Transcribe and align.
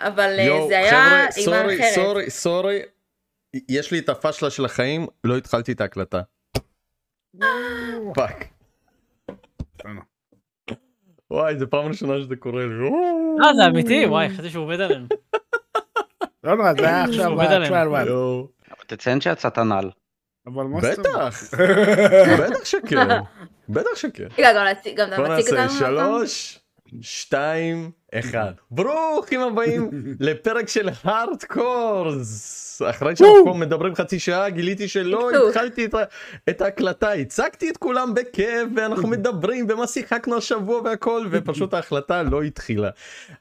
אבל 0.00 0.36
אה, 0.38 0.42
יואו, 0.44 0.68
זה 0.68 0.78
היה 0.78 1.20
אימה 1.20 1.30
סורי, 1.30 1.76
אחרת. 1.80 1.94
סורי, 1.94 2.30
סורי. 2.30 2.78
יש 3.68 3.92
לי 3.92 3.98
את 3.98 4.08
הפשלה 4.08 4.50
של 4.50 4.64
החיים, 4.64 5.06
לא 5.24 5.36
התחלתי 5.36 5.72
את 5.72 5.80
ההקלטה. 5.80 6.20
fuck. 8.14 8.44
וואי, 11.30 11.58
זו 11.58 11.70
פעם 11.70 11.86
ראשונה 11.86 12.20
שזה 12.20 12.36
קורה 12.36 12.66
לי. 12.66 12.72
אה, 13.44 13.54
זה 13.56 13.66
אמיתי, 13.66 14.06
וואי, 14.06 14.28
חשבתי 14.28 14.50
שהוא 14.50 14.64
עובד 14.64 14.80
עלינו. 14.80 15.06
לא 16.44 16.56
נורא, 16.56 16.72
זה 16.74 16.88
היה 16.88 17.04
עכשיו 17.04 17.40
עליהם. 17.40 18.06
יואו. 18.06 18.48
תציין 18.86 19.20
שיצאת 19.20 19.58
נעל. 19.58 19.90
אבל 20.46 20.64
מה? 20.64 20.78
בטח, 20.80 21.42
בטח 22.40 22.64
שכן, 22.64 23.06
בטח 23.68 23.94
שכן. 23.94 24.26
רגע, 24.38 24.52
גם 24.52 24.64
להציג- 24.64 24.96
גם 24.96 25.08
אתה 25.08 25.16
בוא 25.16 25.28
נעשה 25.28 25.50
אותנו? 25.64 25.78
שלוש, 25.78 26.59
שתיים, 27.00 27.90
אחד. 28.14 28.52
ברוכים 28.70 29.40
הבאים 29.40 29.90
לפרק 30.20 30.68
של 30.68 30.88
הארדקורס. 31.04 32.82
אחרי 32.90 33.16
שאנחנו 33.16 33.44
פה 33.44 33.54
מדברים 33.54 33.94
חצי 33.94 34.18
שעה 34.18 34.50
גיליתי 34.50 34.88
שלא. 34.88 35.30
התחלתי 35.48 35.84
את 35.84 35.94
את 36.50 36.60
ההקלטה, 36.60 37.12
הצגתי 37.12 37.70
את 37.70 37.76
כולם 37.76 38.14
בכיף 38.14 38.68
ואנחנו 38.76 39.08
מדברים 39.14 39.66
ומה 39.68 39.86
שיחקנו 39.86 40.36
השבוע 40.36 40.80
והכל 40.84 41.26
ופשוט 41.30 41.74
ההחלטה 41.74 42.22
לא 42.22 42.42
התחילה. 42.42 42.90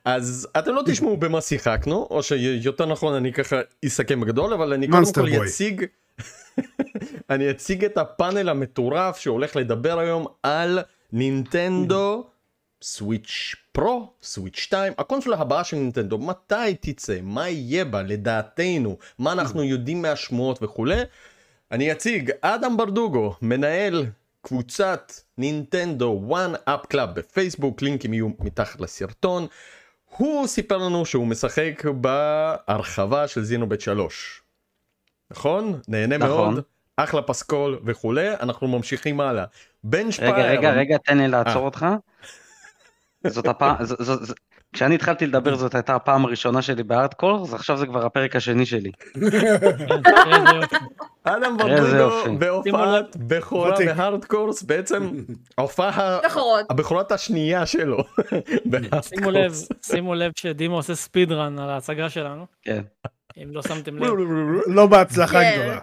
אז 0.05 0.47
אתם 0.59 0.75
לא 0.75 0.83
תשמעו 0.85 1.17
במה 1.17 1.41
שיחקנו 1.41 2.07
או 2.11 2.23
שיותר 2.23 2.85
נכון 2.85 3.13
אני 3.13 3.33
ככה 3.33 3.55
אסכם 3.85 4.21
בגדול 4.21 4.53
אבל 4.53 4.73
אני 4.73 4.87
קודם 4.87 5.13
כל. 5.13 5.43
אציג 5.43 5.85
אני 7.29 7.51
אציג 7.51 7.85
את 7.85 7.97
הפאנל 7.97 8.49
המטורף 8.49 9.17
שהולך 9.17 9.55
לדבר 9.55 9.99
היום 9.99 10.25
על 10.43 10.79
נינטנדו 11.13 12.27
Switch 12.81 13.55
Pro, 13.71 14.13
Switch 14.23 14.57
2, 14.57 14.93
הקונסולה 14.97 15.37
הבאה 15.37 15.63
של 15.63 15.77
נינטנדו, 15.77 16.17
מתי 16.17 16.75
תצא, 16.79 17.19
מה 17.23 17.49
יהיה 17.49 17.85
בה 17.85 18.01
לדעתנו, 18.01 18.97
מה 19.19 19.31
אנחנו 19.31 19.63
יודעים 19.63 20.01
מהשמועות 20.01 20.63
וכולי. 20.63 21.01
אני 21.71 21.91
אציג 21.91 22.31
אדם 22.41 22.77
ברדוגו, 22.77 23.35
מנהל 23.41 24.05
קבוצת 24.41 25.13
נינטנדו 25.37 26.19
One 26.23 26.53
Up 26.65 26.85
Club 26.85 27.09
בפייסבוק, 27.15 27.81
לינקים 27.81 28.13
יהיו 28.13 28.29
מתחת 28.39 28.81
לסרטון. 28.81 29.47
הוא 30.17 30.47
סיפר 30.47 30.77
לנו 30.77 31.05
שהוא 31.05 31.27
משחק 31.27 31.83
בהרחבה 31.95 33.27
של 33.27 33.43
Xenoblade 33.43 33.81
3. 33.81 34.41
נכון? 35.31 35.79
נהנה 35.87 36.17
נכון. 36.17 36.53
מאוד, 36.53 36.63
אחלה 36.97 37.21
פסקול 37.21 37.79
וכולי, 37.85 38.33
אנחנו 38.33 38.67
ממשיכים 38.67 39.19
הלאה. 39.21 39.45
בן 39.83 40.11
שפייר. 40.11 40.31
רגע, 40.31 40.49
רגע, 40.49 40.71
רגע, 40.71 40.97
תן 40.97 41.17
לי 41.17 41.23
אה. 41.23 41.27
לעצור 41.27 41.65
אותך. 41.65 41.85
זאת 43.27 43.47
הפעם, 43.47 43.75
כשאני 44.73 44.95
התחלתי 44.95 45.27
לדבר 45.27 45.55
זאת 45.55 45.75
הייתה 45.75 45.95
הפעם 45.95 46.25
הראשונה 46.25 46.61
שלי 46.61 46.83
בארדקור, 46.83 47.41
אז 47.41 47.53
עכשיו 47.53 47.77
זה 47.77 47.85
כבר 47.85 48.05
הפרק 48.05 48.35
השני 48.35 48.65
שלי. 48.65 48.91
אדם 51.23 51.57
ברדוגו. 51.57 52.37
בהופעת 52.39 53.17
בכורה. 53.17 53.77
בהארדקורס 53.77 54.63
בעצם 54.63 55.11
ההופעה. 55.57 56.19
הבכורת 56.69 57.11
השנייה 57.11 57.65
שלו. 57.65 57.97
שימו 59.01 59.31
לב, 59.31 59.55
שימו 59.81 60.15
לב 60.15 60.31
שדימו 60.35 60.75
עושה 60.75 60.95
ספיד 60.95 61.31
רן 61.31 61.59
על 61.59 61.69
ההצגה 61.69 62.09
שלנו, 62.09 62.45
כן. 62.61 62.81
אם 63.37 63.49
לא 63.51 63.61
שמתם 63.61 63.97
לב. 63.97 64.13
לא 64.75 64.87
בהצלחה 64.87 65.39
כן. 65.41 65.57
גדולה. 65.59 65.79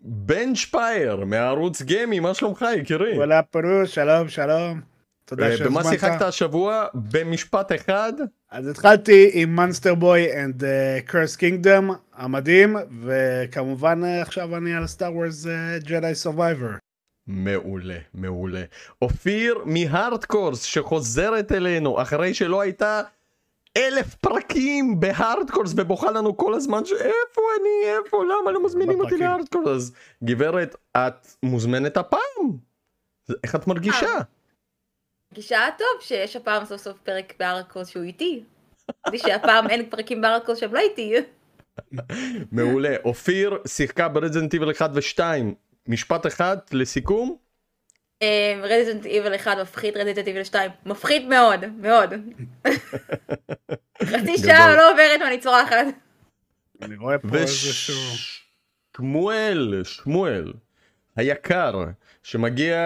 בן 0.00 0.54
שפייר 0.54 1.24
מערוץ 1.24 1.82
גיימי 1.82 2.20
מה 2.20 2.34
שלומך 2.34 2.64
יקירי? 2.76 3.16
וואלה 3.16 3.42
פרוש, 3.42 3.94
שלום, 3.94 4.28
שלום. 4.28 4.95
תודה 5.26 5.50
אה, 5.50 5.56
במה 5.64 5.82
שיחקת 5.82 6.00
שהזמנת. 6.00 6.22
השבוע 6.22 6.86
במשפט 6.94 7.72
אחד 7.72 8.12
אז 8.50 8.68
התחלתי 8.68 9.30
עם 9.32 9.56
Monster 9.56 9.94
Boy 9.94 10.44
and 10.44 10.64
Cursed 11.04 11.36
Kingdom 11.36 11.90
המדהים, 12.14 12.76
וכמובן 13.02 14.04
אה, 14.04 14.22
עכשיו 14.22 14.56
אני 14.56 14.74
על 14.74 14.86
Star 14.86 15.12
Wars 15.12 15.46
Jedi 15.78 16.14
Survivor. 16.14 16.70
מעולה 17.26 17.98
מעולה 18.14 18.62
אופיר 19.02 19.58
מהארדקורס 19.64 20.62
שחוזרת 20.62 21.52
אלינו 21.52 22.02
אחרי 22.02 22.34
שלא 22.34 22.60
הייתה 22.60 23.02
אלף 23.76 24.14
פרקים 24.14 25.00
בהארדקורס 25.00 25.72
ובוכה 25.76 26.10
לנו 26.10 26.36
כל 26.36 26.54
הזמן 26.54 26.84
שאיפה 26.84 27.42
אני 27.60 27.90
איפה 27.98 28.24
למה 28.24 28.50
לא 28.50 28.64
מזמינים 28.64 29.00
אותי 29.00 29.06
בפרקים. 29.06 29.26
להארדקורס 29.26 29.66
אז 29.68 29.92
גברת 30.24 30.76
את 30.96 31.26
מוזמנת 31.42 31.96
הפעם 31.96 32.56
איך 33.44 33.54
את 33.54 33.66
מרגישה? 33.66 34.18
גישה 35.36 35.68
טוב 35.78 36.00
שיש 36.00 36.36
הפעם 36.36 36.64
סוף 36.64 36.80
סוף 36.80 36.98
פרק 36.98 37.34
בארקוס 37.38 37.88
שהוא 37.88 38.02
איתי. 38.02 38.42
חשבתי 38.90 39.18
שהפעם 39.18 39.70
אין 39.70 39.90
פרקים 39.90 40.20
בארקוס 40.20 40.58
שהם 40.58 40.74
לא 40.74 40.80
איתי. 40.80 41.14
מעולה 42.52 42.96
אופיר 43.04 43.58
שיחקה 43.66 44.08
ב 44.08 44.13
Resident 44.13 44.54
Evil 44.54 44.70
1 44.70 44.90
ו2 44.90 45.20
משפט 45.88 46.26
אחד 46.26 46.56
לסיכום 46.72 47.36
Resident 48.62 49.06
Evil 49.06 49.34
1 49.34 49.58
מפחיד, 49.58 49.96
Resident 49.96 50.26
Evil 50.26 50.44
2 50.44 50.70
מפחיד 50.86 51.28
מאוד, 51.28 51.64
מאוד. 51.78 52.14
חצי 54.04 54.38
שעה 54.38 54.76
לא 54.76 54.92
עוברת 54.92 55.20
ואני 55.20 55.38
צורחת. 55.38 55.86
אני 56.82 56.96
רואה 56.96 57.18
פה 57.18 57.36
איזשהו... 57.36 57.94
ושמואל, 58.94 59.84
שמואל, 59.84 60.52
היקר, 61.16 61.84
שמגיע 62.26 62.76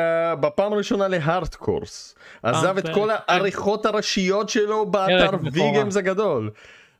בפעם 0.40 0.72
הראשונה 0.72 1.08
להארדקורס, 1.08 2.14
עזב 2.42 2.78
את 2.78 2.84
פרק- 2.86 2.94
כל 2.94 3.08
העריכות 3.10 3.86
הראשיות 3.86 4.48
שלו 4.48 4.86
באתר. 4.86 5.30
ויגמס 5.52 5.96
הגדול. 5.96 6.50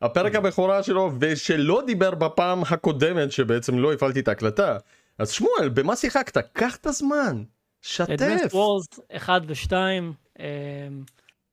הפרק 0.02 0.34
הבכורה 0.34 0.82
שלו, 0.82 1.10
ושלא 1.20 1.82
דיבר 1.86 2.14
בפעם 2.14 2.62
הקודמת, 2.70 3.32
שבעצם 3.32 3.78
לא 3.78 3.92
הפעלתי 3.92 4.20
את 4.20 4.28
ההקלטה. 4.28 4.76
אז 5.18 5.30
שמואל, 5.30 5.68
במה 5.68 5.96
שיחקת? 5.96 6.38
קח 6.52 6.76
את 6.76 6.86
הזמן, 6.86 7.42
שתף. 7.82 8.10
אדוונס 8.10 8.54
וורס 8.54 8.86
1 9.16 9.42
ו-2, 9.46 9.72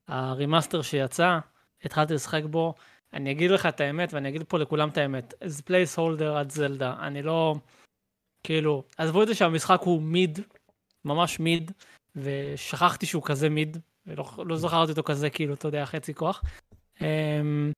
ה 0.08 0.16
remaster 0.16 0.82
שיצא, 0.82 1.38
התחלתי 1.84 2.14
לשחק 2.14 2.42
בו. 2.44 2.74
אני 3.14 3.30
אגיד 3.30 3.50
לך 3.50 3.66
את 3.66 3.80
האמת, 3.80 4.14
ואני 4.14 4.28
אגיד 4.28 4.42
פה 4.48 4.58
לכולם 4.58 4.88
את 4.88 4.98
האמת. 4.98 5.34
זה 5.44 5.62
placeholder 5.62 6.36
עד 6.36 6.50
זלדה. 6.50 6.94
אני 7.02 7.22
לא... 7.22 7.54
כאילו, 8.44 8.82
עזבו 8.98 9.22
את 9.22 9.28
זה 9.28 9.34
שהמשחק 9.34 9.80
הוא 9.82 10.02
mid, 10.02 10.40
ממש 11.04 11.40
mid, 11.40 11.72
ושכחתי 12.16 13.06
שהוא 13.06 13.22
כזה 13.26 13.48
mid, 13.48 13.76
ולא 14.06 14.24
לא 14.46 14.56
זכרתי 14.56 14.90
אותו 14.90 15.02
כזה, 15.02 15.30
כאילו, 15.30 15.54
אתה 15.54 15.68
יודע, 15.68 15.86
חצי 15.86 16.14
כוח. 16.14 16.42
אמ, 17.00 17.72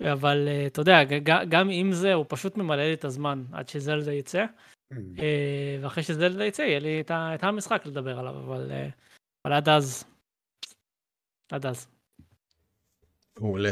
אבל 0.00 0.48
אה, 0.48 0.66
אתה 0.66 0.80
יודע, 0.80 1.04
גם 1.48 1.68
עם 1.70 1.92
זה, 1.92 2.12
הוא 2.12 2.24
פשוט 2.28 2.56
ממלא 2.56 2.82
לי 2.82 2.94
את 2.94 3.04
הזמן 3.04 3.44
עד 3.52 3.68
שזלדה 3.68 4.12
יצא. 4.12 4.44
אה, 4.92 5.78
ואחרי 5.82 6.02
שזלדה 6.02 6.44
יצא, 6.44 6.62
יהיה 6.62 6.78
לי 6.78 7.00
את 7.00 7.10
ה- 7.10 7.34
את 7.34 7.44
המשחק 7.44 7.86
לדבר 7.86 8.18
עליו, 8.18 8.36
אבל 8.38 8.68
אה, 8.72 8.88
אבל 9.44 9.54
עד 9.54 9.68
אז, 9.68 10.04
עד 11.52 11.66
אז. 11.66 11.86
מעולה. 13.40 13.70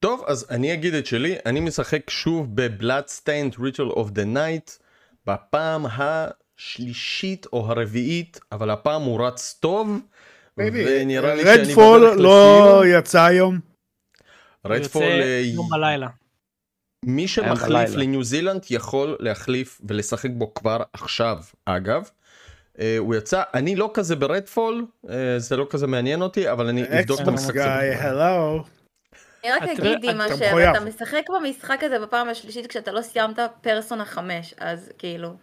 טוב, 0.00 0.24
אז 0.26 0.46
אני 0.50 0.74
אגיד 0.74 0.94
את 0.94 1.06
שלי, 1.06 1.36
אני 1.46 1.60
משחק 1.60 2.10
שוב 2.10 2.60
ב-Bloodstained 2.60 3.54
Ritual 3.58 3.94
of 3.96 4.08
the 4.08 4.26
Night 4.36 4.82
בפעם 5.26 5.86
השלישית 6.58 7.46
או 7.52 7.66
הרביעית, 7.70 8.40
אבל 8.52 8.70
הפעם 8.70 9.02
הוא 9.02 9.26
רץ 9.26 9.56
טוב, 9.60 9.98
ונראה 10.58 11.34
לי 11.34 11.42
שאני 11.44 11.58
רדפול 11.62 12.00
בדרך 12.06 12.20
לא 12.20 12.80
לסיום. 12.84 12.98
יצא 12.98 13.22
היום. 13.24 13.58
הוא 14.62 14.72
רדפול, 14.72 15.02
יוצא 15.02 15.22
אה, 15.22 15.40
יום 15.54 15.68
בלילה. 15.70 16.08
מי 17.04 17.28
שמחליף. 17.28 17.90
לניו 17.94 18.24
זילנד 18.24 18.64
יכול 18.70 19.16
להחליף 19.20 19.80
ולשחק 19.88 20.30
בו 20.32 20.54
כבר 20.54 20.82
עכשיו, 20.92 21.38
אגב. 21.64 22.08
אה, 22.80 22.96
הוא 22.98 23.14
יצא, 23.14 23.42
אני 23.54 23.76
לא 23.76 23.90
כזה 23.94 24.16
ברדפול, 24.16 24.86
אה, 25.10 25.38
זה 25.38 25.56
לא 25.56 25.66
כזה 25.70 25.86
מעניין 25.86 26.22
אותי, 26.22 26.50
אבל 26.50 26.68
אני 26.68 26.82
אבדוק 27.00 27.20
את 27.20 27.28
המשחק. 27.28 27.56
הלו. 27.56 28.64
אני 29.44 29.52
רק 29.52 29.62
אתה- 29.62 29.72
אגיד 29.72 30.00
דימה 30.00 30.26
אתה 30.26 30.36
שאתה. 30.36 30.80
משחק 30.84 31.22
במשחק 31.34 31.78
הזה 31.82 31.98
בפעם 31.98 32.28
השלישית 32.28 32.66
כשאתה 32.66 32.92
לא 32.92 33.02
סיימת 33.02 33.38
פרסונה 33.60 34.04
5, 34.04 34.54
אז 34.58 34.92
כאילו. 34.98 35.34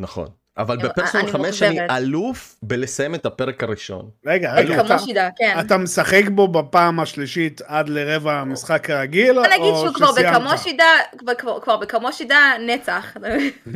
נכון. 0.00 0.28
אבל 0.58 0.76
בפרסונל 0.76 1.22
אני 1.22 1.32
5 1.32 1.62
אני. 1.62 1.80
אלוף 1.96 2.56
בלסיים 2.62 3.14
את 3.14 3.26
הפרק 3.26 3.62
הראשון. 3.62 4.10
רגע, 4.26 4.54
רגע, 4.54 4.80
אתה- 4.80 4.96
כן. 5.36 5.56
אתה 5.60 5.78
משחק 5.78 6.22
בו 6.34 6.48
בפעם 6.48 7.00
השלישית 7.00 7.60
עד 7.66 7.88
לרבע 7.88 8.32
המשחק 8.32 8.90
הרגיל, 8.90 9.40
נגיד 9.40 9.60
או 9.60 9.80
שהוא 9.82 9.94
כבר 9.94 10.12
שסיימת? 10.12 10.34
בכמו 10.36 10.58
שידה, 10.58 10.84
כבר- 11.18 11.34
כבר- 11.34 11.60
כבר 11.60 11.76
בכמו 11.76 12.12
שידה 12.12 12.38
נצח. 12.66 13.14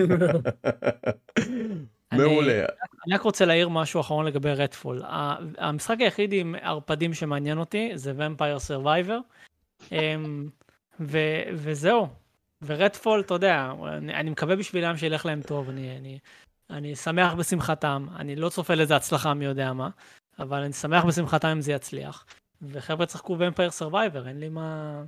מעולה. 2.12 2.65
אני 3.06 3.15
רק 3.15 3.21
רוצה 3.21 3.44
להעיר 3.44 3.69
משהו 3.69 4.00
אחרון 4.00 4.26
לגבי 4.26 4.53
Redfall. 4.52 5.02
המשחק 5.59 5.97
היחיד 6.00 6.32
עם 6.32 6.55
ערפדים 6.62 7.15
שמעניין 7.15 7.59
אותי 7.59 7.91
זה 7.94 8.12
Vampire 8.16 8.58
Survivor. 8.58 9.19
וזהו. 11.56 12.06
ו 12.66 12.72
Redfall, 12.72 13.20
אתה 13.20 13.34
יודע, 13.34 13.72
אני, 13.88 14.14
אני 14.14 14.31
מקווה 14.31 14.56
בשבילם 14.56 14.96
שילך 14.96 15.26
להם 15.26 15.43
טוב, 15.43 15.69
אני, 15.69 15.96
אני, 15.96 16.19
אני 16.70 16.96
שמח 16.96 17.32
בשמחתם, 17.32 18.06
אני 18.16 18.37
לא 18.37 18.49
צופה 18.49 18.75
לזה 18.75 18.96
הצלחה 18.96 19.34
מי 19.34 19.44
יודע 19.44 19.72
מה, 19.72 19.88
אבל 20.38 20.62
אני 20.62 20.72
שמח 20.72 21.05
בשמחתם 21.05 21.49
אם 21.49 21.61
זה 21.61 21.72
יצליח. 21.72 22.25
וחבר'ה 22.62 23.06
צחקו 23.06 23.37
ומפייר 23.38 23.70
סרווייבר, 23.70 24.28
אין 24.28 24.40
לי 24.40 24.49
מה... 24.49 25.02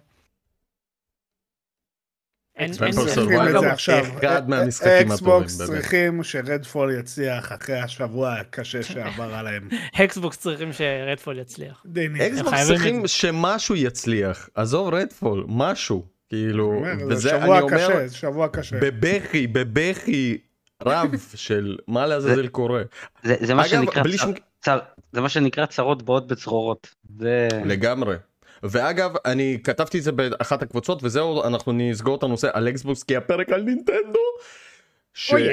אקסבוקס 2.58 3.19
אין- 3.19 5.06
Temple 5.08 5.47
צריכים 5.67 6.25
שרדפול 6.25 6.93
יצליח 7.00 7.53
אחרי 7.53 7.81
השבוע 7.81 8.32
הקשה 8.32 8.82
שעבר 8.82 9.35
עליהם. 9.35 9.69
אקסבוקס 10.05 10.38
צריכים 10.38 10.73
שרדפול 10.73 11.38
יצליח. 11.38 11.87
אקסבוקס 12.26 12.67
צריכים 12.67 13.06
שמשהו 13.06 13.75
יצליח. 13.76 14.49
עזוב 14.55 14.94
רדפול, 14.94 15.44
משהו. 15.49 16.16
כאילו, 16.28 16.75
אומר, 16.75 16.99
זה 16.99 17.06
וזה 17.06 17.28
שבוע 17.28 17.58
אני 17.58 17.61
אומר, 17.61 17.76
קשה, 17.76 18.06
זה 18.06 18.17
שבוע 18.17 18.49
קשה. 18.49 18.76
בבכי, 18.81 19.46
בבכי 19.46 20.38
רב 20.82 21.11
של 21.34 21.76
מה 21.88 22.06
לעזאזל 22.06 22.49
קורה. 22.49 22.82
זה, 23.23 23.37
זה 23.40 23.55
מה 23.55 23.62
אגב, 23.62 23.70
שנקרא 23.70 24.02
בלי 24.02 24.17
צר, 24.17 24.25
שום... 24.25 24.32
צר, 24.61 24.78
זה 25.12 25.20
מה 25.20 25.28
שנקרא 25.28 25.67
צרות 25.67 26.02
באות 26.02 26.26
בצרורות. 26.26 26.94
זה... 27.19 27.49
לגמרי. 27.64 28.17
ואגב, 28.62 29.12
אני 29.25 29.58
כתבתי 29.64 29.99
את 29.99 30.02
זה 30.02 30.12
באחת 30.12 30.62
הקבוצות, 30.62 31.05
וזהו, 31.05 31.44
אנחנו 31.44 31.73
נסגור 31.73 32.17
את 32.17 32.23
הנושא 32.23 32.49
על 32.52 32.69
אקסבוקס, 32.69 33.02
כי 33.02 33.17
הפרק 33.17 33.50
על 33.50 33.62
נינטנדו, 33.62 34.20
ש... 35.14 35.32
אוי, 35.32 35.49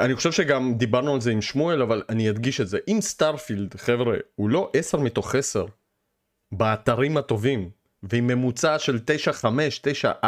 אני 0.00 0.14
חושב 0.14 0.32
שגם 0.32 0.74
דיברנו 0.74 1.14
על 1.14 1.20
זה 1.20 1.30
עם 1.30 1.42
שמואל, 1.42 1.82
אבל 1.82 2.02
אני 2.08 2.30
אדגיש 2.30 2.60
את 2.60 2.68
זה. 2.68 2.78
אם 2.88 2.98
Starfield, 3.00 3.74
חבר'ה, 3.76 4.16
הוא 4.34 4.50
לא 4.50 4.70
10 4.74 4.98
מתוך 4.98 5.34
10 5.34 5.66
באתרים 6.52 7.16
הטובים, 7.16 7.70
ועם 8.02 8.26
ממוצע 8.26 8.78
של 8.78 8.98
9-5, 9.42 9.46
9-4, 10.24 10.26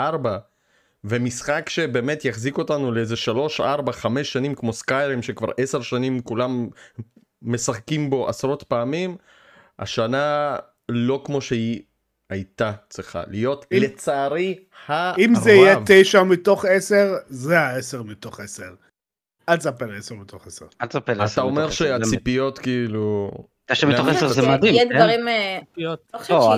ומשחק 1.05 1.69
שבאמת 1.69 2.25
יחזיק 2.25 2.59
אותנו 2.59 2.93
לאיזה 2.93 3.17
3, 3.17 3.61
4, 3.61 3.93
5 3.93 4.33
שנים 4.33 4.55
כמו 4.55 4.73
Skyrim, 4.73 5.23
שכבר 5.23 5.49
10 5.57 5.81
שנים 5.83 6.21
כולם 6.21 6.69
משחקים 7.43 8.11
בו 8.11 8.29
עשרות 8.29 8.63
פעמים, 8.63 9.17
השנה 9.79 10.57
לא 10.89 11.23
כמו 11.25 11.41
שהיא 11.41 11.83
הייתה 12.31 12.73
צריכה 12.89 13.23
להיות, 13.27 13.67
אם- 13.73 13.79
לצערי 13.83 14.59
הרב. 14.89 15.17
אם 15.19 15.35
זה 15.35 15.51
יהיה 15.53 15.77
תשע 15.87 16.23
מתוך 16.23 16.65
עשר, 16.65 17.15
זה 17.29 17.61
העשר 17.61 18.03
מתוך 18.03 18.41
עשר. 18.41 18.75
אל 19.49 19.57
תספר 19.57 19.87
לי 19.87 19.97
עשר 19.97 20.15
מתוך 20.15 20.47
עשר. 20.47 20.67
אל 20.83 20.87
תספר 20.87 21.13
לי. 21.13 21.25
אתה 21.33 21.41
אומר 21.41 21.71
שהציפיות 21.71 22.59
כאילו... 22.59 23.31
תשע 23.71 23.87
מתוך 23.87 24.07
לאן 24.07 24.17
עשר 24.17 24.29
זה? 24.29 24.49
מדהים, 24.49 24.75
יהיה 24.75 24.89
כן? 24.89 24.97
דברים, 24.97 25.29
אה. 25.29 25.59
לא 25.79 25.97
לא. 26.29 26.57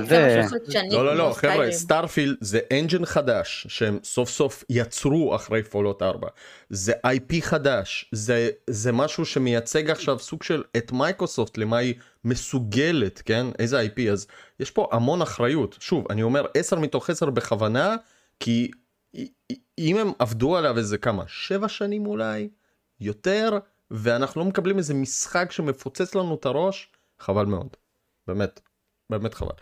לא 0.90 1.04
לא 1.04 1.16
לא 1.16 1.32
חבר'ה. 1.32 1.72
Starfield 1.72 2.36
זה 2.40 2.60
engine 2.72 3.04
חדש 3.04 3.66
שהם 3.68 3.98
סוף 4.04 4.30
סוף 4.30 4.64
יצרו 4.70 5.36
אחרי 5.36 5.62
Fallout 5.62 6.02
4 6.02 6.28
זה 6.70 6.92
IP 7.06 7.34
חדש 7.40 8.10
זה 8.12 8.50
זה 8.66 8.92
משהו 8.92 9.24
שמייצג 9.24 9.90
עכשיו 9.90 10.18
סוג 10.18 10.42
של 10.42 10.62
את 10.76 10.92
מייקרוסופט 10.92 11.58
למה 11.58 11.76
היא 11.76 11.94
מסוגלת 12.24 13.22
כן 13.24 13.46
איזה 13.58 13.82
IP 13.82 14.10
אז 14.12 14.26
יש 14.60 14.70
פה 14.70 14.88
המון 14.92 15.22
אחריות 15.22 15.76
שוב 15.80 16.06
אני 16.10 16.22
אומר 16.22 16.46
10 16.56 16.78
מתוך 16.78 17.10
10 17.10 17.30
בכוונה 17.30 17.96
כי 18.40 18.70
אם 19.78 19.96
הם 19.96 20.12
עבדו 20.18 20.56
עליו 20.56 20.78
איזה 20.78 20.98
כמה 20.98 21.24
שבע 21.26 21.68
שנים 21.68 22.06
אולי 22.06 22.48
יותר 23.00 23.58
ואנחנו 23.90 24.40
לא 24.40 24.46
מקבלים 24.46 24.78
איזה 24.78 24.94
משחק 24.94 25.52
שמפוצץ 25.52 26.14
לנו 26.14 26.34
את 26.34 26.46
הראש 26.46 26.92
חבל 27.22 27.46
מאוד 27.46 27.68
באמת 28.26 28.60
באמת 29.10 29.34
חבל. 29.34 29.52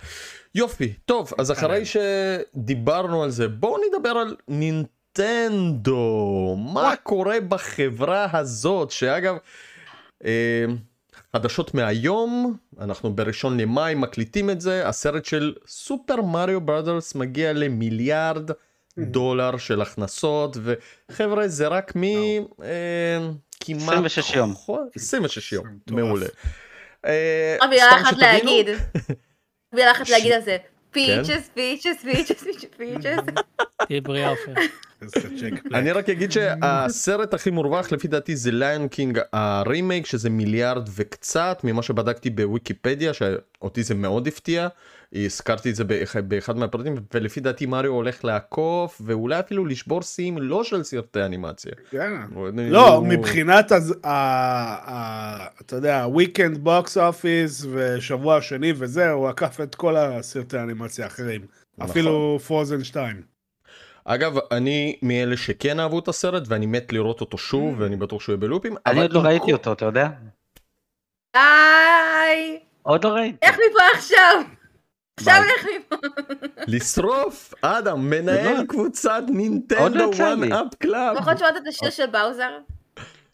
יופי 0.54 0.92
טוב 1.04 1.32
אז 1.38 1.52
אחרי 1.52 1.82
שדיברנו 1.86 3.22
על 3.22 3.30
זה 3.30 3.48
בואו 3.48 3.76
נדבר 3.88 4.08
על 4.10 4.36
נינטנדו 4.48 6.56
מה 6.74 6.94
קורה 7.02 7.36
בחברה 7.48 8.38
הזאת 8.38 8.90
שאגב 8.90 9.36
אה, 10.24 10.64
חדשות 11.36 11.74
מהיום 11.74 12.56
אנחנו 12.80 13.12
בראשון 13.14 13.60
למאי 13.60 13.94
מקליטים 13.94 14.50
את 14.50 14.60
זה 14.60 14.88
הסרט 14.88 15.24
של 15.24 15.54
Super 15.66 16.22
Mario 16.22 16.60
Brothers 16.60 17.14
מגיע 17.14 17.52
למיליארד 17.52 18.50
דולר 18.98 19.56
של 19.56 19.82
הכנסות 19.82 20.56
וחבר'ה 20.62 21.48
זה 21.48 21.68
רק 21.68 21.96
מ... 21.96 22.02
אה, 22.62 23.28
כמעט 23.60 23.82
26 23.82 24.34
יום. 24.36 24.54
חו- 24.54 24.78
26 24.94 25.52
יום. 25.52 25.66
מעולה. 25.90 26.26
אה, 27.06 27.56
רק 27.60 27.68
מילה 27.70 27.84
סתם 27.90 28.02
אחת 28.02 28.16
להגיד. 28.18 28.66
מילה 29.74 29.90
אחת 29.90 30.08
להגיד 30.08 30.32
על 30.32 30.40
זה. 30.40 30.56
Peaches, 30.90 31.50
peaches, 31.54 32.02
peaches, 32.02 32.42
peaches, 32.42 32.64
peaches. 32.76 33.18
תהיה 33.86 34.00
בריאה 34.00 34.30
אופיר. 34.30 34.54
אני 35.74 35.92
רק 35.92 36.08
אגיד 36.08 36.32
שהסרט 36.32 37.34
הכי 37.34 37.50
מורווח 37.50 37.92
לפי 37.92 38.08
דעתי 38.08 38.36
זה 38.36 38.50
ליון 38.52 38.88
קינג 38.88 39.20
הרימייק 39.32 40.06
שזה 40.06 40.30
מיליארד 40.30 40.88
וקצת 40.94 41.60
ממה 41.64 41.82
שבדקתי 41.82 42.30
בוויקיפדיה 42.30 43.12
שאותי 43.14 43.82
זה 43.82 43.94
מאוד 43.94 44.26
הפתיע. 44.26 44.68
הזכרתי 45.12 45.70
את 45.70 45.74
זה 45.74 45.84
באחד, 45.84 46.28
באחד 46.28 46.56
מהפרטים 46.56 46.94
ולפי 47.14 47.40
דעתי 47.40 47.66
מריו 47.66 47.92
הולך 47.92 48.24
לעקוף 48.24 49.00
ואולי 49.04 49.40
אפילו 49.40 49.66
לשבור 49.66 50.02
שיאים 50.02 50.38
לא 50.38 50.64
של 50.64 50.82
סרטי 50.82 51.22
אנימציה. 51.22 51.72
לא, 52.52 53.02
מבחינת, 53.02 53.72
אתה 55.60 55.76
יודע, 55.76 56.06
weekend 56.06 56.66
box 56.66 56.88
office 56.96 57.66
ושבוע 57.72 58.42
שני 58.42 58.72
וזה, 58.76 59.10
הוא 59.10 59.28
עקף 59.28 59.60
את 59.60 59.74
כל 59.74 59.96
הסרטי 59.96 60.58
האנימציה 60.58 61.04
האחרים. 61.04 61.40
נכון. 61.78 61.90
אפילו 61.90 62.38
פרוזן 62.46 62.84
2. 62.84 63.22
אגב 64.14 64.34
אני 64.52 64.96
מאלה 65.02 65.36
שכן 65.36 65.80
אהבו 65.80 65.98
את 65.98 66.08
הסרט 66.08 66.42
ואני 66.46 66.66
מת 66.66 66.92
לראות 66.92 67.20
אותו 67.20 67.38
שוב 67.38 67.74
ואני 67.80 67.96
בטוח 67.96 68.20
שהוא 68.22 68.32
יהיה 68.32 68.40
בלופים. 68.40 68.76
אני 68.86 69.02
עוד 69.02 69.12
לא 69.12 69.20
ראיתי 69.20 69.52
אותו, 69.52 69.72
אתה 69.72 69.84
יודע? 69.84 70.08
די! 71.36 72.58
עוד 72.82 73.04
לא 73.04 73.08
ראיתי. 73.10 73.38
איך 73.42 73.54
מפה 73.56 73.82
עכשיו? 73.94 74.42
עכשיו. 75.20 75.34
איך 75.58 75.66
מפה? 75.76 75.96
לשרוף 76.66 77.54
אדם 77.62 78.10
מנהל 78.10 78.56
לא- 78.58 78.64
קבוצת 78.68 79.10
עוד 79.10 79.28
לא 79.30 79.34
נינטנדו 79.36 80.10
וואן. 80.18 80.52
אפ 80.52 80.74
קלאב. 80.78 81.16
לפחות 81.16 81.38
שמעת 81.38 81.56
את 81.62 81.66
השיר 81.68 81.90
של 81.90 82.06
באוזר? 82.06 82.50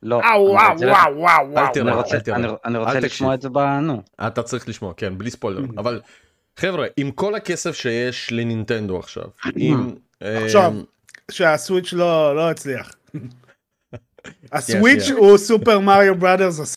לא. 0.03 0.17
וואו, 0.17 0.47
אני 0.47 0.55
וואו, 0.55 0.73
רוצה- 0.73 0.87
וואו, 0.87 1.17
וואו, 1.21 1.47
אל 1.47 1.51
וואו. 1.53 1.73
תראה, 1.75 1.87
אני 1.89 1.97
רוצה- 1.97 2.17
אל 2.17 2.21
תראה. 2.21 2.37
אני- 2.65 2.79
רוצה 2.79 3.01
לשמוע. 3.01 3.35
את 3.35 3.43
זה 3.43 3.49
ב... 3.49 3.59
נו. 3.59 4.03
אתה 4.27 4.43
צריך 4.43 4.69
לשמוע 4.69 4.93
כן 4.97 5.19
בלי 5.19 5.31
ספוילרים 5.31 5.79
אבל 5.79 6.01
חבר'ה 6.57 6.87
עם 6.97 7.11
כל 7.11 7.35
הכסף 7.35 7.75
שיש 7.77 8.33
לנינטנדו 8.33 8.99
עכשיו 8.99 9.25
עם 9.57 9.89
אה, 9.89 9.95
עכשיו, 10.23 10.73
שהסוויץ' 11.31 11.93
לא 11.93 12.37
לא 12.37 12.51
הצליח. 12.51 12.95
הסוויץ'. 14.53 15.11
הוא 15.11 15.39
סופר 15.39 15.79
מריו 15.79 16.15
בראדרס. 16.19 16.77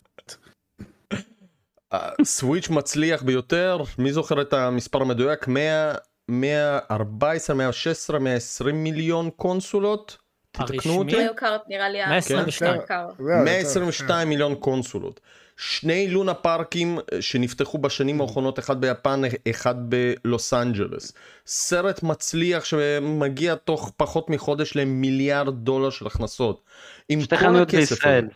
הסוויץ' 1.92 2.68
מצליח 2.68 3.22
ביותר 3.22 3.82
מי 3.98 4.12
זוכר 4.12 4.42
את 4.42 4.52
המספר 4.52 5.02
המדויק 5.02 5.48
100 5.48 5.94
114 6.30 7.56
116 7.56 8.18
120 8.18 8.84
מיליון 8.84 9.30
קונסולות 9.30 10.16
תתקנו 10.52 10.74
הרשמי? 10.74 10.96
אותי 10.96 11.16
מריו 11.16 11.36
קארט 11.36 11.62
נראה 11.68 11.88
לי... 11.88 12.02
ה- 12.02 12.08
122. 12.08 12.72
מריו 12.74 12.86
קארט. 12.86 13.14
122 13.44 14.28
מיליון 14.28 14.54
קונסולות. 14.54 15.20
שני 15.62 16.08
לונה 16.08 16.34
פארקים 16.34 16.98
אה, 16.98 17.22
שנפתחו 17.22 17.78
בשנים 17.78 18.20
האחרונות, 18.20 18.58
אחד 18.58 18.80
ביפן, 18.80 19.20
אחד 19.50 19.74
בלוס 19.78 20.54
אנג'לס. 20.54 21.12
סרט 21.46 22.02
מצליח 22.02 22.64
שמגיע 22.64 23.54
תוך 23.54 23.92
פחות 23.96 24.30
מחודש 24.30 24.76
למיליארד 24.76 25.54
דולר 25.64 25.90
של 25.90 26.06
הכנסות. 26.06 26.62
עם 27.08 27.20
שתי 27.20 27.36
כל 27.36 27.42
חנויות 27.42 27.68
הכסף 27.68 27.90
בישראל. 27.90 28.28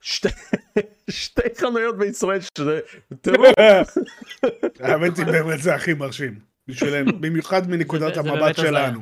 שתי, 0.00 0.28
שתי 1.08 1.42
חנויות 1.56 1.98
בישראל 1.98 2.38
שזה 2.58 2.80
טירוף. 3.20 3.54
האמת 4.80 5.18
היא 5.18 5.26
באמת 5.26 5.62
זה 5.62 5.74
הכי 5.74 5.94
מרשים. 5.94 6.38
בשבילנו, 6.68 7.20
במיוחד 7.20 7.70
מנקודת 7.70 8.16
המבט. 8.16 8.56
שלנו. 8.56 9.00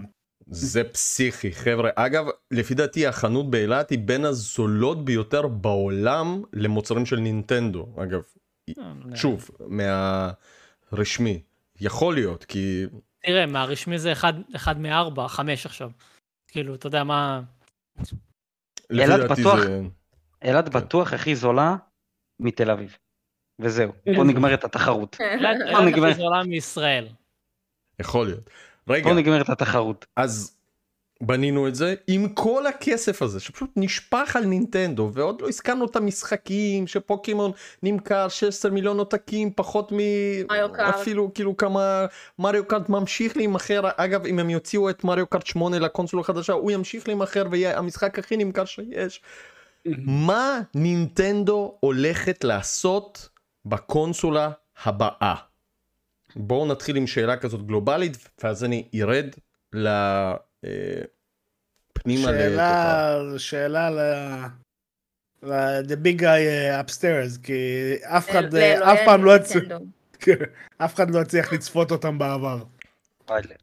זה 0.53 0.85
פסיכי 0.85 1.53
חבר'ה 1.53 1.91
אגב 1.95 2.25
לפי 2.51 2.75
דעתי 2.75 3.07
החנות 3.07 3.51
באילת 3.51 3.91
היא 3.91 3.99
בין 3.99 4.25
הזולות 4.25 5.05
ביותר 5.05 5.47
בעולם 5.47 6.43
למוצרים 6.53 7.07
של 7.07 7.17
נינטנדו 7.17 7.89
אגב 8.03 8.23
שוב 9.15 9.51
מהרשמי 9.69 11.43
יכול 11.81 12.15
להיות 12.15 12.45
כי 12.45 12.87
תראה, 13.23 13.47
מהרשמי 13.47 13.99
זה 13.99 14.13
אחד, 14.13 14.33
אחד 14.57 14.81
מארבע, 14.81 15.29
חמש 15.29 15.67
עכשיו. 15.67 15.91
כאילו, 16.49 16.75
אתה 16.75 16.87
יודע 16.87 17.05
מה... 17.05 17.43
אילת 18.91 19.31
בטוח. 19.31 19.61
זה 19.61 19.81
אילת 20.43 20.69
בטוח 20.69 21.13
הכי 21.13 21.37
זולה 21.37 21.77
מתל 22.41 22.71
אביב. 22.71 22.97
וזהו, 23.59 23.93
פה 24.17 24.25
נגמרת 24.25 24.65
התחרות. 24.65 25.17
אילת. 25.21 25.57
הכי 25.89 26.15
זולה 26.15 26.43
מישראל. 26.43 27.09
יכול 28.01 28.27
להיות 28.27 28.51
רגע 28.89 29.09
פה 29.09 29.15
נגמרת 29.15 29.49
התחרות. 29.49 30.07
אז 30.17 30.57
בנינו 31.23 31.69
את 31.69 31.75
זה 31.75 31.95
עם 32.07 32.29
כל 32.29 32.67
הכסף 32.67 33.23
הזה 33.23 33.41
שפשוט 33.41 33.71
נשפך 33.77 34.37
על 34.37 34.45
נינטנדו 34.45 35.11
ועוד 35.13 35.41
לא 35.41 35.49
הזכרנו 35.49 35.85
את 35.85 35.97
המשחקים 35.97 36.87
שפוקימון 36.87 37.51
נמכר 37.83 38.29
16 38.29 38.71
מיליון 38.71 38.99
עותקים 38.99 39.53
פחות 39.57 39.93
מ... 39.93 39.97
מריו 40.49 40.73
קארט. 40.73 40.95
אפילו 40.95 41.35
כאילו 41.35 41.57
כמה 41.57 42.07
מריו 42.39 42.65
קארט 42.65 42.89
ממשיך 42.89 43.37
להימכר 43.37 43.83
אגב 43.97 44.27
אם 44.27 44.39
הם 44.39 44.51
יוציאו 44.51 44.91
את 44.91 45.05
מריו 45.05 45.27
קארט 45.27 45.47
8 45.47 45.79
לקונסולה 45.79 46.21
החדשה 46.21 46.53
הוא 46.53 46.71
ימשיך 46.71 47.09
להימכר 47.09 47.45
ויהיה 47.51 47.79
המשחק 47.79 48.19
הכי 48.19 48.37
נמכר 48.37 48.65
שיש. 48.65 49.23
מה 50.07 50.61
נינטנדו 50.75 51.77
הולכת 51.81 52.45
לעשות 52.45 53.29
בקונסולה 53.65 54.51
הבאה? 54.85 55.52
בואו 56.37 56.67
נתחיל 56.67 56.97
עם 56.97 57.07
שאלה 57.07 57.37
כזאת 57.37 57.67
גלובלית 57.67 58.29
ואז 58.45 58.65
אני 58.65 58.89
ארד 58.95 59.27
לפרק 59.73 60.39
פנימה 61.93 62.31
לתוכה. 62.33 63.19
שאלה, 63.39 63.39
שאלה 63.39 63.91
ל... 63.91 63.99
ל- 65.43 65.81
the 65.81 65.97
big 66.07 66.21
guy 66.21 66.23
uh, 66.23 66.87
upstairs, 66.91 67.43
כי 67.43 67.63
אף 68.03 68.31
אחד, 68.31 68.55
לאלוהי 68.55 68.93
אף 68.95 68.99
פעם 69.05 69.25
לא 69.25 69.37
יצ- 69.37 69.55
נינטנדו. 69.57 69.85
אף 70.85 70.95
אחד 70.95 71.11
לא 71.11 71.21
הצליח 71.21 71.53
לצפות 71.53 71.91
אותם 71.91 72.19
בעבר. 72.19 72.63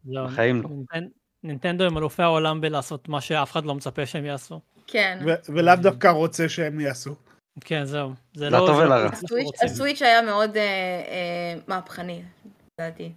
לא, 0.06 0.26
בחיים 0.28 0.62
לא. 0.62 0.70
נינטנ- 0.70 1.10
נינטנדו 1.44 1.84
הם 1.84 1.98
אלופי 1.98 2.24
העולם 2.24 2.62
בלעשות 2.62 3.10
מה 3.10 3.22
שאף 3.22 3.52
אחד 3.52 3.66
לא 3.66 3.76
מצפה 3.76 4.06
שהם 4.06 4.26
יעשו. 4.26 4.60
כן. 4.88 5.20
ולאו 5.50 5.76
דווקא 5.76 6.08
רוצה 6.08 6.50
שהם 6.50 6.80
יעשו. 6.80 7.16
כן, 7.62 7.86
זהו. 7.86 8.14
זה 8.34 8.50
לטוב 8.50 8.70
לא... 8.70 8.76
זה 8.76 8.84
ולרע. 8.84 9.10
הסוויץ'- 9.64 10.02
היה 10.02 10.22
מאוד 10.22 10.58
אה, 10.58 10.62
אה, 10.64 11.60
מהפכני, 11.68 12.22
לדעתי. 12.80 13.12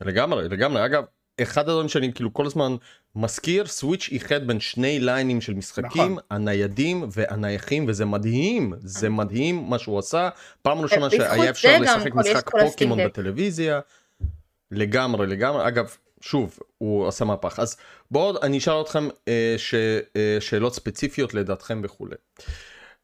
לגמרי, 0.00 0.48
לגמרי. 0.48 0.84
אגב, 0.84 1.04
אחד 1.42 1.68
הדברים 1.68 1.88
שאני 1.88 2.12
כאילו 2.12 2.32
כל 2.32 2.46
הזמן 2.46 2.76
מזכיר, 3.14 3.66
סוויץ' 3.66 4.08
איחד 4.12 4.46
בין 4.46 4.60
שני 4.60 5.00
ליינים 5.00 5.40
של 5.40 5.54
משחקים, 5.54 6.12
נכון. 6.12 6.18
הניידים 6.30 7.08
והנייחים, 7.12 7.84
וזה 7.88 8.04
מדהים, 8.04 8.72
זה 8.78 9.08
מדהים 9.08 9.70
מה 9.70 9.78
שהוא 9.78 9.98
עשה. 9.98 10.28
פעם 10.62 10.78
ראשונה 10.78 11.06
בזכות 11.06 11.26
שהיה 11.26 11.50
אפשר 11.50 11.78
לשחק 11.80 12.14
משחק 12.14 12.50
פוקימון. 12.50 12.98
בטלוויזיה. 13.04 13.80
לגמרי, 14.70 15.26
לגמרי. 15.26 15.68
אגב, 15.68 15.96
שוב, 16.20 16.58
הוא 16.78 17.08
עשה 17.08 17.24
מהפך. 17.24 17.58
אז 17.58 17.76
בואו 18.10 18.42
אני 18.42 18.58
אשאל 18.58 18.80
אתכם 18.80 19.08
אה, 19.28 19.54
ש, 19.56 19.74
אה, 20.16 20.36
שאלות 20.40 20.74
ספציפיות 20.74 21.34
לדעתכם 21.34 21.80
וכולי. 21.84 22.16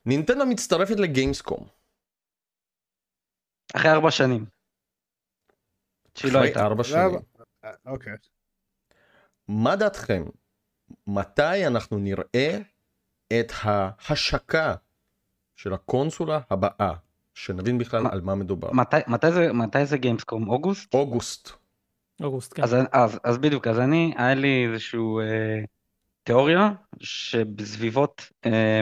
נינטנדו 0.07 0.47
מצטרפת 0.47 1.01
לגיימסקום. 1.01 1.67
אחרי 3.75 3.91
ארבע 3.91 4.11
שנים. 4.11 4.58
שהיא 6.19 6.33
לא 6.33 6.39
הייתה. 6.39 6.65
ארבע 6.67 6.85
שנים. 6.85 7.19
אה, 7.65 7.71
אוקיי. 7.87 8.13
מה 9.49 9.77
דעתכם? 9.77 10.25
מתי 11.07 11.67
אנחנו 11.67 11.99
נראה 11.99 12.59
את 13.41 13.53
ההשקה 13.63 14.75
של 15.57 15.73
הקונסולה 15.73 16.41
הבאה? 16.51 16.93
שנבין 17.35 17.79
בכלל 17.79 18.07
על 18.11 18.21
מה 18.21 18.35
מדובר. 18.35 18.73
מתי- 18.73 18.97
מתי 19.07 19.33
זה- 19.33 19.53
מתי 19.53 19.87
זה 19.87 19.97
גיימסקום? 19.99 20.49
אוגוסט? 20.49 20.95
אוגוסט. 20.95 21.51
אוגוסט, 22.23 22.55
כן. 22.55 22.63
אז, 22.63 22.77
אז, 22.93 23.19
אז 23.25 23.39
בדיוק, 23.39 23.67
אז 23.67 23.79
אני, 23.79 24.15
היה 24.17 24.35
לי 24.35 24.67
איזשהו 24.67 25.21
אה, 25.21 25.25
תיאוריה 26.23 26.71
שבסביבות 27.01 28.23
אה, 28.47 28.81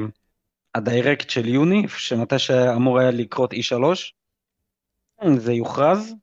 ה 0.74 0.82
Direct 0.82 1.30
של 1.30 1.48
יוני, 1.48 1.88
שמתי 1.88 2.38
שאמור 2.38 2.98
היה 2.98 3.10
לקרות 3.10 3.52
E3, 3.52 3.76
זה 5.36 5.52
יוכרז, 5.52 6.14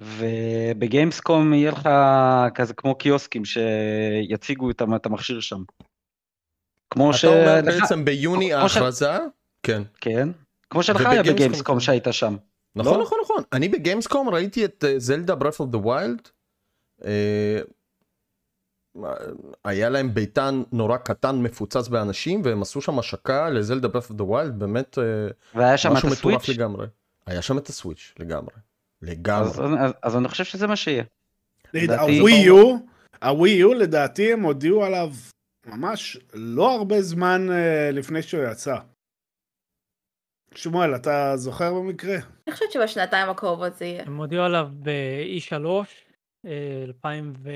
וב 0.00 0.30
Gamescom 0.30 1.52
יהיה 1.54 1.70
לך 1.70 1.88
כזה 2.54 2.74
כמו 2.74 2.94
קיוסקים 2.94 3.42
שיציגו 3.44 4.70
את, 4.70 4.80
המ- 4.80 4.94
את 4.94 5.06
המכשיר 5.06 5.40
שם. 5.40 5.62
כמו 6.90 7.10
אתה 7.10 7.26
אומר 7.26 7.60
שלך, 7.72 7.82
בעצם 7.82 8.04
ביוני 8.04 8.50
כמו 8.58 8.68
ש- 8.68 8.76
ההכרזה? 8.76 9.10
כן. 9.62 9.82
כן, 10.00 10.28
כמו 10.70 10.82
שלך 10.82 11.06
היה 11.06 11.22
ב 11.22 11.28
Gamescom. 11.28 11.80
שהיית 11.80 12.06
שם. 12.10 12.36
נכון 12.76 12.98
לא? 12.98 13.04
נכון 13.04 13.18
נכון. 13.24 13.42
אני 13.52 13.68
ב 13.68 13.75
Gamescom 13.75 14.28
ראיתי 14.28 14.64
את 14.64 14.84
זלדה 14.96 15.34
Breath 15.34 15.60
of 15.60 15.70
the 15.70 15.78
Wild. 15.78 16.28
היה 19.64 19.88
להם 19.88 20.14
ביתן 20.14 20.62
נורא 20.72 20.96
קטן 20.96 21.36
מפוצץ 21.42 21.88
באנשים 21.88 22.42
והם 22.44 22.62
עשו 22.62 22.80
שם 22.80 22.98
השקה 22.98 23.50
לזלדה 23.50 23.88
ברף 23.88 24.10
אוף 24.10 24.16
דה 24.18 24.24
ויילד 24.24 24.58
באמת 24.58 24.98
אה, 24.98 25.04
והיה 25.54 25.78
שם 25.78 25.92
משהו 25.92 26.08
מטורף 26.08 26.48
לגמרי. 26.48 26.86
היה 27.26 27.42
שם 27.42 27.58
את 27.58 27.68
הסוויץ' 27.68 28.14
לגמרי. 28.18 28.54
אז, 29.02 29.08
לגמרי. 29.08 29.80
אז, 29.80 29.92
אז 30.02 30.16
אני 30.16 30.28
חושב 30.28 30.44
שזה 30.44 30.66
מה 30.66 30.76
שיהיה. 30.76 31.04
הווי 31.74 32.32
יו, 32.32 32.76
הווי 33.22 33.50
יו 33.50 33.74
לדעתי 33.74 34.32
הם 34.32 34.42
הודיעו 34.42 34.84
עליו 34.84 35.10
ממש 35.66 36.18
לא 36.34 36.74
הרבה 36.74 37.02
זמן 37.02 37.50
אה, 37.50 37.90
לפני 37.90 38.22
שהוא 38.22 38.44
יצא. 38.52 38.76
שמואל, 40.54 40.94
אתה 40.96 41.32
זוכר 41.36 41.74
במקרה? 41.74 42.16
אני 42.46 42.54
חושבת 42.54 42.72
שבשנתיים 42.72 43.28
הקרובות 43.28 43.76
זה 43.76 43.84
יהיה. 43.84 44.02
הם 44.06 44.16
הודיעו 44.16 44.44
עליו 44.44 44.68
ב-E3, 44.82 45.66
אה, 46.46 46.84
2000 46.84 47.32
ו... 47.42 47.50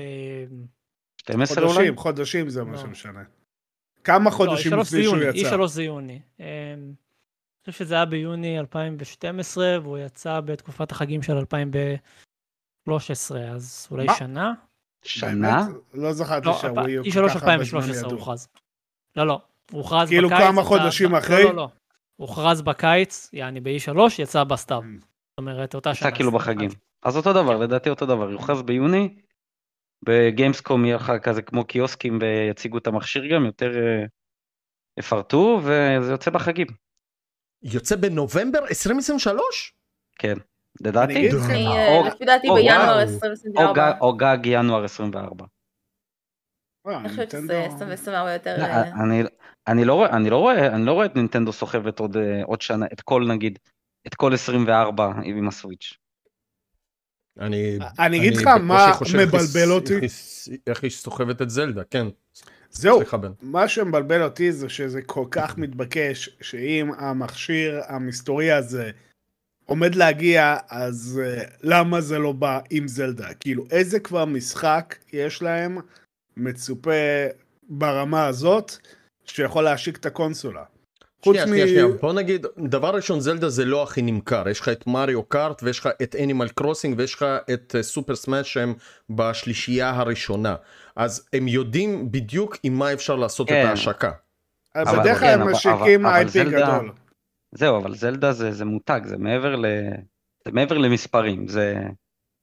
12 1.21 1.63
אולי? 1.63 1.73
חודשים, 1.73 1.95
חודשים 1.95 2.49
זה 2.49 2.63
מה 2.63 2.71
לא. 2.71 2.77
שמשנה. 2.77 3.23
כמה 4.03 4.31
חודשים 4.31 4.71
לא, 4.73 4.77
E3 4.77 4.81
לפני 4.81 5.03
שהוא 5.03 5.17
יצא. 5.17 5.37
יוני, 5.37 5.63
E3 5.63 5.67
זה 5.67 5.83
יוני. 5.83 6.19
אני 7.67 7.71
חושב 7.71 7.85
שזה 7.85 7.95
היה 7.95 8.05
ביוני 8.05 8.59
2012, 8.59 9.77
והוא 9.81 9.97
יצא 9.97 10.39
בתקופת 10.39 10.91
החגים 10.91 11.23
של 11.23 11.33
2013, 11.33 13.41
אז 13.41 13.87
אולי 13.91 14.05
מה? 14.05 14.13
שנה? 14.15 14.53
שנה? 15.05 15.67
לא 15.93 16.13
זכרתי 16.13 16.47
לא, 16.47 16.57
שהווי 16.61 16.91
יו 16.91 17.03
E3 17.03 17.13
כל 17.13 17.29
כך 17.29 17.35
הרבה 17.35 17.45
זמן 17.63 17.69
2013 17.79 17.97
ידעו. 18.07 18.17
הוכרז. 18.17 18.47
לא, 19.15 19.27
לא, 19.27 19.41
הוא 19.71 19.81
הוכרז 19.81 20.09
כאילו 20.09 20.29
בקיץ. 20.29 20.41
כמה 20.41 20.61
יצא- 20.61 20.67
חודשים 20.67 21.11
לא, 21.11 21.17
אחרי? 21.17 21.43
לא, 21.43 21.55
לא. 21.55 21.69
הוכרז 22.15 22.61
בקיץ, 22.61 23.29
יעני 23.33 23.59
ב-E3, 23.61 23.97
יצא 24.19 24.43
בסתיו. 24.43 24.81
Mm. 24.81 24.85
זאת 25.01 25.37
אומרת, 25.37 25.75
אותה 25.75 25.93
שנה. 25.95 26.07
יצא 26.07 26.15
כאילו 26.15 26.29
21. 26.29 26.55
בחגים. 26.55 26.69
אז 27.03 27.17
אותו 27.17 27.33
דבר, 27.33 27.57
לדעתי 27.57 27.89
אותו 27.89 28.05
דבר, 28.05 28.31
יוכרז 28.31 28.61
ביוני, 28.61 29.15
בגיימסקום 30.05 30.85
יהיה 30.85 30.95
לך 30.95 31.11
כזה 31.23 31.41
כמו 31.41 31.65
קיוסקים 31.65 32.19
ויציגו 32.21 32.77
את 32.77 32.87
המכשיר 32.87 33.23
גם, 33.35 33.45
יותר 33.45 33.71
אה, 33.77 34.05
יפרטו, 34.99 35.59
וזה 35.63 36.11
יוצא 36.11 36.31
בחגים. 36.31 36.67
יוצא 37.73 37.95
בנובמבר 37.95 38.59
2023? 38.59 39.73
כן, 40.19 40.33
אני 40.33 40.39
לדעתי. 40.81 41.29
אה, 41.73 42.07
לפי 42.07 42.25
דעתי 42.25 42.47
בינואר 42.55 42.77
וואו. 42.77 42.95
או 42.95 43.01
2024. 43.01 43.73
גג- 43.73 43.97
או 44.01 44.17
גג 44.17 44.37
ינואר 44.45 44.83
24. 44.83 45.45
וואו, 46.85 46.97
אני 46.99 47.09
חושבת 47.09 47.31
שזה 47.31 47.65
2024 47.65 48.33
יותר... 48.33 48.55
אה, 48.61 49.03
אני- 49.03 49.23
לא 49.85 49.93
רואה, 49.93 50.09
אני 50.17 50.29
לא 50.29 50.37
רואה, 50.37 50.67
אני 50.75 50.85
לא 50.85 50.91
רואה 50.93 51.05
את 51.05 51.15
נינטנדו 51.15 51.51
סוחבת 51.53 51.99
עוד 51.99 52.17
אה, 52.17 52.43
עוד 52.43 52.61
שנה, 52.61 52.85
את 52.93 53.01
כל 53.01 53.25
נגיד, 53.27 53.59
את 54.07 54.15
כל 54.15 54.33
24 54.33 55.11
עם 55.23 55.47
הסוויץ'. 55.47 55.93
אני 57.99 58.17
אגיד 58.17 58.33
לך 58.37 58.47
מה 58.47 58.91
מבלבל 59.27 59.71
אותי. 59.71 59.93
איך 60.67 60.83
היא 60.83 60.91
סוחבת 60.91 61.41
את 61.41 61.49
זלדה, 61.49 61.81
כן. 61.83 62.07
זהו. 62.77 62.99
מה 63.41 63.67
שמבלבל 63.67 64.23
אותי 64.23 64.51
זה 64.51 64.69
שזה 64.69 65.01
כל 65.01 65.25
כך 65.31 65.57
מתבקש, 65.57 66.29
שאם 66.41 66.91
המכשיר 66.97 67.81
המסתורי 67.87 68.51
הזה 68.51 68.91
עומד 69.65 69.95
להגיע, 69.95 70.57
אז 70.69 71.21
uh, 71.23 71.49
למה 71.63 72.01
זה 72.01 72.19
לא 72.19 72.31
בא 72.31 72.59
עם 72.69 72.87
זלדה? 72.87 73.33
כאילו, 73.33 73.65
איזה 73.71 73.99
כבר 73.99 74.25
משחק 74.25 74.95
יש 75.13 75.41
להם 75.41 75.77
מצופה 76.37 77.25
ברמה 77.69 78.27
הזאת, 78.27 78.71
שיכול 79.25 79.63
להשיק 79.63 79.97
את 79.97 80.05
הקונסולה? 80.05 80.63
חוץ 81.25 81.35
שנייה, 81.37 81.45
מ... 81.45 81.49
שנייה, 81.49 81.67
שנייה, 81.67 81.87
בוא 82.01 82.13
נגיד, 82.13 82.45
דבר 82.57 82.95
ראשון 82.95 83.19
זלדה 83.19 83.49
זה 83.49 83.65
לא 83.65 83.83
הכי 83.83 84.01
נמכר, 84.01 84.49
יש 84.49 84.59
לך 84.59 84.69
את 84.69 84.87
Mario 84.87 85.23
Kart 85.23 85.63
ויש 85.63 85.79
לך 85.79 85.89
את 86.03 86.15
Animal 86.23 86.47
Crossing 86.47 86.95
ויש 86.99 87.13
לך 87.13 87.25
את 87.53 87.75
Super 87.81 88.15
Smash 88.15 88.53
שהם 88.53 88.73
בשלישייה 89.09 89.89
הראשונה. 89.89 90.55
אז 90.95 91.27
הם 91.33 91.47
יודעים 91.47 92.11
בדיוק 92.11 92.57
עם 92.63 92.73
מה 92.73 92.93
אפשר 92.93 93.15
לעשות 93.15 93.49
כן. 93.49 93.61
את 93.63 93.69
ההשקה. 93.69 94.11
אז 94.75 94.87
אבל- 94.89 94.99
בדרך 94.99 95.19
כן, 95.19 95.25
כלל 95.25 95.33
הם 95.33 95.41
אבל- 95.41 95.51
משיקים 95.51 96.05
IP 96.05 96.49
גדול. 96.51 96.91
זהו, 97.51 97.77
אבל 97.77 97.95
זלדה 97.95 98.31
זה, 98.31 98.51
זה 98.51 98.65
מותג, 98.65 99.01
זה 99.05 99.17
מעבר 99.17 99.55
ל... 99.55 99.65
זה 100.45 100.51
מעבר 100.51 100.77
למספרים, 100.77 101.47
זה 101.47 101.75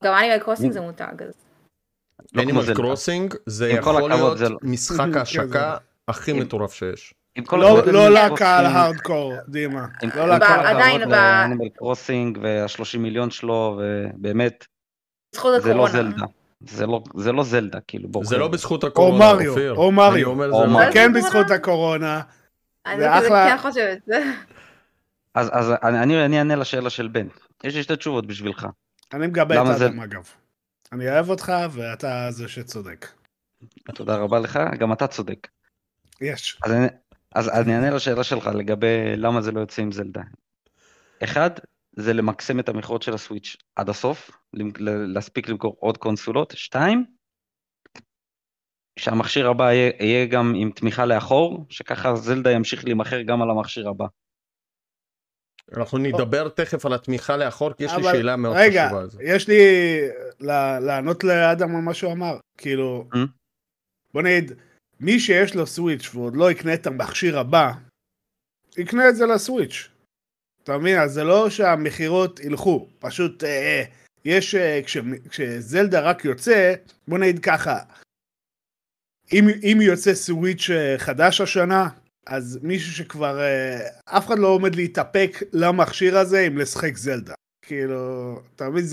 גם 0.03 0.13
Animal 0.13 0.37
Crossing 0.39 0.71
זה 0.71 0.81
מותג. 0.81 1.13
לא 2.33 2.41
אנימל 2.41 2.61
זלדה. 2.61 2.75
קרוסינג 2.75 3.33
זה 3.45 3.69
יכול 3.69 3.93
להיות 4.09 4.39
לא- 4.39 4.57
משחק 4.61 4.97
כן, 5.13 5.17
ההשקה 5.17 5.77
הכי 6.07 6.33
מטורף 6.33 6.73
שיש. 6.73 7.13
עם 7.35 7.45
כל 7.45 7.57
לא- 7.57 7.81
לא 7.85 8.09
לקהל 8.09 8.65
הארדקור, 8.65 9.33
דימה. 9.47 9.85
עם 10.03 10.09
לא 10.15 10.29
לקהל 10.35 11.05
ב- 11.05 11.09
לאנימל 11.09 11.69
קרוסינג 11.69 12.37
וה-30 12.41 12.97
מיליון 12.97 13.29
שלו, 13.31 13.81
ובאמת, 13.81 14.65
זה 15.59 15.73
לא. 15.73 15.87
זלדה. 15.87 16.25
זה 16.67 16.85
לא, 16.87 17.03
זה 17.15 17.31
לא 17.31 17.43
זלדה, 17.43 17.79
כאילו, 17.87 18.09
בואו. 18.09 18.25
זה 18.25 18.37
לא 18.37 18.47
בזכות 18.47 18.83
או 18.83 18.87
הקורונה, 18.87 19.33
מריו, 19.33 19.49
אופיר. 19.51 19.73
או 19.75 19.91
מריו. 19.91 20.29
או 20.29 20.35
זה 20.41 20.47
לא. 20.47 20.67
מריו. 20.67 20.93
כן 20.93 21.13
בזכות 21.13 21.51
הקורונה. 21.51 22.21
אני 22.85 23.19
אחלה. 23.19 23.49
כן 23.49 23.57
חושבת. 23.57 23.99
אז, 25.35 25.49
אז 25.53 25.71
אני, 25.83 26.37
אענה 26.37 26.55
לשאלה 26.55 26.89
של 26.89 27.07
בן. 27.07 27.27
יש 27.63 27.75
לי 27.75 27.83
שתי 27.83 27.95
תשובות 27.95 28.27
בשבילך. 28.27 28.67
אני 29.13 29.27
מגבה 29.27 29.55
את 29.55 29.59
למה 29.59 29.73
זה- 29.73 29.85
אדם 29.85 29.99
אגב. 29.99 30.23
אני 30.91 31.09
אוהב 31.09 31.29
אותך 31.29 31.51
ואתה 31.71 32.27
זה 32.31 32.47
שצודק. 32.47 33.07
תודה 33.95 34.15
רבה 34.15 34.39
לך, 34.39 34.59
גם 34.79 34.93
אתה 34.93 35.07
צודק. 35.07 35.47
יש. 36.21 36.57
אז 36.63 36.71
אני, 36.71 36.87
אז 37.35 37.49
אני 37.49 37.75
אענה 37.75 37.89
לשאלה 37.95 38.23
שלך 38.23 38.47
לגבי 38.47 39.15
למה 39.17 39.41
זה 39.41 39.51
לא 39.51 39.59
יוצא 39.59 39.81
עם 39.81 39.91
זלדה. 39.91 40.21
אחד, 41.23 41.49
זה 41.95 42.13
למקסם 42.13 42.59
את 42.59 42.69
המכירות 42.69 43.01
של 43.01 43.13
הסוויץ' 43.13 43.55
עד 43.75 43.89
הסוף, 43.89 44.31
להספיק 45.13 45.49
למכור 45.49 45.75
עוד 45.79 45.97
קונסולות. 45.97 46.53
שתיים, 46.57 47.05
שהמכשיר 48.99 49.49
הבא 49.49 49.71
יהיה, 49.71 49.91
יהיה 49.99 50.25
גם 50.25 50.53
עם 50.55 50.71
תמיכה 50.71 51.05
לאחור, 51.05 51.65
שככה 51.69 52.15
זלדה 52.15 52.51
ימשיך 52.51 52.85
להימכר 52.85 53.21
גם 53.21 53.41
על 53.41 53.49
המכשיר 53.49 53.89
הבא. 53.89 54.05
אנחנו 55.77 55.97
נדבר 55.97 56.49
תכף 56.49 56.85
על 56.85 56.93
התמיכה 56.93 57.37
לאחור, 57.37 57.73
כי 57.73 57.83
יש 57.83 57.91
לי 57.91 57.97
אבל- 58.01 58.11
שאלה 58.17 58.35
מאוד 58.35 58.55
רגע, 58.59 58.85
חשובה 58.87 59.01
על 59.01 59.09
זה. 59.09 59.23
יש 59.23 59.47
לי 59.47 59.61
ל- 60.39 60.79
לענות 60.79 61.23
לאדם 61.23 61.75
על 61.75 61.81
מה 61.81 61.93
שהוא 61.93 62.11
אמר. 62.11 62.37
כאילו, 62.57 63.07
Mm? 63.13 63.17
בוא 64.13 64.21
נגיד, 64.21 64.51
מי 65.03 65.19
שיש 65.19 65.55
לו 65.55 65.67
סוויץ' 65.67 66.15
ועוד 66.15 66.35
לא 66.35 66.51
יקנה 66.51 66.73
את 66.73 66.87
המכשיר 66.87 67.39
הבא, 67.39 67.71
יקנה 68.77 69.09
את 69.09 69.15
זה 69.15 69.25
לסוויץ'. 69.25 69.89
אתה 70.63 70.77
מבין? 70.77 70.99
אז 70.99 71.13
זה 71.13 71.23
לא 71.23 71.49
שהמכירות 71.49 72.39
ילכו, 72.39 72.87
פשוט 72.99 73.43
אה, 73.43 73.83
יש, 74.25 74.55
אה, 74.55 74.81
כש, 74.85 74.97
כשזלדה 75.29 76.01
רק 76.01 76.25
יוצא, 76.25 76.73
בוא 77.07 77.17
נגיד 77.17 77.39
ככה, 77.39 77.79
אם, 79.33 79.47
אם 79.63 79.77
יוצא 79.81 80.13
סוויץ' 80.13 80.69
אה, 80.69 80.95
חדש 80.97 81.41
השנה, 81.41 81.89
אז 82.27 82.59
מישהו 82.61 82.93
שכבר, 82.93 83.39
אה, 83.41 83.87
אף 84.05 84.27
אחד 84.27 84.39
לא 84.39 84.47
עומד 84.47 84.75
להתאפק 84.75 85.43
למכשיר 85.53 86.17
הזה 86.17 86.39
אם 86.39 86.57
לשחק 86.57 86.97
זלדה. 86.97 87.33
כאילו, 87.65 88.39
אתה 88.55 88.69
מבין, 88.69 88.85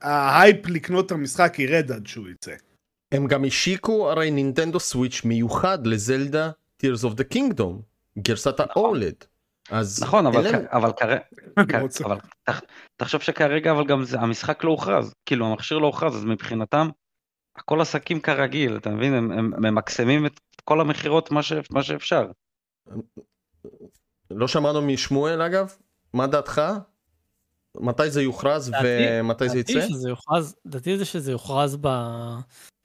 ההייפ 0.00 0.66
לקנות 0.66 1.06
את 1.06 1.12
המשחק 1.12 1.58
ירד 1.58 1.92
עד 1.92 2.06
שהוא 2.06 2.28
יצא. 2.28 2.71
הם 3.12 3.26
גם 3.26 3.44
השיקו 3.44 4.10
הרי 4.10 4.30
נינטנדו 4.30 4.80
סוויץ' 4.80 5.20
מיוחד 5.24 5.86
לזלדה 5.86 6.50
Tears 6.82 7.04
of 7.04 7.16
the 7.16 7.34
Kingdom, 7.34 7.72
גרסת 8.18 8.60
ה-OLED. 8.60 9.24
אז 9.70 10.02
נכון, 10.02 10.26
אבל, 10.26 10.52
כ- 10.52 10.74
אבל, 10.74 10.90
רוצה- 11.82 12.04
אבל 12.04 12.18
תח- 12.44 12.60
תחשוב 12.96 13.20
שכרגע 13.20 13.72
אבל 13.72 13.86
גם 13.86 14.04
זה, 14.04 14.20
המשחק 14.20 14.64
לא 14.64 14.70
הוכרז, 14.70 15.14
כאילו 15.26 15.46
המכשיר 15.46 15.78
לא 15.78 15.86
הוכרז, 15.86 16.16
אז 16.16 16.24
מבחינתם 16.24 16.88
הכל 17.56 17.80
עסקים 17.80 18.20
כרגיל, 18.20 18.76
אתה 18.76 18.90
מבין? 18.90 19.14
הם, 19.14 19.32
הם 19.32 19.52
ממקסמים 19.58 20.26
את 20.26 20.40
כל 20.64 20.80
המכירות 20.80 21.30
מה, 21.30 21.42
ש, 21.42 21.52
מה 21.70 21.82
שאפשר. 21.82 22.26
לא 24.30 24.48
שמענו 24.48 24.82
משמואל 24.82 25.42
אגב? 25.42 25.72
מה 26.12 26.26
דעתך? 26.26 26.62
מתי 27.80 28.10
זה 28.10 28.22
יוכרז 28.22 28.70
דעתי- 28.70 28.84
ומתי 29.20 29.48
זה 29.48 29.54
דעתי 29.56 29.72
יצא? 29.72 29.88
שזה 29.88 30.08
יוכרז, 30.08 30.56
דעתי 30.66 30.98
זה 30.98 31.04
שזה 31.04 31.32
יוכרז 31.32 31.76
ב... 31.80 31.88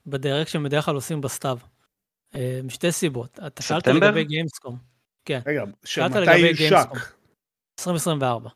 בדרך 0.08 0.48
שהם 0.50 0.64
בדרך 0.64 0.86
כלל 0.86 0.96
עושים 0.96 1.22
בסתיו. 1.22 1.58
אה, 2.36 2.60
משתי 2.64 2.92
סיבות. 2.92 3.40
אתה 3.48 3.62
שאלת? 3.62 3.88
לגבי 3.88 4.24
גיימסקום, 4.24 4.78
רגע, 5.46 5.64
שאלת 5.86 6.12
שמתי 6.14 6.20
לגבי 6.26 6.38
יושק? 6.48 6.58
גיימסקום. 6.60 6.98
2024. 7.80 8.50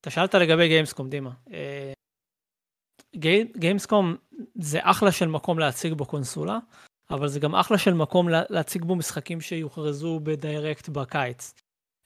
אתה 0.00 0.10
שאלת 0.10 0.34
לגבי 0.34 0.68
גיימסקום, 0.68 1.10
דימה. 1.10 1.30
אה, 1.52 1.92
גי- 3.16 3.52
גיימסקום 3.56 4.16
זה 4.54 4.78
אחלה 4.82 5.12
של 5.12 5.28
מקום 5.28 5.58
להציג 5.58 5.92
בו 5.92 6.06
קונסולה, 6.06 6.58
אבל 7.10 7.28
זה 7.28 7.40
גם 7.40 7.54
אחלה 7.54 7.78
של 7.78 7.94
מקום 7.94 8.28
לה- 8.28 8.42
להציג 8.50 8.84
בו 8.84 8.96
משחקים 8.96 9.40
שיוכרזו 9.40 10.20
בדיירקט 10.22 10.88
בקיץ. 10.88 11.54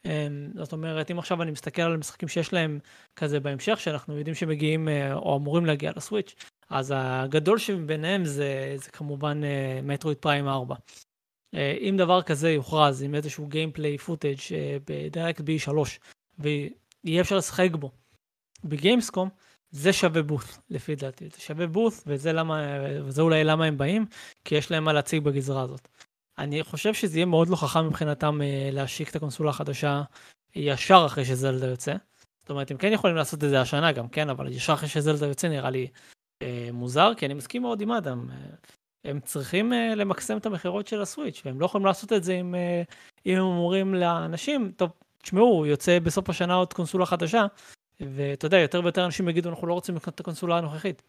אה, 0.07 0.27
זאת 0.55 0.73
אומרת, 0.73 1.11
אם 1.11 1.19
עכשיו 1.19 1.43
אני 1.43 1.51
מסתכל 1.51 1.83
על 1.83 1.97
משחקים 1.97 2.29
שיש 2.29 2.53
להם 2.53 2.79
כזה 3.17 3.41
בהמשך, 3.41 3.81
שאנחנו 3.81 4.19
יודעים 4.19 4.35
שמגיעים 4.35 4.89
או 5.13 5.37
אמורים 5.37 5.67
להגיע 5.67 5.93
לסוויץ', 5.97 6.35
אז 6.71 6.95
הגדול 6.97 7.59
שביניהם 7.59 8.25
זה, 8.25 8.75
זה 8.77 8.91
כמובן 8.91 9.41
Metroid 9.83 10.19
Prime 10.19 10.49
4. 10.49 10.75
אה, 11.55 11.77
אם 11.81 11.95
דבר 11.99 12.23
כזה 12.23 12.51
יוכרז 12.51 13.03
עם 13.03 13.15
איזשהו 13.15 13.47
gameplay 13.47 13.99
footage 13.99 14.39
בדירקט 14.87 15.41
ב-E3 15.41 15.73
ויהיה 16.39 17.21
אפשר 17.21 17.37
לשחק 17.37 17.71
בו 17.73 17.91
בגיימסקום, 18.65 19.29
זה 19.71 19.93
שווה 19.93 20.23
booth 20.23 20.59
לפי 20.71 20.95
דעתי. 20.95 21.29
זה 21.29 21.41
שווה 21.41 21.67
booth 21.67 22.05
וזה 22.07 22.33
למה, 22.33 22.63
וזה 23.05 23.23
אולי 23.23 23.45
למה 23.45 23.65
הם 23.65 23.79
באים, 23.79 24.07
כי 24.45 24.55
יש 24.55 24.71
להם 24.71 24.85
מה 24.85 24.93
להציג 24.93 25.23
בגזרה 25.23 25.63
הזאת. 25.63 25.89
אני 26.39 26.63
חושב 26.63 26.95
שזה 26.95 27.19
יהיה 27.19 27.27
מאוד 27.27 27.49
לא 27.49 27.57
חכם 27.57 27.87
מבחינתם 27.87 28.41
אה, 28.43 28.69
להשיק 28.73 29.11
את 29.11 29.17
הקונסולה 29.17 29.51
החדשה 29.51 30.03
ישר 30.55 31.03
אחרי 31.07 31.25
שזלדה 31.25 31.67
יוצא. 31.67 31.95
זאת 32.41 32.51
אומרת, 32.51 32.71
הם 32.71 32.77
כן 32.77 32.93
יכולים 32.93 33.17
לעשות 33.17 33.45
את 33.45 33.49
זה 33.49 33.61
השנה 33.61 33.93
גם, 33.93 34.09
כן, 34.09 34.31
אבל 34.31 34.53
ישר 34.53 34.73
אחרי 34.73 34.89
שזלדה 34.89 35.27
יוצא 35.27 35.49
נראה 35.49 35.71
לי 35.71 35.83
אה, 35.85 35.89
מוזר, 36.73 37.13
כי 37.17 37.27
אני 37.27 37.35
מסכים 37.35 37.63
מאוד 37.63 37.81
עם 37.81 37.93
אדם. 37.93 38.27
אה, 38.31 38.37
הם 39.05 39.21
צריכים 39.21 39.73
אה, 39.73 39.95
למקסם 39.95 40.37
את 40.37 40.47
המכירות 40.47 40.87
של 40.87 41.03
הסוויץ', 41.03 41.43
והם 41.45 41.61
לא 41.61 41.67
יכולים 41.67 41.87
לעשות 41.87 42.13
את 42.13 42.25
זה 42.25 42.33
אם, 42.33 42.55
אה, 42.55 42.83
אם 43.27 43.37
הם 43.37 43.43
אומרים 43.43 43.95
לאנשים, 43.95 44.73
טוב, 44.77 44.91
תשמעו, 45.23 45.67
יוצא 45.67 45.99
בסוף 45.99 46.31
השנה 46.31 46.55
עוד 46.55 46.73
קונסולה 46.73 47.07
חדשה, 47.07 47.47
ואתה 48.01 48.47
יודע, 48.47 48.59
יותר 48.59 48.81
ויותר 48.83 49.05
אנשים 49.05 49.29
יגידו, 49.29 49.49
אנחנו 49.51 49.67
לא 49.67 49.73
רוצים 49.73 49.97
לקנות 49.97 50.15
את 50.15 50.21
הקונסולה 50.21 50.59
הנוכחית. 50.59 51.03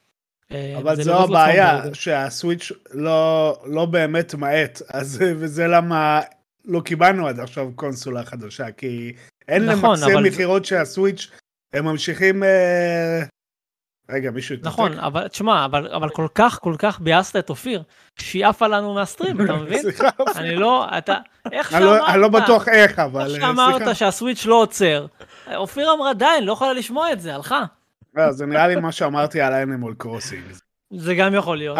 אה, 0.52 0.78
אבל 0.78 1.02
זו 1.04 1.12
לא 1.12 1.24
הבעיה. 1.24 1.82
שהסוויץ' 1.94 2.72
לא, 2.92 3.60
לא 3.66 3.86
באמת 3.86 4.34
מאט, 4.36 4.82
אז 4.90 5.20
וזה 5.40 5.68
למה 5.68 6.22
לא 6.66 6.82
קיבלנו 6.86 7.28
עד 7.28 7.40
עכשיו 7.40 7.72
קונסולה 7.76 8.26
חדשה, 8.26 8.72
כי 8.72 9.14
אין 9.48 9.66
נכון, 9.66 9.90
למקסם 9.90 10.06
אבל 10.06 10.24
זה- 10.24 10.30
מכירות 10.30 10.66
שהסוויץ', 10.66 11.28
הם 11.74 11.86
ממשיכים... 11.86 12.44
אה... 12.44 13.24
רגע, 14.10 14.32
מישהו 14.32 14.56
התנתק? 14.56 14.68
נכון, 14.68 15.00
אבל 15.00 15.28
תשמע, 15.28 15.66
אבל, 15.66 15.88
אבל 15.94 16.10
כל 16.10 16.28
כך, 16.36 16.60
כל 16.62 16.76
כך 16.80 17.00
ביאסת 17.00 17.36
את 17.36 17.50
אופיר, 17.50 17.84
שהיא 18.20 18.46
עפה 18.46 18.68
לנו 18.68 18.94
מהסטרים, 18.94 19.42
אתה 19.42 19.54
מבין? 19.54 19.82
סליחה, 19.84 20.10
אני 20.36 20.56
לא, 20.56 20.88
אתה, 20.98 21.16
איך 21.52 21.74
לא- 21.74 21.80
שאמרת, 21.80 22.10
אני 22.10 22.22
לא 22.22 22.28
בטוח 22.28 22.68
איך, 22.68 23.00
אבל 23.00 23.36
איך 23.36 23.44
אה, 23.44 23.48
שאמרת. 23.48 23.96
שהסוויץ' 23.96 24.46
לא 24.46 24.56
עוצר, 24.62 25.06
אופיר 25.56 25.94
אמרה 25.94 26.14
די, 26.14 26.26
אני 26.38 26.46
לא 26.46 26.54
יכולה 26.54 26.74
לשמוע 26.74 27.12
את 27.12 27.22
זה, 27.22 27.36
הלכה. 27.36 27.64
לא, 28.16 28.32
זה 28.32 28.46
נראה 28.46 28.68
לי 28.68 28.76
מה 28.76 28.92
שאמרתי 28.92 29.42
על 29.42 29.54
Animal 29.54 29.96
Crossing. 29.98 30.44
זה 30.94 31.16
גם 31.16 31.34
יכול 31.34 31.58
להיות, 31.58 31.78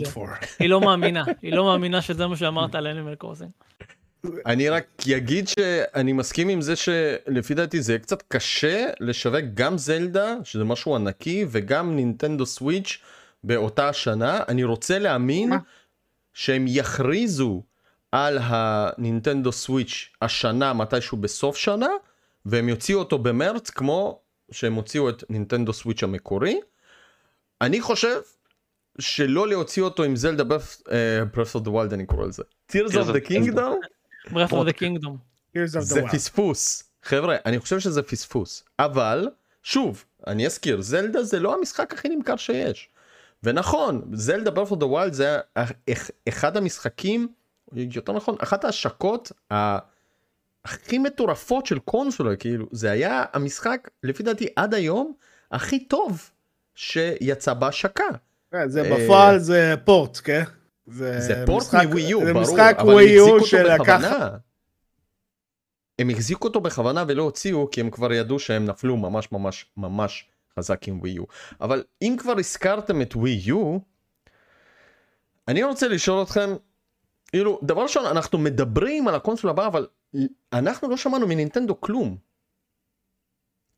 להיות. 0.00 0.16
for. 0.16 0.46
היא 0.58 0.70
לא 0.70 0.80
מאמינה, 0.80 1.24
היא 1.42 1.52
לא 1.52 1.64
מאמינה 1.64 2.02
שזה 2.02 2.26
מה 2.26 2.36
שאמרת 2.36 2.74
על 2.74 2.86
Animal 2.86 3.14
Crossing. 3.14 3.50
אני 4.46 4.68
רק 4.68 4.84
אגיד 5.16 5.48
שאני 5.48 6.12
מסכים 6.12 6.48
עם 6.48 6.60
זה 6.60 6.76
שלפי 6.76 7.54
דעתי 7.54 7.82
זה 7.82 7.92
יהיה 7.92 7.98
קצת 7.98 8.22
קשה 8.28 8.86
לשווק 9.00 9.44
גם 9.54 9.78
זלדה, 9.78 10.34
שזה 10.44 10.64
משהו 10.64 10.96
ענקי, 10.96 11.46
וגם 11.50 11.96
נינטנדו 11.96 12.46
סוויץ' 12.46 12.98
באותה 13.44 13.88
השנה. 13.88 14.40
אני 14.48 14.64
רוצה 14.64 14.98
להאמין? 14.98 15.52
שהם 16.32 16.64
יכריזו 16.68 17.62
על 18.12 18.38
הנינטנדו 18.42 19.52
סוויץ' 19.52 20.08
השנה 20.22 20.72
מתישהו 20.72 21.18
בסוף 21.18 21.56
שנה, 21.56 21.88
והם 22.46 22.68
יוציאו 22.68 22.98
אותו 22.98 23.18
במרץ 23.18 23.70
כמו 23.70 24.20
שהם 24.50 24.74
הוציאו 24.74 25.08
את 25.08 25.24
נינטנדו 25.30 25.72
סוויץ' 25.72 26.02
המקורי. 26.02 26.60
אני 27.60 27.80
חושב 27.80 28.20
שלא 28.98 29.48
להוציא 29.48 29.82
אותו 29.82 30.02
עם 30.02 30.16
זלדה 30.16 30.44
Breath 30.44 31.54
of 31.54 31.56
the 31.56 31.70
Wild 31.70 31.92
אני 31.92 32.06
קורא 32.06 32.26
לזה. 32.26 32.42
Tears 32.72 32.92
of 32.92 33.06
the 33.06 33.30
Kingdom. 33.30 33.99
Kingdom 34.30 34.34
Breath 34.34 34.52
of 34.52 34.66
the 34.66 34.72
Kingdom. 34.72 35.16
Tears 35.56 35.70
of 35.70 35.76
the 35.76 35.80
זה 35.80 36.02
Wild. 36.02 36.12
פספוס 36.12 36.82
חבר'ה 37.02 37.36
אני 37.46 37.58
חושב 37.58 37.80
שזה 37.80 38.02
פספוס 38.02 38.64
אבל 38.78 39.28
שוב 39.62 40.04
אני 40.26 40.46
אזכיר 40.46 40.80
זלדה 40.80 41.22
זה 41.22 41.40
לא 41.40 41.54
המשחק 41.54 41.92
הכי 41.92 42.08
נמכר 42.08 42.36
שיש. 42.36 42.88
ונכון 43.42 44.10
זלדה 44.12 44.50
Breath 44.50 44.70
of 44.70 44.78
the 44.78 44.86
Wild 44.86 45.12
זה 45.12 45.38
אחד 46.28 46.56
המשחקים 46.56 47.28
יותר 47.74 48.12
נכון 48.12 48.36
אחת 48.38 48.64
ההשקות 48.64 49.32
הכי 50.64 50.98
מטורפות 50.98 51.66
של 51.66 51.78
קונסולה 51.78 52.36
כאילו 52.36 52.66
זה 52.70 52.90
היה 52.90 53.24
המשחק 53.32 53.90
לפי 54.02 54.22
דעתי 54.22 54.46
עד 54.56 54.74
היום 54.74 55.12
הכי 55.52 55.84
טוב 55.84 56.30
שיצא 56.74 57.54
בהשקה. 57.54 58.04
כן, 58.52 58.68
זה 58.68 58.82
אה, 58.82 58.96
בפועל 58.96 59.38
זה 59.38 59.74
port, 59.84 60.20
כן? 60.24 60.42
זה 60.86 61.42
port 61.46 61.62
משחק- 61.62 61.84
מ 61.86 62.02
Wii 62.02 62.13
U, 62.13 62.20
זה 62.26 62.32
ברור, 62.32 62.42
משחק 62.42 62.74
אבל 62.78 62.88
הם 62.88 62.94
ווי 62.94 63.04
החזיקו 63.04 63.28
יו 63.28 63.34
אותו 63.34 63.46
שלקח... 63.46 64.00
הם 65.98 66.10
החזיקו 66.10 66.48
אותו 66.48 66.60
בכוונה 66.60 67.04
ולא 67.08 67.22
הוציאו 67.22 67.70
כי 67.70 67.80
הם 67.80 67.90
כבר 67.90 68.12
ידעו 68.12 68.38
שהם 68.38 68.64
נפלו 68.64 68.96
ממש 68.96 69.32
ממש 69.32 69.66
ממש 69.76 70.28
חזק 70.58 70.88
עם 70.88 70.98
ווי 71.00 71.10
יו. 71.10 71.24
אבל 71.60 71.84
אם 72.02 72.16
כבר 72.18 72.34
הזכרתם 72.38 73.02
את 73.02 73.16
ווי 73.16 73.40
יו, 73.44 73.78
אני 75.48 75.62
רוצה 75.62 75.88
לשאול 75.88 76.22
אתכם, 76.22 76.50
כאילו, 77.26 77.60
דבר 77.62 77.82
ראשון, 77.82 78.06
אנחנו 78.06 78.38
מדברים 78.38 79.08
על 79.08 79.14
הקונסולה 79.14 79.52
הבאה, 79.52 79.66
אבל 79.66 79.86
אנחנו 80.52 80.88
לא 80.90 80.96
שמענו 80.96 81.26
מנינטנדו 81.26 81.80
כלום. 81.80 82.29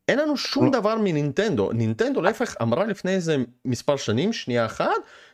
אין 0.07 0.19
לנו 0.19 0.37
שום 0.37 0.65
לא. 0.65 0.71
דבר 0.71 0.95
מנינטנדו. 0.97 1.71
נינטנדו 1.71 2.21
להפך 2.21 2.55
אמרה 2.61 2.85
לפני 2.85 3.11
איזה 3.11 3.37
מספר 3.65 3.95
שנים, 3.95 4.33
שנייה 4.33 4.65
אחת, 4.65 4.85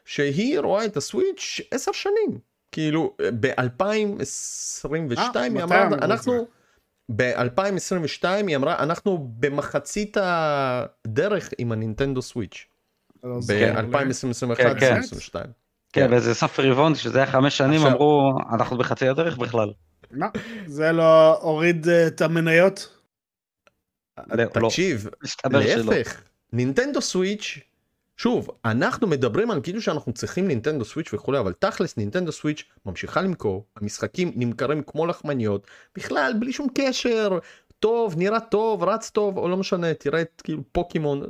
שהיא 0.05 0.60
רואה 0.60 0.86
את 0.86 0.97
הסוויץ' 0.97 1.62
עשר 1.71 1.91
שנים. 1.91 2.39
כאילו 2.71 3.15
ב-2022 3.39 4.93
היא 4.93 5.01
אה, 5.17 5.49
מתי 5.49 5.63
אמרה, 5.63 5.88
אנחנו, 5.88 6.34
זה? 6.34 6.39
ב-2022 7.15 8.27
היא 8.47 8.55
אמרה, 8.55 8.79
אנחנו 8.79 9.27
במחצית 9.39 10.17
הדרך 10.21 11.49
עם 11.58 11.71
הנינטנדו 11.71 12.21
סוויץ'. 12.21 12.65
לא 13.23 13.41
זוכר. 13.41 13.73
ב-2021-2022. 13.82 14.55
כן, 14.55 15.01
כן. 15.32 15.49
כן, 15.93 16.10
באיזה 16.10 16.34
סוף 16.36 16.60
רבעון, 16.60 16.95
שזה 16.95 17.17
היה 17.17 17.27
חמש 17.27 17.58
שנים, 17.58 17.75
עכשיו- 17.75 17.91
אמרו, 17.91 18.32
אנחנו 18.53 18.77
בחצי 18.77 19.08
הדרך 19.08 19.38
בכלל. 19.38 19.69
לא, 20.12 20.27
זה 20.65 20.91
לא 20.91 21.38
הוריד 21.41 21.88
אה, 21.89 22.08
את 22.08 22.21
המניות? 22.21 22.98
לא, 24.27 24.43
לא. 24.55 24.69
תקשיב. 24.69 25.08
להפך, 25.45 26.21
נינטנדו 26.53 27.01
סוויץ', 27.01 27.60
שוב, 28.17 28.49
אנחנו 28.65 29.08
מדברים 29.08 29.51
על 29.51 29.62
כאילו 29.63 29.82
שאנחנו 29.82 30.13
צריכים 30.13 30.47
נינטנדו 30.47 30.86
סוויץ' 30.86 31.13
וכולי, 31.13 31.39
אבל 31.39 31.53
תכלס 31.53 31.97
נינטנדו 31.97 32.32
סוויץ' 32.32 32.63
ממשיכה 32.86 33.21
למכור, 33.21 33.65
המשחקים 33.75 34.32
נמכרים 34.36 34.84
כמו 34.84 35.05
לחמניות, 35.05 35.67
בכלל 35.95 36.34
בלי 36.39 36.53
שום 36.53 36.67
קשר, 36.75 37.39
טוב, 37.79 38.15
נראה 38.17 38.39
טוב, 38.39 38.84
רץ 38.84 39.10
טוב, 39.10 39.38
או 39.38 39.49
לא 39.49 39.58
משנה, 39.58 39.93
תראה 39.93 40.21
את 40.21 40.41
כאילו 40.43 40.63
פוקימון, 40.71 41.23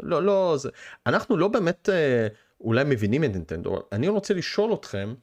לא, 0.00 0.22
לא, 0.22 0.54
זה, 0.58 0.68
אנחנו 1.06 1.36
לא 1.36 1.48
באמת 1.48 1.88
אה, 1.88 2.28
אולי 2.60 2.84
מבינים 2.84 3.24
את 3.24 3.30
נינטנדו, 3.30 3.82
אני 3.92 4.08
רוצה 4.08 4.34
לשאול 4.34 4.74
אתכם, 4.74 5.14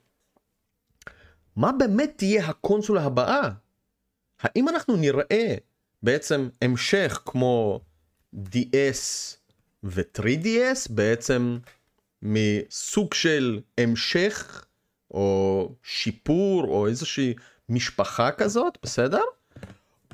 מה 1.56 1.72
באמת 1.72 2.14
תהיה 2.16 2.46
הקונסולה 2.46 3.04
הבאה? 3.04 3.50
האם 4.42 4.70
אנחנו 4.70 4.96
נראה 4.96 5.56
בעצם 6.04 6.50
המשך 6.62 7.22
כמו 7.26 7.82
DS 8.36 9.36
ו-3DS 9.84 10.88
בעצם 10.90 11.58
מסוג 12.22 13.14
של 13.14 13.60
המשך 13.78 14.66
או 15.12 15.70
שיפור 15.84 16.64
או 16.64 16.88
איזושהי 16.88 17.34
משפחה 17.70 18.32
כזאת, 18.32 18.78
בסדר? 18.84 19.22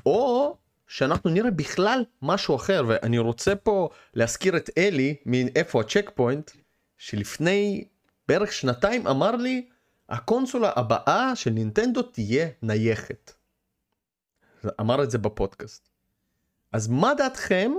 או 0.06 0.56
שאנחנו 0.88 1.30
נראה 1.30 1.50
בכלל 1.50 2.04
משהו 2.22 2.56
אחר, 2.56 2.84
ואני 2.88 3.18
רוצה 3.18 3.56
פה 3.56 3.88
להזכיר 4.14 4.56
את 4.56 4.70
אלי 4.78 5.16
מאיפה 5.26 5.80
הצ'ק 5.80 6.10
פוינט, 6.14 6.50
שלפני 6.98 7.84
בערך 8.28 8.52
שנתיים 8.52 9.06
אמר 9.06 9.36
לי, 9.36 9.66
הקונסולה 10.08 10.72
הבאה 10.76 11.36
של 11.36 11.50
נינטנדו 11.50 12.02
תהיה 12.02 12.48
נייחת. 12.62 13.32
אמר 14.80 15.02
את 15.04 15.10
זה 15.10 15.18
בפודקאסט. 15.18 15.88
אז 16.72 16.88
מה 16.88 17.14
דעתכם 17.14 17.72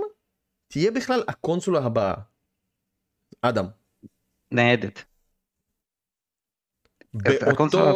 תהיה 0.68 0.90
בכלל 0.90 1.22
הקונסולה 1.28 1.80
הבאה? 1.84 2.14
אדם. 3.42 3.66
ניידת. 4.52 5.04
באותו 7.14 7.50
הקונסולה- 7.50 7.92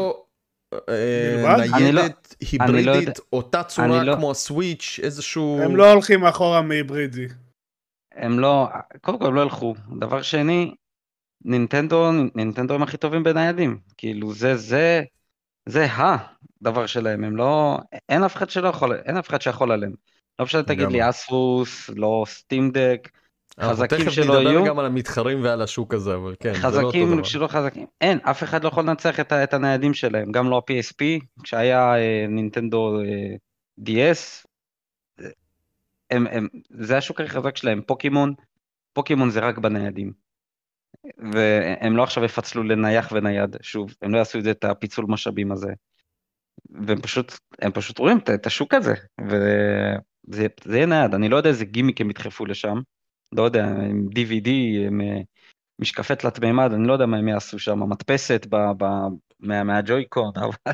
אה, 0.89 1.43
לא- 1.43 1.79
ניידת 1.79 1.95
לא 1.95 2.01
יודע- 2.01 2.79
היברידית, 2.91 3.19
אותה 3.33 3.65
צורה 3.65 4.05
לא- 4.05 4.17
כמו 4.17 4.31
הסוויץ', 4.31 5.01
איזשהו... 5.03 5.61
הם 5.63 5.77
לא 5.77 5.93
הולכים 5.93 6.25
אחורה 6.25 6.63
מהיברידי. 6.63 7.27
הם 8.13 8.39
לא, 8.39 8.69
קודם 9.01 9.19
כל 9.19 9.27
הם 9.27 9.35
לא 9.35 9.41
ילכו. 9.41 9.75
דבר 9.99 10.23
שני, 10.23 10.75
נינטנדו, 11.45 12.13
נינטנדו 12.35 12.75
הם 12.75 12.83
הכי 12.83 12.97
טובים 12.97 13.23
בניידים. 13.23 13.81
כאילו 13.97 14.35
זה, 14.35 14.57
זה, 14.57 15.03
זה 15.67 15.87
הדבר 16.61 16.87
שלהם. 16.87 17.25
הם 17.25 17.37
לא, 17.37 17.79
אין 18.09 18.25
אף 18.25 18.37
אחד 18.37 18.51
שלא 18.51 18.69
יכול, 18.69 18.95
אין 18.95 19.17
אף 19.17 19.29
אחד 19.29 19.43
שיכול 19.43 19.73
עליהם. 19.73 19.93
לא 20.39 20.45
משנה 20.45 20.63
תגיד. 20.63 20.89
לי 20.89 21.09
אסוס, 21.09 21.91
לא 21.97 22.25
סטים 22.27 22.71
דק, 22.71 23.09
אנחנו 23.59 23.73
חזקים 23.73 23.99
תכף 23.99 24.11
שלא 24.11 24.25
נדבר 24.25 24.51
יהיו. 24.51 24.65
גם 24.65 24.79
על 24.79 24.87
המתחרים 24.87 25.43
ועל 25.43 25.63
השוק 25.63 25.95
הזה, 25.95 26.15
אבל 26.15 26.35
כן, 26.41 26.55
זה 26.55 26.61
לא 26.63 26.67
אותו 26.67 26.89
חזקים 26.89 27.15
דבר. 27.15 27.23
שלא 27.23 27.47
חזקים, 27.47 27.87
אין, 28.01 28.19
אף 28.23 28.43
אחד 28.43 28.65
לא 28.65 28.69
יכול 28.69 28.85
לנצח 28.85 29.21
את, 29.21 29.33
את 29.33 29.55
הניידים 29.55 29.95
שלהם, 29.95 30.33
גם 30.33 30.51
לא 30.51 30.57
ה-PSP, 30.57 31.27
כשהיה 31.43 31.97
אה, 31.97 32.27
נינטנדו 32.29 33.01
אה, 33.01 33.35
DS, 33.81 34.47
אה, 35.21 35.27
הם, 36.11 36.27
הם, 36.27 36.49
זה 36.71 36.97
השוק 36.97 37.21
הכי 37.21 37.31
חזק 37.31 37.57
שלהם, 37.57 37.83
פוקימון, 37.87 38.35
פוקימון 38.93 39.31
זה 39.31 39.41
רק 39.41 39.59
בניידים. 39.59 40.24
והם 41.33 41.97
לא 41.97 42.03
עכשיו 42.03 42.25
יפצלו 42.25 42.63
לנייח 42.63 43.13
ונייד, 43.13 43.57
שוב, 43.63 43.95
הם 44.03 44.13
לא 44.13 44.19
יעשו 44.19 44.39
את 44.39 44.45
זה, 44.45 44.51
את 44.51 44.65
הפיצול 44.65 45.05
משאבים 45.09 45.53
הזה. 45.53 45.73
והם 46.71 47.01
פשוט, 47.01 47.33
הם 47.59 47.73
פשוט 47.73 47.99
רואים 47.99 48.19
את, 48.19 48.31
את 48.31 48.47
השוק 48.47 48.75
הזה, 48.75 48.95
וזה 49.21 50.47
זה 50.65 50.77
יהיה 50.77 50.87
נייד, 50.87 51.15
אני 51.15 51.29
לא 51.29 51.37
יודע 51.37 51.51
איזה 51.51 51.65
גימיק 51.65 52.01
הם 52.01 52.11
ידחפו 52.11 52.47
לשם, 52.47 52.79
לא 53.33 53.43
יודע, 53.43 53.67
עם 53.67 54.09
DVD, 54.15 54.49
עם 54.87 55.01
אה, 55.01 55.21
משקפי 55.79 56.17
תלת 56.17 56.39
מימד, 56.39 56.73
אני 56.73 56.87
לא 56.87 56.93
יודע 56.93 57.07
מה 57.07 57.17
הם 57.17 57.29
יעשו 57.29 57.59
שם, 57.59 57.91
מדפסת 57.91 58.47
ב, 58.51 58.57
ב, 58.57 58.85
מה, 59.41 59.65
מה 59.65 59.78
Joy-Con, 59.78 60.33
אבל 60.45 60.73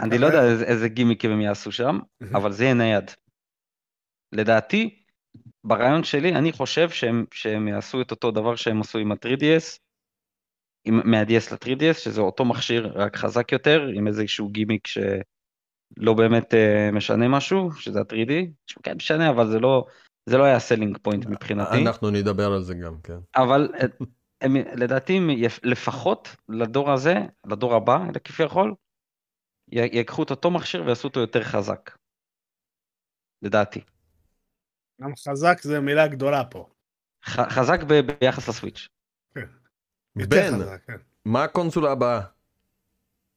אני 0.00 0.18
לא 0.18 0.26
יודע 0.26 0.64
איזה 0.64 0.88
גימיקים 0.88 1.30
הם 1.30 1.40
יעשו 1.40 1.72
שם, 1.72 1.98
אבל 2.34 2.52
זה 2.52 2.64
יהיה 2.64 2.74
נייד. 2.74 3.10
לדעתי, 4.32 5.01
ברעיון 5.64 6.04
שלי, 6.04 6.34
אני 6.34 6.52
חושב 6.52 6.90
שהם, 6.90 7.24
שהם 7.32 7.68
יעשו 7.68 8.00
את 8.00 8.10
אותו 8.10 8.30
דבר 8.30 8.56
שהם 8.56 8.80
עשו 8.80 8.98
עם 8.98 9.12
ה-3DS, 9.12 9.78
עם, 10.84 11.00
מה-DS 11.04 11.54
ל-3DS, 11.54 11.94
שזה 11.94 12.20
אותו 12.20 12.44
מכשיר, 12.44 12.92
רק 12.94 13.16
חזק 13.16 13.52
יותר, 13.52 13.86
עם 13.94 14.06
איזשהו 14.06 14.48
גימיק 14.48 14.86
שלא 14.86 16.14
באמת 16.14 16.54
uh, 16.54 16.56
משנה 16.92 17.28
משהו, 17.28 17.72
שזה 17.72 18.00
ה-3D, 18.00 18.32
שכן 18.66 18.96
משנה, 18.96 19.30
אבל 19.30 19.46
זה 19.50 19.58
לא, 19.58 19.86
זה 20.28 20.38
לא 20.38 20.44
היה 20.44 20.58
selling 20.58 20.98
point 20.98 21.26
מבחינתי. 21.26 21.82
אנחנו 21.86 22.10
נדבר 22.10 22.52
על 22.52 22.62
זה 22.62 22.74
גם, 22.74 23.00
כן. 23.00 23.18
אבל 23.36 23.68
אה, 23.74 24.06
הם, 24.40 24.56
לדעתי 24.56 25.20
לפחות 25.62 26.36
לדור 26.48 26.90
הזה, 26.90 27.14
לדור 27.46 27.74
הבא, 27.74 27.98
כביכול, 28.24 28.74
י- 29.72 29.96
ייקחו 29.96 30.22
את 30.22 30.30
אותו 30.30 30.50
מכשיר 30.50 30.82
ויעשו 30.86 31.08
אותו 31.08 31.20
יותר 31.20 31.42
חזק. 31.42 31.90
לדעתי. 33.42 33.80
גם 35.02 35.12
חזק 35.28 35.58
זה 35.62 35.80
מילה 35.80 36.06
גדולה 36.06 36.44
פה. 36.44 36.68
ח- 37.24 37.48
חזק 37.48 37.82
ב- 37.82 38.00
ביחס 38.20 38.48
לסוויץ'. 38.48 38.88
יותר 40.16 40.50
בן, 40.50 40.62
חזק, 40.62 40.80
כן. 40.86 40.96
מה 41.24 41.44
הקונסולה 41.44 41.92
הבאה? 41.92 42.20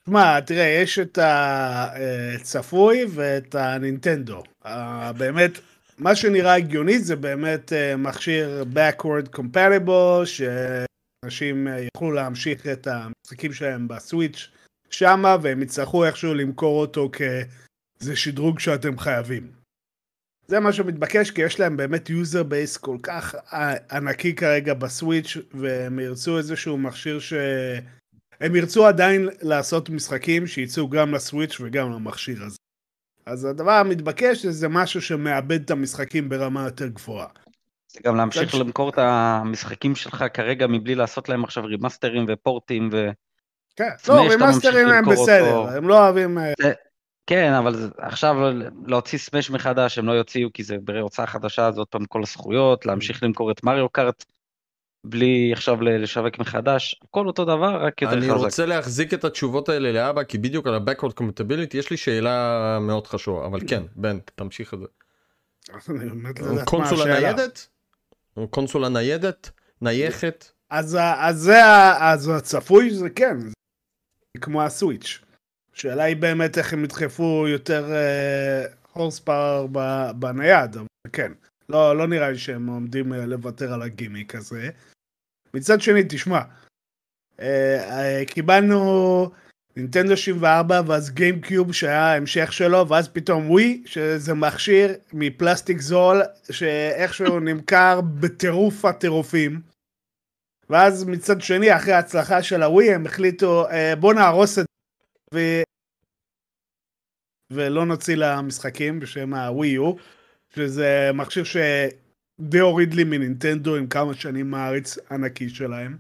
שמע, 0.06 0.40
תראה, 0.42 0.66
יש 0.66 1.00
את 1.00 1.18
הצפוי 1.22 3.06
ואת 3.16 3.56
הנינטנדו. 3.56 4.44
אה, 4.66 5.14
באמת, 5.14 5.52
מה 5.98 6.16
שנראה 6.16 6.56
הגיוני 6.56 7.00
זה 7.00 7.16
באמת 7.16 7.74
אה, 7.74 7.96
מכשיר 7.96 8.64
backward 8.74 9.36
compatible, 9.36 10.26
שאנשים 10.26 11.68
אה, 11.68 11.80
יוכלו 11.96 12.12
להמשיך 12.12 12.68
את 12.68 12.88
המשחקים 12.88 13.54
שלהם 13.54 13.88
בסוויץ' 13.88 14.52
שמה, 14.90 15.38
והם 15.42 15.62
יצטרכו 15.62 16.06
איכשהו 16.06 16.34
למכור 16.34 16.82
אותו 16.82 17.10
כאיזה 17.14 18.16
שדרוג 18.16 18.60
שאתם 18.60 19.00
חייבים. 19.00 19.52
זה 20.48 20.60
מה 20.60 20.74
שמתבקש, 20.74 21.32
כי 21.32 21.42
יש 21.42 21.60
להם 21.60 21.78
באמת 21.78 22.10
user 22.10 22.44
base 22.44 22.78
כל 22.78 22.98
כך 23.04 23.36
ענקי 23.92 24.36
כרגע 24.36 24.74
בסוויץ', 24.74 25.38
והם 25.54 26.00
ירצו 26.00 26.38
איזשהו 26.38 26.78
מכשיר 26.78 27.20
ש... 27.20 27.34
הם 28.42 28.56
ירצו 28.56 28.88
עדיין 28.88 29.30
לעשות 29.42 29.90
משחקים 29.90 30.48
שייצאו 30.48 30.90
גם 30.90 31.14
לסוויץ' 31.14 31.58
וגם 31.60 31.92
למכשיר 31.92 32.44
הזה. 32.44 32.58
אז 33.26 33.46
הדבר 33.46 33.72
המתבקש 33.72 34.46
זה 34.46 34.68
משהו 34.68 35.02
שמעבד 35.02 35.62
את 35.62 35.72
המשחקים 35.72 36.30
ברמה 36.30 36.64
יותר 36.64 36.88
גבוהה. 36.88 37.28
זה 37.88 38.00
גם 38.04 38.16
להמשיך 38.16 38.52
ש- 38.52 38.56
למכור 38.56 38.90
את 38.90 38.98
המשחקים 38.98 39.96
שלך 39.96 40.26
כרגע 40.34 40.68
מבלי 40.68 40.96
לעשות 40.96 41.30
להם 41.30 41.44
עכשיו 41.44 41.66
רימאסטרים 41.66 42.26
ופורטים 42.28 42.90
ו... 42.92 43.10
כן, 43.76 43.90
לא, 44.08 44.28
רימאסטרים 44.30 44.88
הם 44.88 45.06
בסדר, 45.06 45.56
אותו. 45.56 45.72
הם 45.72 45.88
לא 45.88 46.04
אוהבים... 46.04 46.38
אה, 46.38 46.54
כן, 47.28 47.54
אבל 47.54 47.76
זה- 47.76 47.88
עכשיו 47.98 48.36
להוציא 48.88 49.20
Smash 49.20 49.50
מחדש 49.52 49.98
הם 49.98 50.06
לא 50.06 50.12
יוציאו 50.12 50.50
כי 50.54 50.64
זה 50.64 50.78
בהוצאה 50.84 51.28
חדשה 51.28 51.68
אז 51.68 51.78
עוד 51.78 51.88
פעם 51.88 52.06
כל 52.06 52.24
הזכויות, 52.24 52.86
להמשיך 52.86 53.24
למכור 53.24 53.52
את 53.52 53.64
Mario 53.64 53.90
Kart 53.90 54.26
בלי 55.04 55.50
עכשיו 55.54 55.82
ל- 55.82 55.98
לשווק 56.04 56.40
מחדש, 56.40 57.00
הכל 57.04 57.28
אותו 57.28 57.46
דבר 57.46 57.86
רק 57.86 58.02
יותר 58.02 58.18
אני 58.18 58.26
חזק. 58.30 58.38
רוצה 58.46 58.66
להחזיק 58.66 59.14
את 59.14 59.24
התשובות 59.24 59.70
האלה 59.70 59.92
לאבא, 59.92 60.24
כי 60.24 60.38
בדיוק 60.38 60.68
על 60.68 60.74
ה-Backward 60.76 61.12
Compatibility 61.22 61.78
יש 61.78 61.90
לי 61.92 61.98
שאלה 61.98 62.78
מאוד 62.82 63.08
חשובה, 63.08 63.46
אבל 63.46 63.60
כן, 63.68 63.84
בן, 63.96 64.18
תמשיך 64.36 64.74
את 64.74 64.80
זה. 64.80 64.86
אני 65.90 66.10
לא 66.56 66.64
קונסולה. 66.66 67.20
ניידת? 67.20 67.68
קונסולה 68.50 68.90
ניידת? 68.90 69.50
נייחת? 69.82 70.52
אז 70.70 70.98
זה 72.16 72.36
הצפוי 72.36 72.90
זה 72.94 73.10
כן, 73.10 73.38
זה 73.40 73.54
כמו 74.42 74.64
הסוויץ'. 74.64 75.20
השאלה 75.76 76.04
היא 76.04 76.16
באמת 76.16 76.58
איך 76.58 76.74
הם 76.74 76.84
ידחפו 76.84 77.46
יותר 77.48 77.94
הורס 78.94 79.20
פאוור 79.20 79.68
בנייד, 80.16 80.76
אבל 80.76 80.88
כן. 81.14 81.32
לא, 81.70 81.98
לא 81.98 82.08
נראה 82.08 82.32
לי 82.32 82.38
שהם 82.38 82.68
עומדים 82.68 83.14
אה, 83.14 83.26
לוותר 83.26 83.74
על 83.74 83.82
הגימיק 83.82 84.36
הזה. 84.36 84.70
מצד 85.54 85.82
שני, 85.82 86.02
תשמע, 86.10 86.42
אה, 87.40 88.18
אה, 88.20 88.26
קיבלנו 88.26 89.32
נינטנדו 89.78 90.18
64 90.18 90.82
ואז 90.88 91.12
גיימקיוב 91.12 91.74
שהיה 91.74 92.04
ההמשך 92.04 92.54
שלו 92.54 92.88
ואז 92.88 93.08
פתאום 93.08 93.50
ווי 93.50 93.84
שזה 93.86 94.34
מכשיר 94.34 94.94
מפלסטיק 95.14 95.82
זול 95.82 96.22
שאיכשהו 96.52 97.40
נמכר 97.50 98.02
בטירוף 98.02 98.86
הטירופים. 98.86 99.62
ואז 100.70 101.04
מצד 101.04 101.42
שני 101.42 101.76
אחרי 101.76 101.94
ההצלחה 101.94 102.44
של 102.44 102.64
הווי 102.64 102.94
הם 102.94 103.06
החליטו 103.06 103.70
אה, 103.70 103.96
בוא 103.96 104.14
נהרוס 104.14 104.60
את 104.60 104.66
ו... 105.36 105.40
ולא 107.52 107.86
נוציא 107.86 108.16
למשחקים 108.16 109.00
בשם 109.00 109.34
הווי 109.34 109.68
יו 109.68 109.94
שזה 110.56 111.12
מכשיר 111.14 111.44
שדי 111.44 112.60
הוריד 112.60 112.94
לי 112.94 113.04
מנינטנדו 113.04 113.76
עם 113.76 113.88
כמה 113.88 114.14
שנים 114.14 114.52
מעריץ 114.52 114.98
ענקי 115.12 115.50
שלהם. 115.50 115.98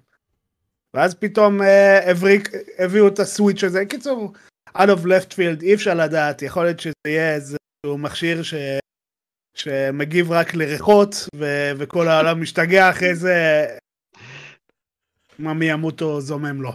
ואז 0.94 1.16
פתאום 1.16 1.62
אה, 1.62 2.12
הבריק, 2.12 2.50
הביאו 2.80 3.08
את 3.08 3.20
הסוויץ' 3.20 3.64
הזה, 3.64 3.86
קיצור, 3.86 4.34
out 4.78 4.90
of 4.90 5.06
left 5.06 5.34
field, 5.34 5.62
אי 5.62 5.74
אפשר 5.74 5.94
לדעת, 5.94 6.42
יכול 6.42 6.64
להיות 6.64 6.80
שזה 6.80 6.94
יהיה 7.08 7.36
איזשהו 7.36 7.98
מכשיר 7.98 8.44
ש... 8.44 8.54
שמגיב 9.58 10.32
רק 10.32 10.54
לריחות, 10.54 11.16
ו... 11.36 11.46
וכל 11.78 12.08
העולם 12.08 12.42
משתגע 12.42 12.90
אחרי 12.90 13.16
זה, 13.16 13.66
מה 15.40 15.54
מי 15.54 15.66
ימות 15.66 16.02
או 16.02 16.22
זומם 16.22 16.62
לו. 16.62 16.72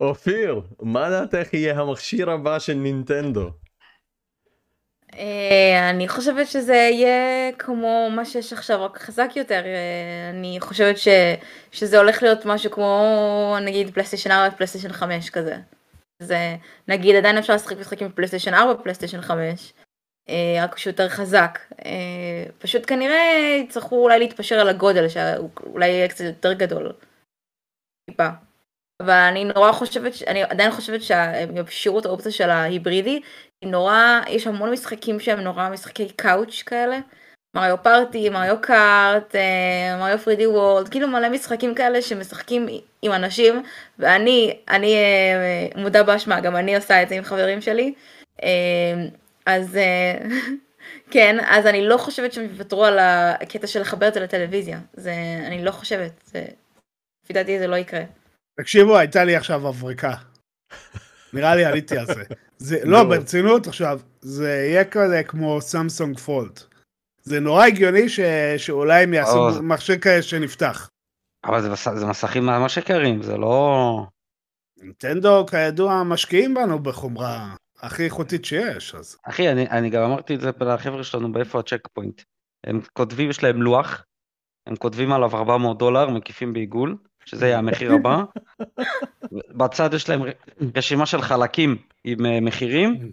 אופיר, 0.00 0.60
מה 0.82 1.10
דעתך 1.10 1.54
יהיה 1.54 1.80
המכשיר 1.80 2.30
הבא 2.30 2.58
של 2.58 2.74
נינטנדו? 2.74 3.50
אה, 5.14 5.90
אני 5.90 6.08
חושבת 6.08 6.46
שזה 6.46 6.74
יהיה 6.74 7.52
כמו 7.52 8.08
מה 8.16 8.24
שיש 8.24 8.52
עכשיו, 8.52 8.84
רק 8.84 8.98
חזק 8.98 9.30
יותר. 9.36 9.62
אה, 9.64 10.30
אני 10.30 10.56
חושבת 10.60 10.98
ש, 10.98 11.08
שזה 11.72 11.98
הולך 11.98 12.22
להיות 12.22 12.46
משהו 12.46 12.70
כמו 12.70 13.56
נגיד 13.64 13.94
פלייסטיישן 13.94 14.30
4 14.30 14.54
ופלייסטיישן 14.54 14.92
5 14.92 15.30
כזה. 15.30 15.56
זה 16.22 16.56
נגיד 16.88 17.16
עדיין 17.16 17.38
אפשר 17.38 17.54
לשחק 17.54 17.76
משחקים 17.76 18.08
בפלייסטיישן 18.08 18.54
4 18.54 18.82
פלייסטיישן 18.82 19.20
5 19.20 19.72
אה, 20.28 20.64
רק 20.64 20.78
שהוא 20.78 20.90
יותר 20.90 21.08
חזק 21.08 21.58
אה, 21.84 22.44
פשוט 22.58 22.82
כנראה 22.86 23.56
יצטרכו 23.64 24.02
אולי 24.02 24.18
להתפשר 24.18 24.54
על 24.60 24.68
הגודל 24.68 25.08
שאולי 25.08 25.88
יהיה 25.88 26.08
קצת 26.08 26.24
יותר 26.24 26.52
גדול. 26.52 26.92
טיפה. 28.10 28.28
אבל 29.02 29.10
אני 29.10 29.44
נורא 29.44 29.72
חושבת, 29.72 30.12
אני 30.26 30.42
עדיין 30.42 30.70
חושבת 30.70 31.02
שהם 31.02 31.56
יפשירו 31.56 31.98
את 31.98 32.06
האופציה 32.06 32.32
של 32.32 32.50
ההיברידי, 32.50 33.20
היא 33.60 33.70
נורא, 33.70 34.20
יש 34.28 34.46
המון 34.46 34.70
משחקים 34.70 35.20
שהם 35.20 35.40
נורא 35.40 35.68
משחקי 35.68 36.08
קאוץ' 36.08 36.62
כאלה, 36.62 36.98
מריו 37.54 37.76
פארטי, 37.82 38.28
מריו 38.28 38.56
קארט, 38.60 39.34
אה, 39.36 39.96
מריו 40.00 40.18
פרידי 40.18 40.46
וורלד, 40.46 40.88
כאילו 40.88 41.08
מלא 41.08 41.28
משחקים 41.28 41.74
כאלה 41.74 42.02
שמשחקים 42.02 42.66
עם 43.02 43.12
אנשים, 43.12 43.62
ואני, 43.98 44.58
אני 44.68 44.94
אה, 44.94 45.68
מודה 45.82 46.02
באשמה, 46.02 46.40
גם 46.40 46.56
אני 46.56 46.76
עושה 46.76 47.02
את 47.02 47.08
זה 47.08 47.14
עם 47.14 47.24
חברים 47.24 47.60
שלי, 47.60 47.94
אה, 48.42 48.48
אז 49.46 49.78
כן, 51.12 51.36
אז 51.46 51.66
אני 51.66 51.86
לא 51.86 51.96
חושבת 51.96 52.32
שהם 52.32 52.44
יוותרו 52.44 52.84
על 52.84 52.98
הקטע 53.00 53.66
של 53.66 53.80
לחבר 53.80 54.08
את 54.08 54.14
זה 54.14 54.20
לטלוויזיה, 54.20 54.78
זה, 54.92 55.14
אני 55.46 55.64
לא 55.64 55.70
חושבת, 55.70 56.30
לפי 57.24 57.32
דעתי 57.32 57.58
זה 57.58 57.66
לא 57.66 57.76
יקרה. 57.76 58.02
תקשיבו, 58.60 58.96
הייתה 58.96 59.24
לי 59.24 59.36
עכשיו 59.36 59.68
הברקה. 59.68 60.14
נראה 61.32 61.56
לי 61.56 61.64
עליתי 61.64 61.98
על 61.98 62.06
זה. 62.06 62.22
זה 62.58 62.78
לא, 62.84 63.04
ברצינות 63.04 63.66
עכשיו, 63.66 64.00
זה 64.20 64.48
יהיה 64.48 64.84
כזה 64.84 65.22
כמו 65.22 65.60
סמסונג 65.60 66.18
פולט. 66.18 66.62
זה 67.22 67.40
נורא 67.40 67.66
הגיוני 67.66 68.08
ש... 68.08 68.20
שאולי 68.56 69.02
הם 69.02 69.14
יעשו 69.14 69.48
או. 69.48 69.62
מכשיר 69.62 69.98
כזה 69.98 70.22
שנפתח. 70.22 70.90
אבל 71.44 71.62
זה, 71.62 71.70
מס... 71.70 71.88
זה 71.94 72.06
מסכים 72.06 72.46
ממש 72.46 72.76
יקרים, 72.76 73.22
זה 73.22 73.36
לא... 73.36 74.06
נינטנדו 74.82 75.46
כידוע 75.46 76.02
משקיעים 76.02 76.54
בנו 76.54 76.78
בחומרה 76.78 77.54
הכי 77.80 78.04
איכותית 78.04 78.44
שיש, 78.44 78.94
אז 78.94 79.16
אחי, 79.22 79.52
אני, 79.52 79.70
אני 79.70 79.90
גם 79.90 80.02
אמרתי 80.02 80.34
את 80.34 80.40
זה 80.40 80.50
לחבר'ה 80.60 81.04
שלנו 81.04 81.32
באיפה 81.32 81.60
הצ'ק 81.60 81.88
פוינט. 81.92 82.22
הם 82.66 82.80
כותבים, 82.92 83.30
יש 83.30 83.42
להם 83.42 83.62
לוח, 83.62 84.04
הם 84.66 84.76
כותבים 84.76 85.12
עליו 85.12 85.36
400 85.36 85.78
דולר, 85.78 86.10
מקיפים 86.10 86.52
בעיגול, 86.52 86.96
שזה 87.28 87.46
יהיה 87.46 87.58
המחיר 87.58 87.92
הבא. 87.92 88.22
בצד 89.32 89.94
יש 89.94 90.08
להם 90.08 90.22
רשימה 90.76 91.06
של 91.06 91.22
חלקים 91.22 91.76
עם 92.04 92.26
אה, 92.26 92.40
מחירים, 92.40 93.12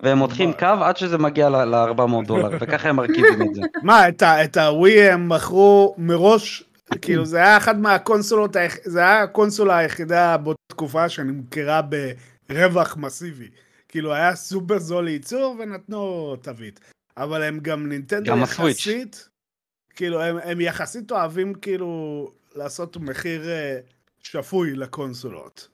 והם 0.00 0.18
מותחים 0.18 0.52
קו 0.52 0.66
עד 0.66 0.96
שזה 0.96 1.18
מגיע 1.18 1.48
ל-400 1.48 2.26
דולר, 2.26 2.50
וככה 2.60 2.88
הם 2.88 2.96
מרכיבים 2.96 3.42
את 3.42 3.54
זה. 3.54 3.60
מה, 3.82 4.08
את, 4.08 4.56
הווי 4.56 5.02
הם 5.02 5.28
מכרו 5.28 5.94
מראש, 5.98 6.64
כאילו 7.02 7.24
זה 7.24 7.36
היה 7.36 7.56
אחת 7.56 7.76
מהקונסולות, 7.76 8.56
זה 8.84 9.00
היה 9.00 9.22
הקונסולה 9.22 9.78
היחידה 9.78 10.36
באותה 10.36 10.62
תקופה 10.68 11.08
שנמכרה 11.08 11.80
ברווח 12.48 12.96
מסיבי. 12.96 13.48
כאילו 13.88 14.14
היה 14.14 14.34
סופר 14.34 14.78
זול 14.78 15.04
לייצור 15.04 15.56
ונתנו 15.58 16.36
תווית. 16.42 16.80
אבל 17.16 17.42
הם 17.42 17.58
גם 17.62 17.86
נינטנדו. 17.86 18.36
יחסית, 18.36 19.28
כאילו 19.94 20.22
הם, 20.22 20.36
הם 20.42 20.60
יחסית 20.60 21.12
אוהבים 21.12 21.54
כאילו 21.54 22.30
לעשות 22.56 22.96
מחיר 22.96 23.48
אה, 23.50 23.78
שפוי 24.22 24.74
לקונסולות. 24.76 25.68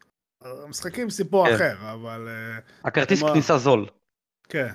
המשחקים 0.44 1.10
סיפור 1.10 1.48
כן. 1.48 1.54
אחר, 1.54 1.92
אבל 1.92 2.28
אה, 2.28 2.58
הכרטיס 2.84 3.22
מה? 3.22 3.30
כניסה 3.32 3.58
זול. 3.58 3.86
כן. 4.48 4.68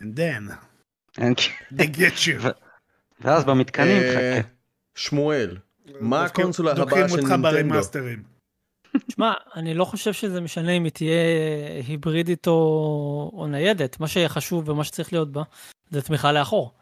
And 0.00 0.04
then, 0.16 0.52
אין- 1.18 1.34
they 1.72 1.96
get 1.96 2.18
you. 2.26 2.46
ואז 3.20 3.44
במתקנים, 3.44 4.02
אה, 4.02 4.38
חכה. 4.42 4.48
שמואל, 4.94 5.56
מה 6.00 6.24
הקונסולה 6.24 6.72
הבאה 6.72 6.86
של 7.08 7.14
אותך 7.14 7.14
נינטנדו? 7.30 7.42
ברימאסטרים. 7.42 8.22
שמע, 9.08 9.32
אני 9.56 9.74
לא 9.74 9.84
חושב 9.84 10.12
שזה 10.12 10.40
משנה 10.40 10.72
אם 10.72 10.84
היא 10.84 10.92
תהיה 10.92 11.22
היברידית 11.86 12.46
או, 12.46 13.30
או 13.34 13.46
ניידת. 13.46 14.00
מה 14.00 14.08
שיהיה 14.08 14.28
חשוב 14.28 14.68
ומה 14.68 14.84
שצריך 14.84 15.12
להיות 15.12 15.32
בה, 15.32 15.42
זה 15.90 16.02
תמיכה 16.02 16.32
לאחור. 16.32 16.74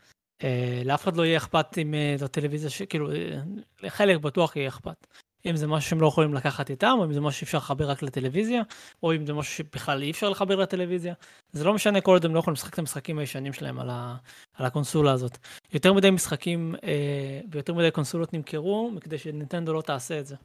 אה, 0.45 0.83
לאף 0.85 1.05
אחד 1.05 1.17
לא 1.17 1.23
יהיה 1.23 1.37
אכפת 1.37 1.79
אם 1.79 1.95
אה, 1.95 2.15
זו 2.19 2.29
טלוויזיה, 2.29 2.71
ש... 2.71 2.83
כאילו, 2.83 3.13
אה, 3.13 3.39
לחלק 3.83 4.17
בטוח 4.21 4.57
יהיה 4.57 4.69
אכפת. 4.69 5.07
אם 5.47 5.57
זה 5.57 5.67
משהו 5.67 5.91
שהם 5.91 6.01
לא 6.01 6.07
יכולים 6.07 6.35
לקחת 6.35 6.71
איתם, 6.71 6.97
או 6.99 7.05
אם 7.05 7.13
זה 7.13 7.21
משהו 7.21 7.41
שאפשר 7.41 7.59
לחבר 7.59 7.91
רק 7.91 8.03
לטלוויזיה, 8.03 8.63
או 9.03 9.15
אם 9.15 9.27
זה 9.27 9.33
משהו 9.33 9.55
שבכלל 9.55 10.03
אי 10.03 10.11
אפשר 10.11 10.29
לחבר 10.29 10.57
לטלוויזיה. 10.57 11.15
זה 11.53 11.65
לא 11.65 11.75
משנה 11.75 12.01
כל 12.01 12.13
עוד 12.13 12.25
הם 12.25 12.35
לא 12.35 12.39
יכולים 12.39 12.55
לשחק 12.55 12.75
את 12.75 12.79
המשחקים 12.79 13.19
הישנים 13.19 13.53
שלהם 13.53 13.79
על, 13.79 13.91
ה... 13.91 14.17
על 14.55 14.67
הקונסולה 14.67 15.13
הזאת. 15.13 15.39
יותר 15.73 15.93
מדי 15.93 16.11
משחקים 16.11 16.75
אה, 16.85 17.41
ויותר 17.51 17.75
מדי 17.75 17.91
קונסולות 17.91 18.35
נמכרו, 18.35 18.91
מכדי 18.95 19.19
שנינטנדו 19.19 19.73
לא 19.73 19.83
תעשה 19.83 20.21
את 20.21 20.27
זה. 20.27 20.37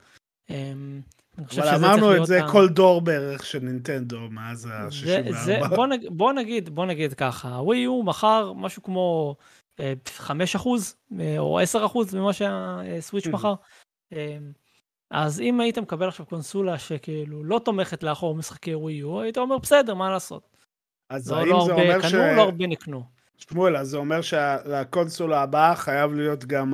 אה, 0.50 0.74
אבל 1.38 1.76
אמרנו 1.76 2.16
את 2.16 2.26
זה 2.26 2.44
ה- 2.44 2.52
כל 2.52 2.70
דור 2.70 3.02
בערך 3.02 3.46
של 3.46 3.60
נינטנדו 3.60 4.20
מאז 4.30 4.60
זה, 4.60 4.70
זה, 5.32 5.58
ה-64. 5.58 5.76
בוא, 5.76 5.88
נג, 5.88 6.08
בוא 6.10 6.34
נגיד, 6.34 6.70
בוא 6.70 6.86
נגיד 6.86 7.14
ככה, 7.14 7.56
הווי 7.56 7.78
יו 7.78 8.04
מכר 8.04 8.54
משהו 8.54 8.84
כמו 8.84 9.36
אה, 9.40 9.46
5 10.06 10.56
אחוז 10.56 10.96
אה, 11.20 11.40
או 11.40 11.60
10 11.60 11.86
אחוז 11.86 12.16
ממה 12.16 12.34
שהסוויץ' 12.34 13.28
Mhm. 13.28 13.32
מכר. 13.32 13.54
אה, 14.14 14.38
אז 15.12 15.40
אם 15.40 15.60
היית 15.60 15.78
מקבל 15.78 16.08
עכשיו 16.08 16.26
קונסולה 16.26 16.80
שכאילו 16.80 17.44
לא 17.44 17.60
תומכת 17.66 18.04
לאחור 18.04 18.36
משחקי 18.36 18.76
ווי 18.76 18.94
יו, 18.94 19.22
היית 19.22 19.38
אומר 19.38 19.58
בסדר, 19.58 19.94
מה 19.94 20.10
לעשות. 20.10 20.58
אז 21.10 21.32
לא, 21.32 21.38
האם 21.38 21.50
לא 21.50 21.66
זה 21.66 21.72
הרבה 21.72 21.84
אומר 21.84 22.02
ש... 22.02 22.12
קנו, 22.12 22.36
לא 22.36 22.42
הרבה 22.42 22.68
נקנו. 22.68 23.04
שמואל, 23.38 23.78
אז 23.78 23.88
זה 23.90 23.98
אומר 23.98 24.22
שלקונסולה 24.22 25.42
הבאה 25.42 25.76
חייב 25.76 26.14
להיות 26.14 26.46
גם 26.46 26.74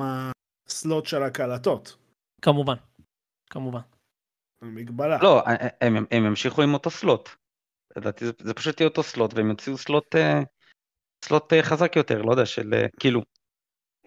ה 0.68 0.76
slot 0.76 1.06
של 1.06 1.22
הקלטות. 1.22 1.96
כמובן, 2.42 2.74
כמובן. 3.50 3.80
מגבלה. 4.62 5.18
לא, 5.22 5.42
הם, 5.80 5.96
הם, 5.96 6.04
הם 6.10 6.24
ימשיכו 6.26 6.62
עם 6.62 6.74
אותו 6.74 6.90
slot. 6.90 7.28
לדעתי 7.96 8.26
זה, 8.26 8.32
זה 8.38 8.54
פשוט 8.54 8.80
יהיה 8.80 8.88
אותו 8.88 9.02
slot, 9.02 9.34
והם 9.34 9.50
יוציאו 9.50 9.78
slot, 9.78 10.16
אה, 10.16 10.40
slot 11.24 11.52
אה, 11.52 11.62
חזק 11.62 11.96
יותר, 11.96 12.22
לא 12.22 12.30
יודע, 12.30 12.46
של 12.46 12.74
אה, 12.74 12.86
כאילו, 13.00 13.22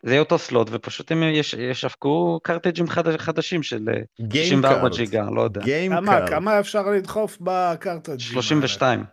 זה 0.03 0.11
יהיה 0.11 0.19
אותו 0.19 0.37
slot, 0.39 0.67
ופשוט 0.71 1.11
הם 1.11 1.23
יש, 1.23 1.53
ישווקו 1.53 2.39
קרטג'ים 2.43 2.87
חד, 2.87 3.17
חדשים 3.17 3.63
של 3.63 3.89
אה, 3.89 4.01
64 4.33 4.79
card. 4.79 4.93
ג'יגה, 4.93 5.25
לא 5.35 5.41
יודע, 5.41 5.61
כמה. 5.89 6.27
כמה 6.27 6.59
אפשר 6.59 6.89
לדחוף 6.89 7.37
בקרטג'ים? 7.41 8.33
32. 8.33 9.03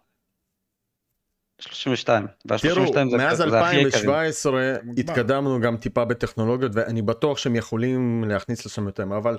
32, 1.60 2.26
תראו, 2.60 2.82
וה-32 2.82 3.10
זה, 3.10 3.16
מאז 3.16 3.36
זה 3.36 3.60
הכי 3.60 3.76
יקרים. 3.76 3.86
2017 3.86 4.52
מוגבל. 4.84 5.00
התקדמנו 5.00 5.60
גם 5.60 5.76
טיפה 5.76 6.04
בטכנולוגיות 6.04 6.72
ואני 6.74 7.02
בטוח 7.02 7.38
שהם 7.38 7.56
יכולים 7.56 8.24
להכניס 8.28 8.66
לשם 8.66 8.86
יותר, 8.86 9.02
אבל 9.02 9.38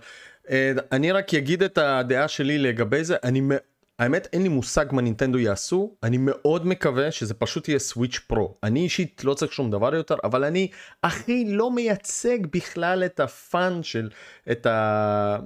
אה, 0.50 0.72
אני 0.92 1.12
רק 1.12 1.34
אגיד 1.34 1.64
את 1.64 1.78
הדעה 1.78 2.28
שלי 2.28 2.58
לגבי 2.58 3.04
זה, 3.04 3.16
אני, 3.24 3.42
האמת 4.00 4.28
אין 4.34 4.44
לי 4.44 4.50
מושג 4.50 4.86
מה 4.92 5.02
נינטנדו 5.02 5.38
יעשו, 5.38 5.96
אני 6.04 6.18
מאוד 6.20 6.68
מקווה 6.68 7.12
שזה 7.12 7.34
פשוט 7.34 7.68
יהיה 7.68 7.80
סוויץ' 7.80 8.20
פרו. 8.28 8.56
אני 8.64 8.80
אישית 8.80 9.24
לא 9.24 9.34
צריך 9.34 9.54
שום 9.54 9.72
דבר 9.72 9.96
יותר, 9.96 10.16
אבל 10.24 10.44
אני 10.44 10.68
הכי 11.04 11.46
לא 11.48 11.72
מייצג 11.72 12.40
בכלל 12.52 13.04
את 13.06 13.20
הפאן 13.20 13.84
של, 13.84 14.10
את 14.52 14.66
ה... 14.66 15.38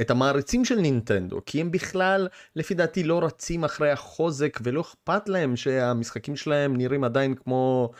את 0.00 0.10
המעריצים 0.10 0.64
של 0.64 0.76
נינטנדו, 0.80 1.40
כי 1.46 1.60
הם 1.60 1.70
בכלל, 1.70 2.28
לפי 2.56 2.74
דעתי, 2.74 3.02
לא 3.02 3.24
רצים 3.24 3.64
אחרי 3.64 3.90
החוזק 3.90 4.58
ולא 4.62 4.80
אכפת 4.80 5.28
להם 5.28 5.56
שהמשחקים 5.56 6.36
שלהם 6.36 6.76
נראים 6.76 7.04
עדיין 7.04 7.34
כמו 7.34 7.90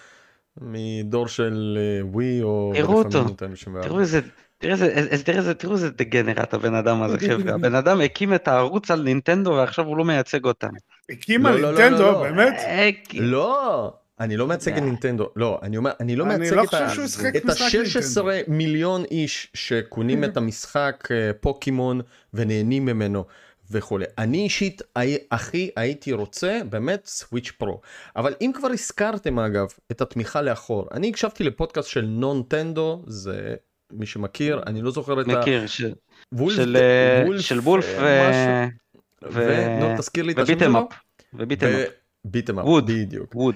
מדור 0.60 1.28
של 1.28 1.78
אה, 1.80 2.06
ווי 2.06 2.42
או 2.42 2.72
תראו 2.74 2.98
אותו, 2.98 3.24
ניטנדו 3.24 3.56
64. 3.56 3.88
תראו 3.88 4.00
איזה, 4.00 4.20
תראה 4.62 5.38
איזה, 5.38 5.54
תראו 5.54 5.74
איזה 5.74 5.90
דגנרט 5.90 6.54
הבן 6.54 6.74
אדם 6.74 7.02
הזה 7.02 7.18
חבר'ה, 7.18 7.54
הבן 7.54 7.74
אדם 7.74 8.00
הקים 8.00 8.34
את 8.34 8.48
הערוץ 8.48 8.90
על 8.90 9.02
נינטנדו 9.02 9.50
ועכשיו 9.50 9.86
הוא 9.86 9.96
לא 9.96 10.04
מייצג 10.04 10.44
אותם. 10.44 10.68
הקימה 11.10 11.50
לא, 11.50 11.60
לא, 11.60 11.72
לא, 11.72 11.78
נינטנדו, 11.78 12.02
לא, 12.02 12.12
לא. 12.12 12.22
באמת? 12.22 12.54
אה, 12.58 12.90
לא, 13.14 13.92
אני 14.20 14.36
לא 14.36 14.46
מייצג 14.46 14.72
את 14.72 14.78
די. 14.78 14.84
נינטנדו, 14.84 15.28
לא, 15.36 15.60
אני 15.62 15.76
אומר, 15.76 15.90
אני 16.00 16.16
לא 16.16 16.24
מייצג 16.24 16.54
לא 16.54 16.62
את 16.62 16.68
חושב 16.68 16.82
ה... 16.82 16.88
שהוא 16.94 17.04
ישחק 17.04 17.36
את 17.36 17.44
משחק 17.44 17.74
ה-16 17.74 18.22
מיליון 18.48 19.04
איש 19.10 19.50
שקונים 19.54 20.24
את 20.24 20.36
המשחק 20.36 21.08
אה, 21.10 21.30
פוקימון 21.40 22.00
ונהנים 22.34 22.84
ממנו 22.84 23.24
וכולי. 23.70 24.04
אני 24.18 24.38
אישית 24.38 24.82
הכי 25.30 25.70
הייתי 25.76 26.12
רוצה 26.12 26.60
באמת 26.70 27.06
סוויץ' 27.06 27.50
פרו. 27.50 27.80
אבל 28.16 28.34
אם 28.40 28.50
כבר 28.54 28.68
הזכרתם 28.68 29.38
אגב 29.38 29.66
את 29.92 30.00
התמיכה 30.00 30.42
לאחור, 30.42 30.88
אני 30.94 31.08
הקשבתי 31.08 31.44
לפודקאסט 31.44 31.88
של 31.88 32.04
נונטנדו, 32.04 33.04
זה 33.06 33.54
מי 33.92 34.06
שמכיר, 34.06 34.62
אני 34.66 34.82
לא 34.82 34.90
זוכר 34.90 35.20
את 35.20 35.28
ה... 35.28 35.40
מכיר, 35.40 35.66
של, 35.66 35.92
וולף, 36.32 36.56
של, 36.56 36.76
אה, 36.76 37.22
וולף, 37.26 37.40
של 37.40 37.58
וולף 37.58 37.86
אה, 37.88 37.98
ו... 37.98 38.28
משהו. 38.30 39.32
ו-. 39.32 39.80
נו, 39.80 39.98
תזכיר 39.98 40.24
לי 40.24 40.32
את 40.32 40.38
השם 40.38 40.58
שלו. 40.58 40.78
אפ, 40.78 40.98
וביטם 41.34 41.66
אפ, 41.66 41.88
ביטם 42.24 42.58
אפ, 42.58 42.64
ווד. 42.64 42.86
בדיוק. 42.86 43.34
ווד. 43.34 43.54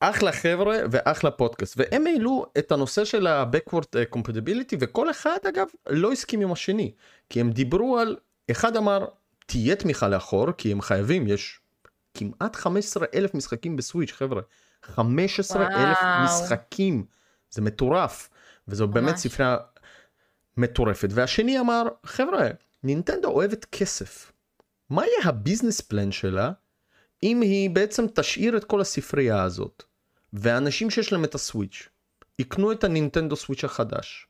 אחלה 0.00 0.32
חבר'ה 0.32 0.76
ואחלה 0.90 1.30
פודקאסט 1.30 1.74
והם 1.76 2.06
העלו 2.06 2.46
את 2.58 2.72
הנושא 2.72 3.04
של 3.04 3.26
ה-Backward 3.26 4.14
Compatibility 4.16 4.76
וכל 4.80 5.10
אחד 5.10 5.36
אגב 5.48 5.66
לא 5.88 6.12
הסכים 6.12 6.40
עם 6.40 6.52
השני 6.52 6.92
כי 7.30 7.40
הם 7.40 7.50
דיברו 7.50 7.98
על 7.98 8.16
אחד 8.50 8.76
אמר 8.76 9.06
תהיה 9.46 9.76
תמיכה 9.76 10.08
לאחור 10.08 10.52
כי 10.52 10.72
הם 10.72 10.80
חייבים 10.80 11.26
יש 11.26 11.60
כמעט 12.14 12.56
15 12.56 13.06
אלף 13.14 13.34
משחקים 13.34 13.76
בסוויץ' 13.76 14.12
חבר'ה 14.12 14.42
15 14.82 15.66
אלף. 15.66 15.98
משחקים 16.24 17.04
זה 17.50 17.62
מטורף 17.62 18.28
וזו 18.68 18.88
באמת 18.88 19.12
ממש. 19.12 19.20
ספרייה 19.20 19.56
מטורפת. 20.56 21.08
והשני 21.10 21.60
אמר 21.60 21.82
חבר'ה 22.04 22.48
נינטנדו 22.82 23.28
אוהבת 23.28 23.64
כסף. 23.64 24.32
מה 24.90 25.02
יהיה 25.06 25.18
הביזנס 25.24 25.80
פלן 25.80 26.12
שלה 26.12 26.52
אם 27.22 27.40
היא 27.40 27.70
בעצם 27.70 28.06
תשאיר 28.14 28.56
את 28.56 28.64
כל 28.64 28.80
הספרייה 28.80 29.42
הזאת, 29.42 29.82
ואנשים 30.32 30.90
שיש 30.90 31.12
להם 31.12 31.24
את 31.24 31.34
הסוויץ' 31.34 31.88
יקנו 32.38 32.72
את 32.72 32.84
הנינטנדו 32.84 33.36
סוויץ' 33.36 33.64
החדש, 33.64 34.26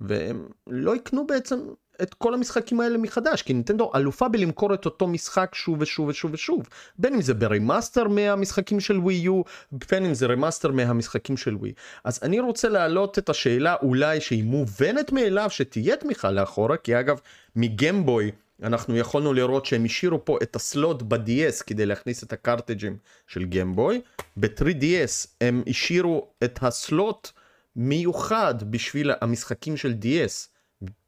והם 0.00 0.48
לא 0.66 0.96
יקנו 0.96 1.26
בעצם 1.26 1.60
את 2.02 2.14
כל 2.14 2.34
המשחקים 2.34 2.80
האלה 2.80 2.98
מחדש, 2.98 3.42
כי 3.42 3.52
נינטנדו 3.52 3.90
אלופה 3.94 4.28
בלמכור 4.28 4.74
את 4.74 4.84
אותו 4.84 5.08
משחק 5.08 5.54
שוב 5.54 5.76
ושוב 5.80 6.08
ושוב 6.08 6.34
ושוב, 6.34 6.68
בין 6.98 7.14
אם 7.14 7.22
זה 7.22 7.34
ב 7.34 7.42
remaster 7.42 8.08
מהמשחקים 8.08 8.80
של 8.80 8.98
ווי 8.98 9.14
יו, 9.14 9.42
בין 9.72 10.04
אם 10.04 10.14
זה 10.14 10.26
remaster 10.26 10.70
מהמשחקים 10.72 11.36
של 11.36 11.56
ווי. 11.56 11.72
אז 12.04 12.20
אני 12.22 12.40
רוצה 12.40 12.68
להעלות 12.68 13.18
את 13.18 13.28
השאלה 13.28 13.76
אולי 13.82 14.20
שהיא 14.20 14.44
מובנת 14.44 15.12
מאליו 15.12 15.50
שתהיה 15.50 15.96
תמיכה 15.96 16.30
לאחורה, 16.30 16.76
כי 16.76 17.00
אגב 17.00 17.20
מ 17.56 17.65
Game 17.65 18.02
Boy 18.02 18.30
אנחנו 18.62 18.96
יכולנו 18.96 19.32
לראות 19.32 19.66
שהם 19.66 19.84
השאירו 19.84 20.24
פה 20.24 20.38
את 20.42 20.56
ה 20.56 20.65
slot 20.65 21.02
ב-DS 21.02 21.64
כדי 21.66 21.86
להכניס 21.86 22.22
את 22.22 22.32
הקרטג'ים 22.32 22.96
של 23.26 23.44
גמבוי, 23.44 24.00
ב-3DS 24.36 25.26
הם 25.40 25.62
השאירו 25.66 26.26
את 26.44 26.58
הסלוט 26.62 27.28
מיוחד 27.76 28.54
בשביל 28.70 29.10
המשחקים 29.20 29.76
של 29.76 29.94
DS. 30.02 30.59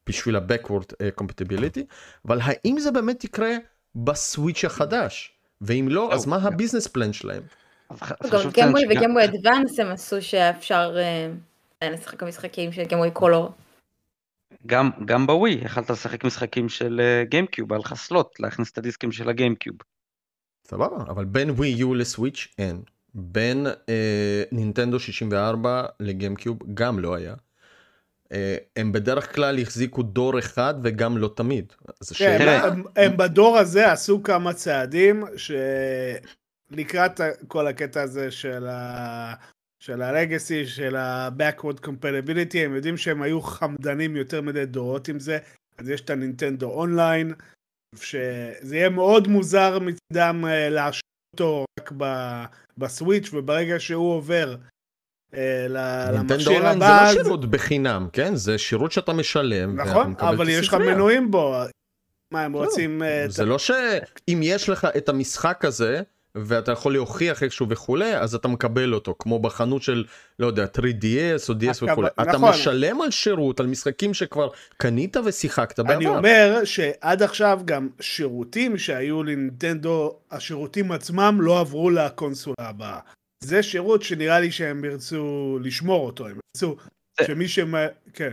בשביל 0.09 0.37
ה-Backward 0.37 0.93
uh, 0.93 1.23
Compatibility, 1.23 1.81
אבל 2.29 2.39
האם 2.43 2.79
זה 2.79 2.91
באמת 2.91 3.25
יקרה 3.25 3.51
בסוויץ' 3.95 4.65
החדש? 4.65 5.33
ואם 5.61 5.87
לא, 5.91 6.13
אז 6.13 6.27
מה 6.27 6.37
הביזנס 6.37 6.87
פלן 6.87 7.13
שלהם? 7.13 7.43
גם 8.31 8.41
גמבוי 8.57 8.83
וגמבוי 8.91 9.25
אדוונס 9.25 9.81
הם 9.81 9.87
עשו 9.87 10.23
שאפשר 10.23 10.97
אה, 11.83 11.91
לשחק 11.91 12.23
במשחקים 12.23 12.73
של 12.73 12.83
גמבוי 12.85 13.11
קולור. 13.11 13.51
גם, 14.67 14.91
גם 15.05 15.27
בווי 15.27 15.59
יכלת 15.63 15.91
לשחק 15.91 16.25
משחקים 16.25 16.69
של 16.69 17.01
גיימקיוב, 17.29 17.73
היה 17.73 17.81
לך 17.81 17.95
סלוט 17.95 18.41
להכניס 18.41 18.71
את 18.73 18.79
הדיסקים 18.79 19.13
של 19.13 19.29
הגיימקיוב. 19.29 19.77
סבבה, 20.67 20.97
אבל 21.09 21.25
בין 21.25 21.51
ווי 21.51 21.69
יו 21.69 21.95
לסוויץ' 21.95 22.49
אין. 22.59 22.83
בין 23.15 23.67
אה, 23.67 24.43
נינטנדו 24.53 25.01
64 25.01 25.87
לגיימקיוב 26.01 26.59
גם 26.75 26.99
לא 26.99 27.15
היה. 27.15 27.35
אה, 28.33 28.57
הם 28.77 28.93
בדרך 28.93 29.35
כלל 29.35 29.59
החזיקו 29.59 30.03
דור 30.03 30.39
אחד 30.39 30.75
וגם 30.85 31.19
לא 31.19 31.31
תמיד. 31.37 31.73
כן, 32.15 32.61
הם, 32.65 32.85
הם 32.97 33.17
בדור 33.17 33.59
הזה 33.59 33.93
עשו 33.93 34.23
כמה 34.23 34.53
צעדים 34.53 35.25
שלקראת 35.37 37.21
כל 37.49 37.67
הקטע 37.67 38.03
הזה 38.03 38.31
של 38.31 38.67
ה... 38.67 39.35
של 39.83 40.03
הלגסי, 40.03 40.67
של 40.67 40.97
ה-Backward 40.97 41.87
Compatibility, 41.87 42.59
הם 42.59 42.75
יודעים 42.75 42.97
שהם 42.97 43.23
היו 43.23 43.41
חמדנים 43.41 44.17
יותר 44.17 44.41
מדי 44.41 44.67
דורות 44.67 45.09
עם 45.09 45.19
זה, 45.19 45.39
אז 45.79 45.89
יש 45.89 46.01
את 46.01 46.11
הנינטנדו 46.11 46.71
אונליין, 46.71 47.35
שזה 47.97 48.77
יהיה 48.77 48.89
מאוד 48.89 49.29
מוזר 49.29 49.79
מצדם 49.79 50.45
אה, 50.45 50.69
להשאיר 50.71 51.03
אותו 51.35 51.65
רק 51.81 51.93
בסוויץ', 52.79 53.31
וברגע 53.33 53.81
שהוא 53.81 54.13
עובר 54.13 54.57
למכשיר 55.69 56.67
הבא... 56.67 57.09
זה 57.09 57.19
לא 57.19 57.23
שירות 57.25 57.51
בחינם, 57.51 58.09
כן? 58.13 58.35
זה 58.35 58.59
שירות 58.59 58.93
שאתה 58.93 59.13
משלם. 59.13 59.81
נכון, 59.81 60.15
אבל 60.19 60.49
יש 60.49 60.69
לך 60.69 60.75
מנויים 60.75 61.31
בו. 61.31 61.55
מה, 62.33 62.43
הם 62.43 62.53
לא, 62.53 62.59
רוצים... 62.59 63.03
אה, 63.03 63.25
זה 63.29 63.45
לא 63.45 63.59
שאם 63.59 64.41
יש 64.43 64.69
לך 64.69 64.87
את 64.97 65.09
המשחק 65.09 65.65
הזה, 65.65 66.03
ואתה 66.35 66.73
יכול 66.73 66.93
להוכיח 66.93 67.43
איכשהו 67.43 67.67
וכולי, 67.69 68.17
אז 68.17 68.35
אתה 68.35 68.49
מקבל 68.49 68.95
אותו, 68.95 69.15
כמו 69.19 69.39
בחנות 69.39 69.83
של, 69.83 70.05
לא 70.39 70.47
יודע, 70.47 70.65
3DS 70.65 71.49
או 71.49 71.55
DS 71.55 71.85
וכולי. 71.91 72.09
אתה 72.23 72.33
נכון. 72.33 72.49
משלם 72.49 73.01
על 73.01 73.11
שירות, 73.11 73.61
על 73.61 73.67
משחקים 73.67 74.15
שכבר 74.15 74.49
קנית 74.77 75.17
ושיחקת 75.17 75.81
בעבר. 75.81 75.95
אני 75.95 76.07
אומר 76.07 76.61
שעד 76.65 77.23
עכשיו 77.23 77.61
גם 77.65 77.89
שירותים 78.01 78.79
שהיו 78.79 79.23
לנינטנדו, 79.23 80.17
השירותים 80.31 80.93
עצמם 80.93 81.39
לא 81.41 81.61
עברו 81.61 81.91
לקונסולה 81.91 82.55
הבאה. 82.59 82.99
זה 83.43 83.63
שירות 83.63 84.03
שנראה 84.03 84.41
לי 84.41 84.53
שהם 84.53 84.85
ירצו 84.85 85.59
לשמור 85.63 86.07
אותו, 86.07 86.27
הם 86.27 86.39
ירצו. 86.57 86.77
שמי 87.27 87.49
ש... 87.49 87.59
כן. 88.13 88.31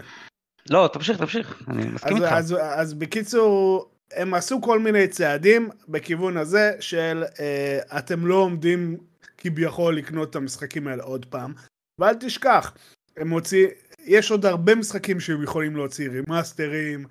לא, 0.70 0.90
תמשיך, 0.94 1.18
תמשיך, 1.18 1.64
אני 1.68 1.88
מסכים 1.88 2.18
איתך. 2.18 2.32
אז, 2.32 2.54
אז, 2.54 2.58
אז 2.62 2.94
בקיצור, 2.94 3.90
הם 4.14 4.34
עשו 4.34 4.62
כל 4.62 4.80
מיני 4.80 5.08
צעדים 5.08 5.70
בכיוון 5.90 6.38
הזה 6.38 6.72
של 6.80 7.24
אה, 7.40 7.80
אתם 7.98 8.28
לא 8.28 8.36
עומדים 8.36 8.98
כביכול 9.38 9.96
לקנות 9.96 10.30
את 10.30 10.36
המשחקים 10.36 10.88
האלה 10.88 11.04
עוד 11.04 11.26
פעם, 11.26 11.54
ואל 12.00 12.14
תשכח, 12.20 12.74
הם 13.18 13.28
מוציא, 13.28 13.68
יש 14.06 14.32
עוד 14.32 14.46
הרבה 14.46 14.76
משחקים 14.76 15.20
שהם 15.20 15.44
יכולים 15.44 15.76
להוציא 15.76 16.10
רימאסטרים, 16.10 17.06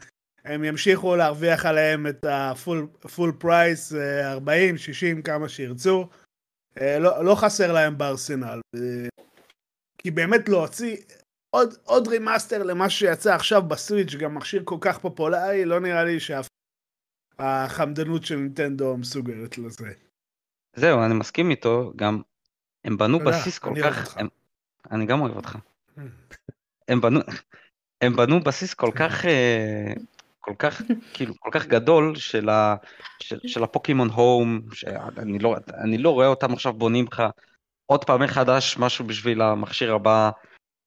הם 0.45 0.65
ימשיכו 0.65 1.17
להרוויח 1.17 1.67
עליהם 1.67 2.07
את 2.07 2.25
ה 3.05 3.10
full 3.10 3.33
price, 3.39 3.93
40, 4.23 4.79
60, 4.79 5.23
כמה 5.23 5.49
שירצו. 5.49 6.09
אה, 6.81 6.99
לא, 6.99 7.25
לא 7.25 7.35
חסר 7.35 7.73
להם 7.73 7.99
בארסנל. 7.99 8.61
אה, 8.75 9.09
כי 9.99 10.11
באמת 10.11 10.49
להוציא 10.49 10.97
עוד, 11.51 11.75
עוד 11.85 12.09
remaster 12.09 12.63
למה 12.63 12.91
שיצא 12.91 13.35
עכשיו 13.35 13.63
בסוויץ', 13.63 14.15
גם 14.15 14.35
מכשיר 14.35 14.63
כל 14.65 14.79
כך 14.81 14.99
פופולרי, 14.99 15.65
לא 15.65 15.81
נראה 15.81 16.05
לי 16.05 16.19
שהחמדנות 17.41 18.25
של 18.25 18.37
נינטנדו 18.37 18.97
מסוגלת 18.97 19.59
לזה. 19.59 19.93
זהו, 20.77 21.05
אני 21.05 21.15
מסכים 21.15 21.51
איתו, 21.51 21.93
גם 21.97 22.23
הם 22.85 22.97
בנו 22.97 23.19
בסיס 23.19 23.59
כל 23.59 23.75
כך... 23.85 24.17
הם... 24.17 24.29
אני 24.91 25.07
גם 25.07 25.21
אוהב 25.21 25.37
אותך. 25.37 25.57
הם 26.89 27.01
בנו, 27.01 27.21
הם 28.01 28.17
בנו 28.17 28.41
בסיס 28.41 28.75
כל 28.75 28.91
כך 29.01 29.25
אה, 29.25 29.93
כל 30.41 30.55
כך, 30.59 30.83
כאילו, 31.15 31.35
כל 31.39 31.51
כך 31.53 31.67
גדול 31.67 32.17
של, 32.17 32.49
ה, 32.49 32.77
של, 33.23 33.39
של 33.47 33.63
ה 33.63 33.68
Pokémon 33.68 34.09
Home, 34.09 34.61
שאני 34.73 35.39
לא, 35.39 35.57
אני 35.75 35.99
לא 35.99 36.11
רואה 36.11 36.27
אותם 36.27 36.53
עכשיו 36.53 36.73
בונים 36.73 37.05
לך 37.13 37.23
עוד 37.87 38.05
פעם 38.05 38.23
מחדש 38.23 38.77
משהו 38.79 39.05
בשביל 39.05 39.43
המכשיר 39.43 39.95
הבא, 39.95 40.31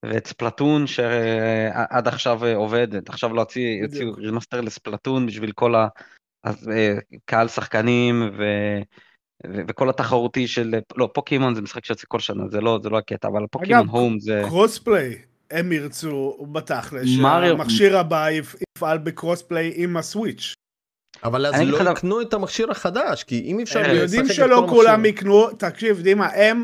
ואת 0.04 0.26
ספלטון 0.26 0.86
שעד 0.86 2.08
עכשיו 2.08 2.46
עובד, 2.54 3.08
עכשיו 3.08 3.34
לא 3.34 3.40
הוציאו 3.40 4.12
remaster 4.16 4.60
ל 4.60 4.67
Splatoon 4.67 5.26
בשביל 5.26 5.52
כל 5.52 5.74
הקהל 6.44 7.48
שחקנים 7.48 8.30
ו... 8.38 8.44
וכל 9.46 9.90
התחרותי 9.90 10.48
של, 10.48 10.74
לא, 10.96 11.10
פוקימון 11.14 11.54
זה 11.54 11.62
משחק 11.62 11.84
שיוצא 11.84 12.04
כל 12.08 12.20
שנה, 12.20 12.48
זה 12.48 12.60
לא, 12.60 12.80
זה 12.82 12.90
לא 12.90 12.98
הקטע, 12.98 13.28
אבל 13.28 13.46
פוקימון 13.50 13.88
הום 13.88 14.20
זה... 14.20 14.42
קרוספליי, 14.48 15.18
הם 15.50 15.72
ירצו 15.72 16.46
בתכל'ס, 16.52 17.08
שהמכשיר 17.08 17.98
הבא 17.98 18.26
יפעל 18.82 18.98
בקרוספליי 18.98 19.72
עם 19.76 19.96
הסוויץ'. 19.96 20.54
אבל 21.24 21.46
אז 21.46 21.60
לא 21.60 21.90
יקנו 21.90 22.20
את 22.20 22.34
המכשיר 22.34 22.70
החדש, 22.70 23.24
כי 23.24 23.40
אם 23.40 23.60
אפשר... 23.60 23.80
הם 23.80 23.96
יודעים 23.96 24.26
שלא 24.26 24.66
כולם 24.68 25.04
יקנו, 25.04 25.50
תקשיב, 25.50 26.00
דימה, 26.00 26.26
הם, 26.26 26.62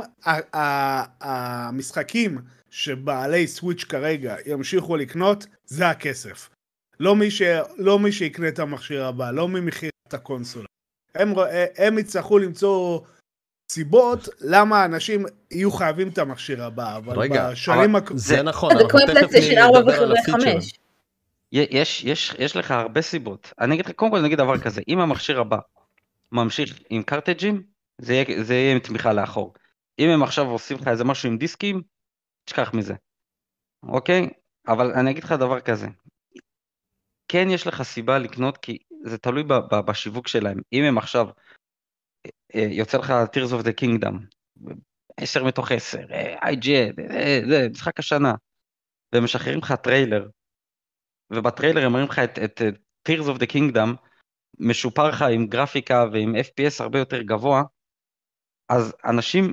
המשחקים 1.21 2.39
שבעלי 2.71 3.47
סוויץ' 3.47 3.85
כרגע 3.85 4.37
ימשיכו 4.47 4.97
לקנות, 4.97 5.47
זה 5.65 5.89
הכסף. 5.89 6.51
לא 7.01 7.17
מי, 7.17 7.31
ש, 7.31 7.43
לא 7.77 7.99
מי 7.99 8.13
שיקנה 8.13 8.49
את 8.49 8.59
המכשיר 8.59 9.05
הבא, 9.05 9.31
לא 9.31 9.49
ממכירת 9.49 9.93
הקונסולה. 10.13 10.67
הם, 11.15 11.35
הם 11.77 11.99
יצטרכו 11.99 12.39
למצוא 12.39 13.01
סיבות 13.73 14.29
למה 14.41 14.85
אנשים 14.85 15.27
יהיו 15.51 15.71
חייבים 15.71 16.09
את 16.09 16.19
המכשיר 16.19 16.65
הבא, 16.65 16.97
אבל 16.97 17.19
רגע, 17.19 17.51
בשנים 17.51 17.97
הקודמות... 17.97 18.23
זה 18.23 18.43
נכון, 18.43 18.73
אבל 18.77 18.89
תכף 18.89 19.35
נדבר 19.35 20.03
על 20.03 20.13
הפיצ'ר. 20.17 20.59
יש, 21.53 22.05
יש, 22.05 22.35
יש 22.39 22.57
לך 22.57 22.71
הרבה 22.71 23.03
סיבות. 23.03 23.53
אני 23.61 23.75
אגיד 23.75 23.87
לך, 23.87 23.93
קודם 23.93 24.11
כל 24.11 24.23
נגיד 24.23 24.39
דבר 24.39 24.59
כזה, 24.59 24.83
אם 24.89 24.99
המכשיר 24.99 25.41
הבא 25.41 25.59
ממשיך 26.33 26.79
עם 26.91 27.03
קרטג'ים, 27.03 27.63
זה 27.99 28.15
יהיה, 28.15 28.45
זה 28.45 28.55
יהיה 28.55 28.73
עם 28.73 28.79
תמיכה 28.79 29.13
לאחור. 29.13 29.55
אם 29.99 30.09
הם 30.09 30.23
עכשיו 30.23 30.47
עושים 30.47 30.77
לך 30.77 30.89
איזה 30.89 31.05
משהו 31.05 31.29
עם 31.29 31.39
דיסקים, 31.39 31.83
תשכח 32.45 32.75
מזה. 32.75 32.95
אוקיי? 33.83 34.29
אבל 34.69 34.93
אני 34.93 35.11
אגיד 35.11 35.25
לך 35.25 35.33
דבר 35.33 35.61
כזה, 35.61 35.87
כן 37.29 37.49
יש 37.51 37.67
לך 37.67 37.83
סיבה 37.83 38.19
לקנות 38.19 38.57
כי 38.59 38.79
זה 39.05 39.19
תלוי 39.19 39.45
בשיווק 39.87 40.29
שלהם. 40.29 40.59
אם 40.73 40.85
הם 40.85 40.99
עכשיו 40.99 41.27
אה, 42.55 42.67
יוצא 42.71 42.99
לך 42.99 43.11
Tears 43.11 43.61
of 43.61 43.65
the 43.65 43.73
Kingdom, 43.81 44.15
10 45.17 45.45
מתוך 45.45 45.73
10, 45.73 45.99
IGN, 46.43 47.01
אה, 47.11 47.41
זה 47.49 47.69
משחק 47.71 47.99
השנה, 47.99 48.35
והם 49.13 49.25
משחררים 49.25 49.59
לך 49.59 49.73
טריילר, 49.73 50.29
ובטריילר 51.33 51.87
הם 51.87 51.93
מראים 51.93 52.07
לך 52.07 52.19
את, 52.19 52.39
את, 52.45 52.63
את 52.69 52.75
Tears 53.09 53.25
of 53.25 53.39
the 53.39 53.47
Kingdom, 53.53 53.97
משופר 54.61 55.09
לך 55.09 55.23
עם 55.23 55.47
גרפיקה 55.47 56.05
ועם 56.13 56.35
FPS 56.37 56.83
הרבה 56.83 56.99
יותר 56.99 57.23
גבוה, 57.23 57.63
אז 58.69 58.95
אנשים, 59.05 59.53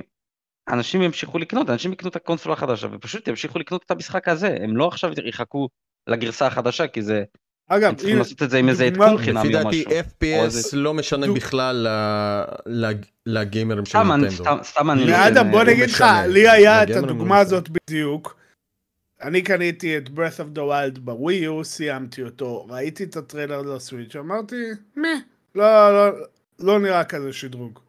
אנשים 0.68 1.02
ימשיכו 1.02 1.38
לקנות, 1.38 1.70
אנשים 1.70 1.92
יקנו 1.92 2.08
את 2.08 2.16
הקונסולה 2.16 2.54
החדשה, 2.54 2.86
ופשוט 2.92 3.28
ימשיכו 3.28 3.58
לקנות 3.58 3.82
את 3.86 3.90
המשחק 3.90 4.28
הזה, 4.28 4.56
הם 4.60 4.76
לא 4.76 4.88
עכשיו 4.88 5.10
יחכו 5.24 5.68
לגרסה 6.06 6.46
החדשה, 6.46 6.86
כי 6.86 7.02
זה 7.02 7.24
אגב, 7.68 7.88
הם 7.88 7.94
צריכים 7.94 8.18
לעשות 8.18 8.42
את 8.42 8.50
זה 8.50 8.58
עם 8.58 8.68
איזה 8.68 8.84
עדכון 8.84 9.18
חינם 9.18 9.36
או 9.36 9.42
משהו. 9.42 9.68
לפי 9.68 9.84
דעתי 9.84 10.00
FPS 10.00 10.76
לא 10.76 10.94
משנה 10.94 11.26
בכלל 11.32 11.86
לגיימרים 13.26 13.84
של 13.84 14.02
נינטנדו. 14.02 14.44
סתם 14.62 14.90
אני... 14.90 15.28
אדם 15.28 15.50
בוא 15.50 15.62
נגיד 15.62 15.90
לך, 15.90 16.04
לי 16.28 16.48
היה 16.48 16.82
את 16.82 16.90
הדוגמה 16.90 17.38
הזאת 17.38 17.68
בדיוק. 17.68 18.35
אני 19.26 19.42
קניתי 19.42 19.98
את 19.98 20.06
breath 20.08 20.38
of 20.38 20.56
the 20.56 20.60
wild 20.60 21.00
בווי 21.00 21.34
יו, 21.34 21.64
סיימתי 21.64 22.22
אותו, 22.22 22.66
ראיתי 22.66 23.04
את 23.04 23.16
הטריילר 23.16 23.62
לסוויץ', 23.62 24.16
אמרתי, 24.16 24.56
מה, 24.96 25.08
לא, 25.54 25.90
לא, 25.92 26.16
לא 26.58 26.78
נראה 26.78 27.04
כזה 27.04 27.32
שדרוג. 27.32 27.80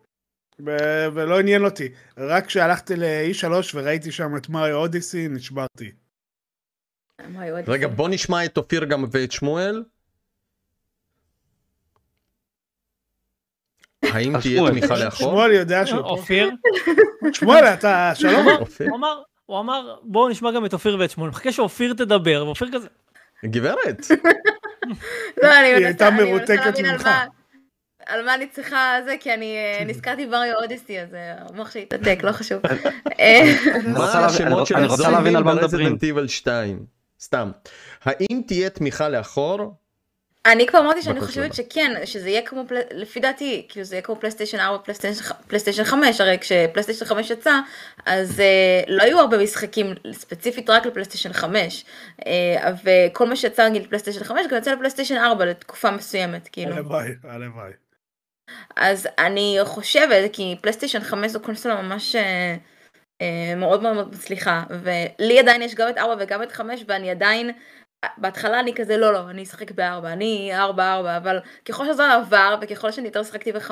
ו- 0.66 1.08
ולא 1.14 1.40
עניין 1.40 1.66
אותי. 1.66 1.90
רק 2.18 2.46
כשהלכתי 2.46 2.96
ל-E3 2.96 3.52
וראיתי 3.74 4.12
שם 4.12 4.38
את 4.38 4.50
מריו 4.50 4.76
אודיסי, 4.76 5.28
נשברתי. 5.28 5.92
רגע? 7.68 7.88
בוא 7.88 8.10
נשמע 8.10 8.46
את 8.46 8.58
אופיר 8.58 8.86
גם 8.86 9.06
ואת 9.12 9.32
שמואל. 9.32 9.84
האם 14.04 14.36
אז 14.36 14.42
תהיה. 14.42 14.62
תמיכה 14.72 14.98
לאחור? 14.98 15.30
שמואל 15.30 15.52
יודע 15.52 15.86
שהוא 15.86 16.02
פה. 16.02 16.08
אופיר, 16.08 16.52
שמואל, 17.34 17.64
אתה 17.64 18.12
שלום. 18.16 18.48
הוא 19.48 19.60
אמר, 19.60 19.96
בואו 20.04 20.30
נשמע 20.30 20.52
גם 20.52 20.66
את 20.66 20.74
אופיר 20.74 20.98
ואת 21.00 21.10
שמואל. 21.12 21.30
מחכה 21.30 21.52
שאופיר 21.52 21.94
תדבר, 21.94 22.44
ואופיר 22.46 22.70
כזה, 22.74 22.88
גברת, 23.46 23.98
לא, 25.44 25.60
אני 25.60 25.68
היא 25.68 25.86
מנסה 25.86 26.56
להבין 26.56 26.86
על 26.86 26.92
ממך. 26.94 27.06
מה- 27.06 27.26
על 28.06 28.26
מה 28.26 28.36
אני 28.36 28.48
צריכה 28.48 28.96
זה, 29.06 29.16
כי 29.20 29.34
אני 29.34 29.56
אה, 29.58 29.84
נזכרתי 29.86 30.26
ב 30.26 30.31
Mario 30.31 30.56
Odyssey, 30.62 31.00
אז 31.00 31.14
אה, 31.14 31.34
המוח 31.50 31.72
שלי 31.72 31.82
התעתק, 31.82 32.20
לא 32.24 32.32
חשוב. 32.32 32.62
אה, 33.20 33.42
אני 33.76 33.92
מה 33.94 34.00
רוצה 34.00 34.22
להבין- 34.22 34.48
השמות 34.48 34.68
של 34.68 34.76
על 35.36 35.44
מה 35.44 35.54
מדברים. 35.54 35.86
ב 35.88 35.90
Resident 35.90 36.04
Evil 36.04 36.28
2? 36.28 36.86
סתם. 37.22 37.52
האם 38.04 38.42
תהיה 38.48 38.70
תמיכה 38.70 39.10
לאחור? 39.10 39.74
אני 40.52 40.68
כבר 40.68 40.80
אמרתי 40.80 41.02
שאני. 41.02 41.22
חושבת 41.22 41.54
שכן, 41.54 42.06
שזה 42.06 42.30
יהיה 42.30 42.42
כמו, 42.42 42.64
לפי 42.92 43.20
דעתי, 43.20 43.66
כאילו 43.70 43.86
זה 43.86 43.96
יהיה 43.96 44.02
כמו 44.02 44.16
פלייסטיישן 44.16 44.60
4, 44.60 44.84
פלייסטיישן 44.84 45.24
ח- 45.24 45.42
פלייסטיישן 45.48 45.84
5, 45.84 46.22
הרי 46.22 46.38
כשפלייסטיישן 46.40 47.06
5 47.06 47.30
יצא, 47.30 47.60
אז 48.06 48.40
אה, 48.40 48.82
לא 48.88 49.04
היו 49.04 49.20
הרבה 49.20 49.38
משחקים 49.44 49.94
ספציפית 50.12 50.70
רק 50.70 50.86
לפלייסטיישן 50.86 51.34
5, 51.34 51.86
אה, 52.28 52.74
וכל 52.84 53.28
מה 53.28 53.36
שיצא 53.36 53.70
נגיד 53.70 53.84
לפלייסטיישן 53.84 54.24
5 54.24 54.48
גם 54.52 54.58
יצא 54.58 54.72
לפלייסטיישן 54.72 55.18
4 55.18 55.46
לתקופה 55.46 55.92
מסוימת, 55.92 56.48
כאילו. 56.48 56.76
הלוואי, 56.76 57.10
הלוואי. 57.24 57.72
אז 58.76 59.08
אני 59.20 59.58
חושבת, 59.64 60.34
כי 60.34 60.56
פלייסטיישן 60.62 61.02
5 61.02 61.32
זו 61.32 61.40
קונסולה 61.40 61.82
ממש 61.82 62.16
אה, 62.16 62.56
מאוד 63.58 63.84
מאוד 63.84 64.10
מצליחה, 64.10 64.64
ולי 64.70 65.40
עדיין 65.40 65.62
יש 65.62 65.76
גם 65.76 65.90
את 65.90 65.98
4 65.98 66.16
וגם 66.20 66.44
את 66.44 66.52
5, 66.52 66.84
ואני 66.88 67.12
עדיין, 67.12 67.52
בהתחלה 68.18 68.60
אני 68.60 68.76
כזה 68.76 68.98
לא 68.98 69.14
לא, 69.14 69.30
אני 69.30 69.44
אשחק 69.44 69.72
ב-4, 69.72 70.06
אני 70.06 70.52
4-4, 70.56 70.58
אבל 71.18 71.40
ככל 71.66 71.86
שהזמן 71.86 72.10
עבר, 72.10 72.56
וככל 72.62 72.92
שאני 72.92 73.08
יותר 73.08 73.24
שחקתי 73.24 73.52
ב-5, 73.52 73.72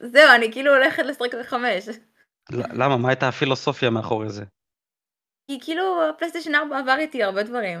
זהו, 0.00 0.30
אני 0.34 0.52
כאילו 0.52 0.74
הולכת 0.74 1.02
לשחק 1.06 1.34
ב-5. 1.34 1.54
ל- 2.50 2.82
למה? 2.82 2.96
מה 2.96 3.08
הייתה 3.08 3.28
הפילוסופיה 3.28 3.90
מאחורי 3.90 4.30
זה? 4.30 4.44
כי 5.50 5.58
כאילו 5.60 6.08
הפלייסטיישן 6.08 6.54
4 6.54 6.78
עבר 6.78 6.96
איתי 6.98 7.22
הרבה 7.22 7.42
דברים. 7.42 7.78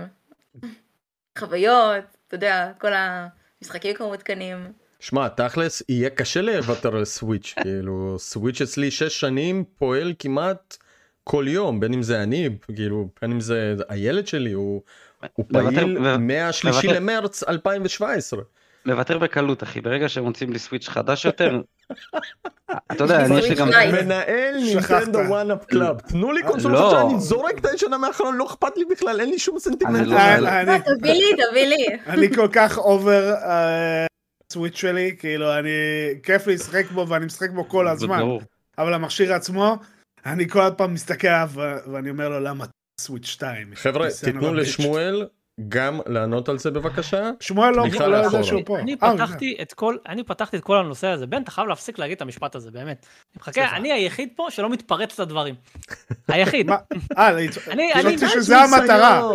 חוויות, 1.38 2.04
אתה 2.26 2.34
יודע, 2.34 2.72
כל 2.80 2.92
המשחקים 2.94 3.94
כמו 3.94 4.06
מעודכנים. 4.06 4.72
שמע, 5.00 5.28
תכלס, 5.28 5.82
יהיה 5.88 6.10
קשה 6.10 6.42
לוותר 6.42 6.96
על 6.96 7.04
סוויץ', 7.04 7.54
כאילו, 7.62 8.18
סוויץ' 8.18 8.60
אצלי 8.60 8.90
שש 8.90 9.20
שנים 9.20 9.64
פועל 9.78 10.14
כמעט 10.18 10.76
כל 11.24 11.44
יום, 11.48 11.80
בין 11.80 11.94
אם 11.94 12.02
זה 12.02 12.22
אני, 12.22 12.48
כאילו, 12.74 13.08
בין 13.22 13.30
אם 13.32 13.40
זה 13.40 13.74
הילד 13.88 14.26
שלי, 14.26 14.52
הוא, 14.52 14.82
הוא 15.34 15.46
פעיל 15.52 15.98
מהשלישי 16.18 16.86
למרץ 16.86 17.42
2017. 17.48 18.40
לוותר 18.86 19.18
בקלות 19.18 19.62
אחי, 19.62 19.80
ברגע 19.80 20.08
שהם 20.08 20.24
מוצאים 20.24 20.52
לי 20.52 20.58
סוויץ' 20.58 20.88
חדש 20.88 21.24
יותר, 21.24 21.60
אתה 22.92 23.04
יודע, 23.04 23.24
אני 23.26 23.38
יש 23.38 23.48
לי 23.48 23.54
גם... 23.54 23.68
מנהל. 23.68 24.56
נינטנדו 24.56 25.18
One 25.18 25.46
Up 25.46 25.64
Club, 25.64 26.00
תנו 26.00 26.32
לי 26.32 26.42
קונסולה 26.42 26.74
לא. 26.74 26.90
שאני 26.90 27.20
זורק 27.20 27.58
את 27.58 27.66
הישנה 27.66 27.98
מהחלון, 27.98 28.36
לא 28.36 28.46
אכפת 28.46 28.76
לי 28.76 28.84
בכלל, 28.84 29.20
אין 29.20 29.30
לי 29.30 29.38
שום 29.38 29.58
סנטימנט. 29.58 29.96
אני 29.96 30.06
לא- 30.06 30.14
לזה. 30.16 30.60
אני- 30.60 30.74
אני- 30.74 30.80
תביא 30.98 31.12
לי, 31.12 31.24
תביא 31.50 31.66
לי. 31.66 31.86
אני 32.06 32.34
כל 32.34 32.48
כך 32.52 32.78
over 32.78 33.34
סוויץ' 34.52 34.76
שלי, 34.76 35.16
כאילו, 35.18 35.58
אני, 35.58 35.70
כיף 36.22 36.46
לי 36.46 36.54
לשחק 36.54 36.90
בו 36.90 37.08
ואני 37.08 37.26
משחק 37.26 37.50
בו 37.50 37.68
כל 37.68 37.88
הזמן. 37.88 38.22
אבל 38.78 38.94
המכשיר 38.94 39.34
עצמו, 39.34 39.76
אני 40.26 40.48
כל 40.48 40.60
פעם 40.76 40.94
מסתכל 40.94 41.28
עליו 41.28 41.50
ואני 41.92 42.10
אומר 42.10 42.28
לו, 42.28 42.40
למה 42.40 42.64
סוויץ' 43.00 43.26
2? 43.26 43.74
חבר'ה, 43.74 44.08
תיתנו 44.24 44.54
לשמואל 44.54 45.26
גם 45.68 46.00
לענות 46.06 46.48
על 46.48 46.58
זה 46.58 46.70
בבקשה. 46.70 47.30
שמואל 47.40 47.70
לא 47.70 47.86
לא 48.06 48.16
יודע. 48.16 48.42
שהוא 48.42 48.62
פה. 48.64 48.78
אני 48.78 48.96
אה, 49.02 49.14
פתחתי 49.14 49.56
את 49.62 49.72
כל, 49.72 49.96
אני 50.08 50.24
פתחתי 50.24 50.56
את 50.56 50.62
כל 50.62 50.76
הנושא 50.76 51.06
הזה. 51.06 51.26
בן, 51.26 51.42
אתה 51.42 51.50
חייב 51.50 51.68
להפסיק 51.68 51.98
להגיד 51.98 52.16
את 52.16 52.22
המשפט 52.22 52.54
הזה, 52.54 52.70
באמת. 52.70 53.06
סליחה. 53.42 53.76
אני 53.76 53.92
היחיד 53.92 54.28
פה 54.36 54.46
שלא 54.50 54.70
מתפרץ 54.70 55.20
לדברים. 55.20 55.54
היחיד. 56.28 56.70
אה, 56.70 57.28
אני, 57.68 57.92
אני, 57.92 58.16
חשבתי 58.16 58.28
שזה 58.28 58.58
המטרה. 58.58 59.30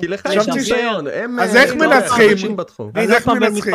כי 0.00 0.08
לך 0.08 0.26
חשבתי 0.26 0.50
יש 0.50 0.56
ניסיון, 0.56 1.06
אז 1.40 1.56
אה, 1.56 1.62
איך 1.62 1.74
מנצחים? 1.74 2.56
אז 2.94 3.10
איך 3.10 3.28
מנצחים? 3.28 3.74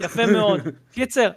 יפה 0.00 0.26
מאוד. 0.26 0.60
קיצר. 0.92 1.30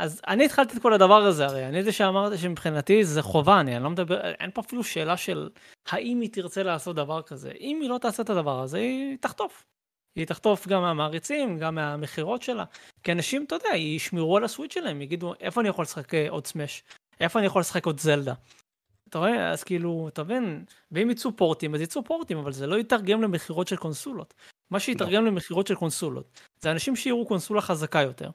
אז 0.00 0.20
אני 0.28 0.44
התחלתי 0.44 0.76
את 0.76 0.82
כל 0.82 0.92
הדבר 0.92 1.22
הזה, 1.22 1.46
הרי 1.46 1.66
אני 1.66 1.82
זה 1.82 1.92
שאמרתי 1.92 2.38
שמבחינתי 2.38 3.04
זה 3.04 3.22
חובה, 3.22 3.60
אני, 3.60 3.76
אני 3.76 3.84
לא 3.84 3.90
מדבר, 3.90 4.20
אין 4.30 4.50
פה 4.54 4.60
אפילו 4.60 4.84
שאלה 4.84 5.16
של 5.16 5.48
האם 5.88 6.20
היא 6.20 6.30
תרצה 6.32 6.62
לעשות 6.62 6.96
דבר 6.96 7.22
כזה. 7.22 7.52
אם 7.60 7.78
היא 7.82 7.90
לא 7.90 7.98
תעשה 7.98 8.22
את 8.22 8.30
הדבר 8.30 8.60
הזה, 8.60 8.78
היא 8.78 9.16
תחטוף. 9.20 9.64
היא 10.16 10.26
תחטוף 10.26 10.68
גם 10.68 10.82
מהמעריצים, 10.82 11.58
גם 11.58 11.74
מהמכירות 11.74 12.42
שלה. 12.42 12.64
כי 13.02 13.12
אנשים, 13.12 13.44
אתה 13.44 13.54
יודע, 13.54 13.76
ישמרו 13.76 14.36
על 14.36 14.44
הסוויץ' 14.44 14.74
שלהם, 14.74 15.02
יגידו, 15.02 15.34
איפה 15.40 15.60
אני 15.60 15.68
יכול 15.68 15.82
לשחק 15.82 16.14
אה, 16.14 16.26
עוד 16.30 16.46
סמש? 16.46 16.82
איפה 17.20 17.38
אני 17.38 17.46
יכול 17.46 17.60
לשחק 17.60 17.86
עוד 17.86 18.00
זלדה? 18.00 18.34
אתה 19.08 19.18
רואה? 19.18 19.50
אז 19.50 19.64
כאילו, 19.64 20.08
אתה 20.08 20.24
מבין? 20.24 20.64
ואם 20.92 21.10
יצאו 21.10 21.36
פורטים, 21.36 21.74
אז 21.74 21.80
יצאו 21.80 22.04
פורטים, 22.04 22.38
אבל 22.38 22.52
זה 22.52 22.66
לא 22.66 22.78
יתרגם 22.78 23.22
למכירות 23.22 23.68
של 23.68 23.76
קונסולות. 23.76 24.34
מה 24.70 24.80
שיתרגם 24.80 25.26
למכירות 25.26 25.66
של 25.66 25.74
קונסולות, 25.74 26.40
זה 26.60 26.70
אנשים 26.70 26.96
שיראו 26.96 27.26
קונסולה 27.26 27.60
חזקה 27.60 28.02
יותר, 28.02 28.30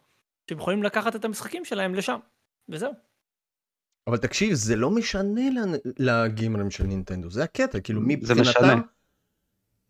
שהם 0.49 0.57
יכולים 0.57 0.83
לקחת 0.83 1.15
את 1.15 1.25
המשחקים 1.25 1.65
שלהם 1.65 1.95
לשם, 1.95 2.19
וזהו. 2.69 2.91
אבל 4.07 4.17
תקשיב, 4.17 4.53
זה 4.53 4.75
לא 4.75 4.91
משנה 4.91 5.41
לגימרים 5.99 6.71
של 6.71 6.83
נינטנדו, 6.83 7.31
זה 7.31 7.43
הקטע, 7.43 7.79
כאילו 7.79 8.01
זה 8.01 8.07
מבחינתם... 8.07 8.41
משנה. 8.41 8.81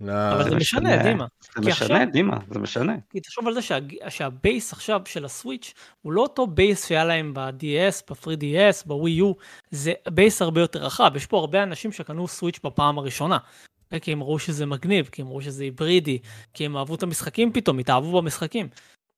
לא, 0.02 0.32
אבל 0.32 0.50
זה 0.50 0.56
משנה, 0.56 1.04
דימה. 1.04 1.26
זה 1.56 1.70
משנה, 1.70 2.06
דימה, 2.06 2.38
זה 2.52 2.60
משנה. 2.60 2.96
כי 3.10 3.20
תחשוב 3.20 3.48
על 3.48 3.54
זה 3.54 3.62
שה, 3.62 3.78
שה 4.10 4.37
base 4.37 4.74
עכשיו 4.74 5.02
של 5.06 5.26
הסוויץ' 5.26 5.74
הוא 6.02 6.14
לא 6.14 6.22
אותו 6.22 6.48
base 6.48 6.88
שהיה 6.88 7.06
להם 7.06 7.34
ב-DS, 7.34 8.04
ב-3DS, 8.10 8.88
ב-Wii 8.88 9.22
U, 9.22 9.44
זה 9.72 9.94
base 10.10 10.42
הרבה 10.42 10.62
יותר 10.62 10.86
רחב. 10.86 11.12
יש 11.16 11.26
פה 11.26 11.38
הרבה 11.38 11.64
אנשים 11.64 11.92
שקנו 11.92 12.28
סוויץ' 12.28 12.60
בפעם 12.64 12.98
הראשונה. 12.98 13.38
כי 14.02 14.12
הם 14.12 14.24
ראו 14.24 14.40
שזה 14.40 14.66
מגניב, 14.66 15.10
כי 15.12 15.22
הם 15.22 15.28
ראו 15.28 15.42
שזה 15.42 15.64
היברידי, 15.64 16.20
כי 16.54 16.66
הם 16.66 16.78
אהבו 16.78 16.96
את 16.96 17.04
המשחקים 17.04 17.54
פתאום, 17.54 17.80
התאהבו 17.80 18.22
במשחקים. 18.22 18.68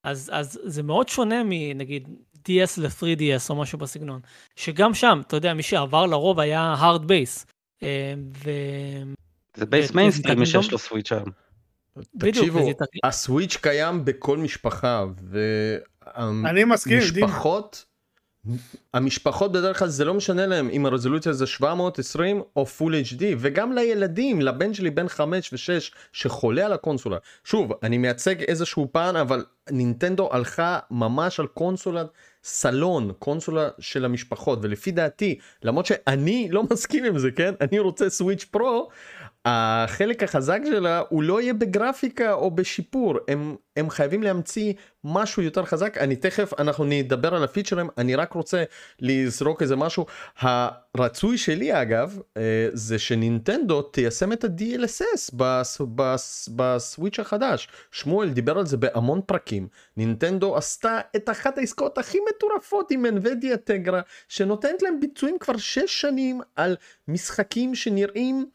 אז, 0.08 0.30
אז 0.34 0.60
זה 0.64 0.84
מאוד 0.84 1.10
שונה 1.10 1.42
מנגיד 1.46 2.08
DS 2.36 2.74
ל-3DS 2.78 3.50
או 3.50 3.56
משהו 3.56 3.78
בסגנון. 3.78 4.20
שגם 4.56 4.94
שם, 4.94 5.22
אתה 5.28 5.36
יודע, 5.36 5.54
מי 5.54 5.64
שעבר 5.64 6.06
לרוב 6.06 6.40
היה 6.40 6.76
hard 6.80 7.02
base. 7.02 7.46
אה, 7.84 8.14
ו... 8.44 8.50
זה 9.56 9.66
base 9.66 9.92
מיינסטרים 9.92 10.46
שיש 10.46 10.72
לו 10.72 10.78
סוויץ' 10.78 11.12
היום. 11.12 11.30
תקשיבו, 12.20 12.60
הסוויץ' 13.04 13.56
קיים 13.56 14.06
בכל 14.06 14.38
משפחה, 14.38 15.06
אני 16.46 16.64
מסכים, 16.64 17.00
דימה. 17.00 17.26
והמשפחות, 17.26 17.86
המשפחות 18.94 19.52
בדרך 19.52 19.80
כלל 19.80 19.88
זה 19.88 20.06
לא 20.06 20.14
משנה 20.14 20.46
להם 20.46 20.70
אם 20.70 20.86
הרזולוציה 20.86 21.34
זה 21.34 21.48
720 21.48 22.42
או 22.56 22.66
full 22.66 22.96
HD, 22.96 23.24
וגם 23.38 23.74
לילדים, 23.74 24.42
לבן 24.42 24.74
שלי 24.74 24.90
בן 24.90 25.08
5 25.08 25.54
ו-6 25.54 25.94
שחולה 26.14 26.66
על 26.66 26.74
הקונסולה. 26.74 27.18
שוב, 27.44 27.72
אני 27.84 27.98
מייצג 27.98 28.42
איזשהו 28.42 28.88
פן, 28.92 29.16
אבל 29.16 29.46
נינטנדו 29.72 30.30
הלכה 30.32 30.80
ממש 30.92 31.40
על 31.40 31.48
קונסולת 31.48 32.08
סלון, 32.44 33.12
קונסולה 33.20 33.70
של 33.80 34.06
המשפחות, 34.06 34.60
ולפי 34.62 34.92
דעתי, 34.92 35.40
למרות 35.64 35.86
שאני 35.86 36.48
לא 36.52 36.64
מסכים 36.72 37.06
עם 37.06 37.18
זה, 37.18 37.32
כן? 37.32 37.54
אני 37.62 37.80
רוצה 37.80 38.10
סוויץ' 38.10 38.44
Pro, 38.44 38.90
החלק 39.50 40.24
החזק 40.24 40.60
שלה 40.66 41.02
הוא 41.10 41.24
לא 41.24 41.42
יהיה 41.42 41.54
בגרפיקה 41.54 42.34
או 42.34 42.52
בשיפור. 42.52 43.18
הם 43.28 43.56
הם 43.78 43.90
חייבים 43.90 44.24
להמציא 44.24 44.74
משהו 45.04 45.44
יותר 45.44 45.66
חזק. 45.66 45.98
אני 45.98 46.16
תכף 46.16 46.54
אנחנו 46.60 46.86
נדבר 46.86 47.36
על 47.36 47.44
הפיצ'רים 47.44 47.90
אני 47.98 48.16
רק 48.16 48.34
רוצה 48.34 48.64
לזרוק 49.00 49.62
איזה 49.62 49.76
משהו. 49.76 50.06
הרצוי 50.40 51.38
שלי 51.38 51.82
אגב 51.82 52.20
אה, 52.38 52.70
זה 52.74 53.00
שנינטנדו 53.00 53.82
תיישם 53.82 54.32
את 54.32 54.44
ה-DLSS 54.44 55.32
בס, 55.34 55.82
בס, 55.96 56.50
בסוויץ' 56.56 57.20
החדש. 57.20 57.68
שמואל 57.92 58.30
דיבר 58.30 58.58
על 58.58 58.66
זה 58.66 58.78
בהמון 58.78 59.22
פרקים. 59.26 59.68
נינטנדו 59.98 60.58
עשתה 60.58 61.00
את 61.16 61.30
אחת 61.30 61.58
העסקאות 61.58 61.98
הכי 61.98 62.18
מטורפות 62.30 62.92
עם 62.92 63.06
NVIDIA 63.06 63.58
טגרה 63.64 64.02
שנותנת 64.28 64.82
להם 64.82 65.00
ביצועים 65.00 65.38
כבר 65.40 65.58
6 65.58 66.02
שנים 66.02 66.42
על 66.56 66.76
משחקים 67.08 67.76
שנראים 67.76 68.46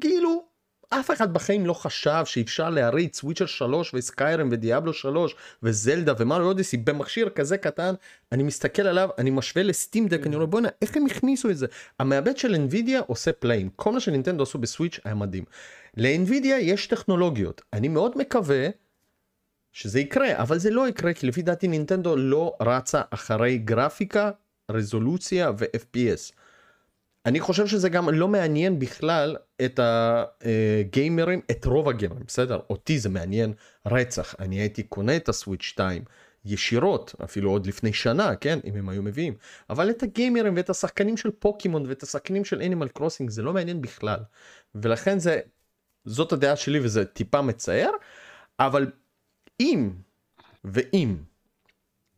כאילו 0.00 0.48
אף 0.90 1.10
אחד 1.10 1.32
בחיים 1.32 1.66
לא 1.66 1.72
חשב 1.72 2.22
שאפשר 2.24 2.70
להריץ 2.70 3.24
וויצ'ר 3.24 3.46
3 3.46 3.94
וסקיירם 3.94 4.48
ודיאבלו 4.52 4.92
3 4.92 5.34
וזלדה 5.62 6.12
ומריו 6.18 6.46
אודיסי 6.46 6.76
במכשיר 6.76 7.28
כזה 7.28 7.58
קטן 7.58 7.94
אני 8.32 8.42
מסתכל 8.42 8.82
עליו 8.82 9.08
אני 9.18 9.30
משווה 9.30 9.62
לסטים 9.62 10.08
דק 10.08 10.26
אני 10.26 10.34
אומר 10.34 10.46
בואנה 10.46 10.68
איך 10.82 10.96
הם 10.96 11.06
הכניסו 11.06 11.50
את 11.50 11.56
זה 11.56 11.66
המעבד 11.98 12.36
של 12.36 12.54
NVIDIA 12.54 13.02
עושה 13.06 13.32
פלאים 13.32 13.68
כל 13.76 13.92
מה 13.92 14.00
שנינטנדו 14.00 14.42
עשו 14.42 14.58
בסוויץ' 14.58 15.00
היה 15.04 15.14
מדהים. 15.14 15.44
ל-NVIDIA 15.96 16.60
יש 16.60 16.86
טכנולוגיות 16.86 17.62
אני 17.72 17.88
מאוד 17.88 18.18
מקווה 18.18 18.68
שזה 19.72 20.00
יקרה, 20.00 20.42
אבל 20.42 20.58
זה 20.58 20.70
לא 20.70 20.88
יקרה 20.88 21.14
כי 21.14 21.26
לפי 21.26 21.42
דעתי 21.42 21.68
נינטנדו 21.68 22.16
לא 22.16 22.56
רצה 22.62 23.02
אחרי 23.10 23.58
גרפיקה, 23.58 24.30
רזולוציה 24.70 25.50
ו-FPS. 25.58 26.32
אני 27.28 27.40
חושב 27.40 27.66
שזה 27.66 27.88
גם 27.88 28.08
לא 28.08 28.28
מעניין 28.28 28.78
בכלל 28.78 29.36
את 29.64 29.80
הגיימרים, 29.82 31.40
את 31.50 31.64
רוב 31.64 31.88
הגיימרים, 31.88 32.24
בסדר? 32.26 32.60
אותי 32.70 32.98
זה 32.98 33.08
מעניין 33.08 33.52
רצח, 33.86 34.34
אני 34.38 34.56
הייתי 34.56 34.82
קונה 34.82 35.16
את 35.16 35.28
הסוויץ' 35.28 35.62
2 35.62 36.02
ישירות, 36.44 37.14
אפילו 37.24 37.50
עוד 37.50 37.66
לפני 37.66 37.92
שנה, 37.92 38.36
כן? 38.36 38.58
אם 38.64 38.76
הם 38.76 38.88
היו 38.88 39.02
מביאים. 39.02 39.34
אבל 39.70 39.90
את 39.90 40.02
הגיימרים 40.02 40.56
ואת 40.56 40.70
השחקנים 40.70 41.16
של 41.16 41.30
פוקימון 41.30 41.86
ואת 41.88 42.02
השחקנים 42.02 42.44
של 42.44 42.62
אנימל 42.62 42.88
קרוסינג 42.88 43.30
זה 43.30 43.42
לא 43.42 43.52
מעניין 43.52 43.80
בכלל. 43.80 44.20
ולכן 44.74 45.18
זה, 45.18 45.40
זאת 46.04 46.32
הדעה 46.32 46.56
שלי 46.56 46.80
וזה 46.80 47.04
טיפה 47.04 47.42
מצער, 47.42 47.90
אבל 48.58 48.90
אם 49.60 49.90
ואם 50.64 51.16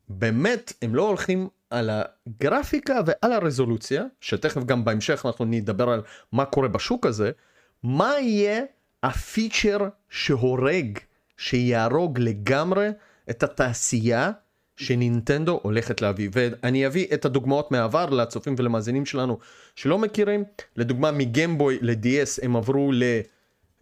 באמת 0.09 0.73
הם 0.83 0.95
לא 0.95 1.09
הולכים 1.09 1.49
על 1.71 1.91
הגרפיקה 1.93 3.01
ועל 3.07 3.33
הרזולוציה, 3.33 4.05
שתכף 4.21 4.64
גם 4.64 4.85
בהמשך 4.85 5.27
אנחנו 5.27 5.45
נדבר 5.45 5.91
על 5.91 6.03
מה 6.33 6.45
קורה 6.45 6.68
בשוק 6.68 7.07
הזה, 7.07 7.31
מה 7.83 8.12
יהיה 8.21 8.62
הפיצ'ר 9.03 9.79
שהורג, 10.09 10.99
שיהרוג 11.37 12.18
לגמרי 12.18 12.89
את 13.31 13.43
התעשייה 13.43 14.31
שנינטנדו 14.77 15.61
הולכת 15.62 16.01
להביא. 16.01 16.29
ואני 16.33 16.87
אביא 16.87 17.07
את 17.14 17.25
הדוגמאות 17.25 17.73
מהעבר 17.73 18.11
לצופים 18.11 18.55
ולמאזינים 18.59 19.07
שלנו 19.07 19.39
שלא 19.77 19.99
מכירים. 19.99 20.45
לדוגמה 20.77 21.11
מגיימבוי 21.11 21.79
ל-DS 21.81 22.45
הם 22.45 22.57
עברו 22.57 22.91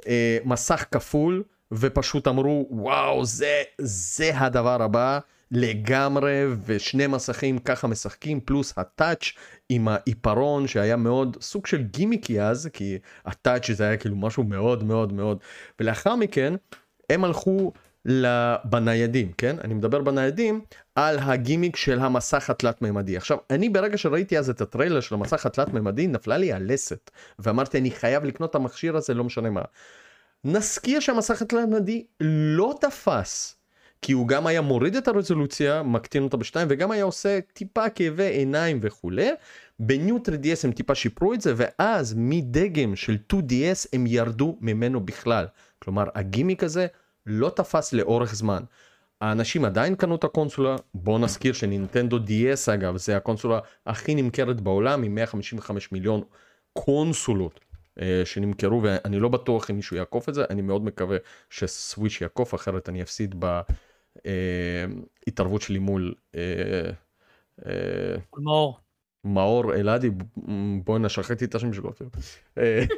למסך 0.07 0.85
כפול 0.91 1.43
ופשוט 1.73 2.29
אמרו 2.29 2.67
וואו 2.71 3.25
זה, 3.25 3.63
זה 3.79 4.39
הדבר 4.39 4.83
הבא. 4.83 5.19
לגמרי 5.51 6.45
ושני 6.67 7.07
מסכים 7.07 7.59
ככה 7.59 7.87
משחקים 7.87 8.41
פלוס 8.41 8.75
הטאץ' 8.77 9.25
עם 9.69 9.89
העיפרון 9.89 10.67
שהיה 10.67 10.97
מאוד 10.97 11.37
סוג 11.41 11.67
של 11.67 11.83
גימיקי 11.83 12.43
אז 12.43 12.69
כי 12.73 12.99
הטאץ' 13.25 13.71
זה 13.71 13.85
היה 13.85 13.97
כאילו 13.97 14.17
משהו 14.17 14.43
מאוד 14.43 14.85
מאוד 14.85 15.13
מאוד. 15.13 15.39
ולאחר 15.81 16.17
מכן 16.17 16.55
הם 17.11 17.25
הלכו 17.25 17.73
בניידים 18.65 19.33
כן? 19.33 19.57
אני 19.65 19.75
מדבר 19.75 20.03
בניידים 20.03 20.61
על 20.95 21.19
הגימיק 21.19 21.77
של 21.77 21.99
המסך 21.99 22.51
התלת 22.51 22.83
מימדי 22.83 23.17
עכשיו 23.17 23.39
אני 23.51 23.69
ברגע 23.69 23.99
שראיתי 23.99 24.39
אז 24.39 24.51
את 24.51 24.61
הטריילר 24.61 25.01
של 25.01 25.15
המסך 25.15 25.47
התלת 25.47 25.69
מימדי 25.69 26.07
נפלה 26.07 26.37
לי 26.37 26.53
הלסת 26.53 27.11
ואמרתי 27.39 27.79
אני 27.79 27.91
חייב 27.91 28.25
לקנות 28.25 28.51
את 28.51 28.55
המכשיר 28.55 28.97
הזה 28.97 29.15
לא 29.15 29.25
משנה 29.25 29.51
מה. 29.51 29.63
נזכיר 30.45 31.01
שהמסך 31.01 31.43
התלת 31.43 31.69
מימדי 31.69 32.05
לא 32.21 32.75
תפס 32.81 33.58
כי 34.03 34.13
הוא 34.13 34.29
גם 34.29 34.47
היה 34.47 34.61
מוריד 34.61 34.97
את 34.97 35.09
הרזולוציה, 35.09 35.83
מקטין 35.83 36.23
אותה 36.23 36.37
בשתיים, 36.37 36.69
וגם 36.71 36.91
היה 36.91 37.05
עושה 37.05 37.39
טיפה 37.53 37.89
כאבי 37.89 38.27
עיניים 38.27 38.79
וכולי. 38.83 39.31
בניו 39.81 40.17
3DS 40.17 40.65
הם 40.65 40.73
טיפה 40.73 40.95
שיפרו 40.95 41.35
את 41.35 41.41
זה, 41.41 41.53
ואז 41.57 42.15
מדגם 42.17 42.97
של 42.97 43.17
2DS 43.33 43.89
הם 43.93 44.07
ירדו 44.07 44.57
ממנו 44.61 45.01
בכלל. 45.01 45.47
כלומר, 45.79 46.05
הגימיק 46.15 46.63
הזה 46.63 46.87
לא 47.27 47.51
תפס 47.57 47.93
לאורך 47.93 48.35
זמן. 48.35 48.63
האנשים 49.21 49.65
עדיין 49.65 49.95
קנו 49.95 50.15
את 50.15 50.25
הקונסולה, 50.25 50.77
בואו 50.95 51.19
נזכיר 51.19 51.53
שנינטנדו 51.53 52.19
DS 52.19 52.75
אגב, 52.75 52.97
זה 52.97 53.17
הקונסולה 53.17 53.59
הכי 53.87 54.15
נמכרת 54.15 54.61
בעולם 54.61 55.03
עם 55.03 55.15
155 55.15 55.93
מיליון 55.93 56.23
קונסולות. 56.73 57.61
אה, 58.01 58.23
שנמכרו 58.25 58.83
ואני 58.83 59.21
לא 59.21 59.29
בטוח 59.29 59.71
אם 59.71 59.77
מישהו 59.77 59.97
יעקוף 59.97 60.29
את 60.29 60.35
זה 60.35 60.45
אני 60.51 60.63
מאוד 60.63 60.85
מקווה 60.85 61.17
שסוויץ' 61.51 62.21
יעקוף 62.21 62.55
אחרת 62.55 62.89
אני 62.89 63.03
אפסיד 63.03 63.35
ב... 63.39 63.61
אה, 64.27 64.85
התערבות 65.27 65.63
שלי 65.63 65.79
מול 65.79 66.15
אה, 66.35 66.91
אה, 67.67 68.17
מאור. 68.39 68.79
מאור 69.25 69.75
אלעדי, 69.75 70.11
בואי 70.85 71.01
נשחט 71.01 71.43
את 71.43 71.55
השם 71.55 71.73
שלו 71.73 71.91
אפילו. 71.91 72.11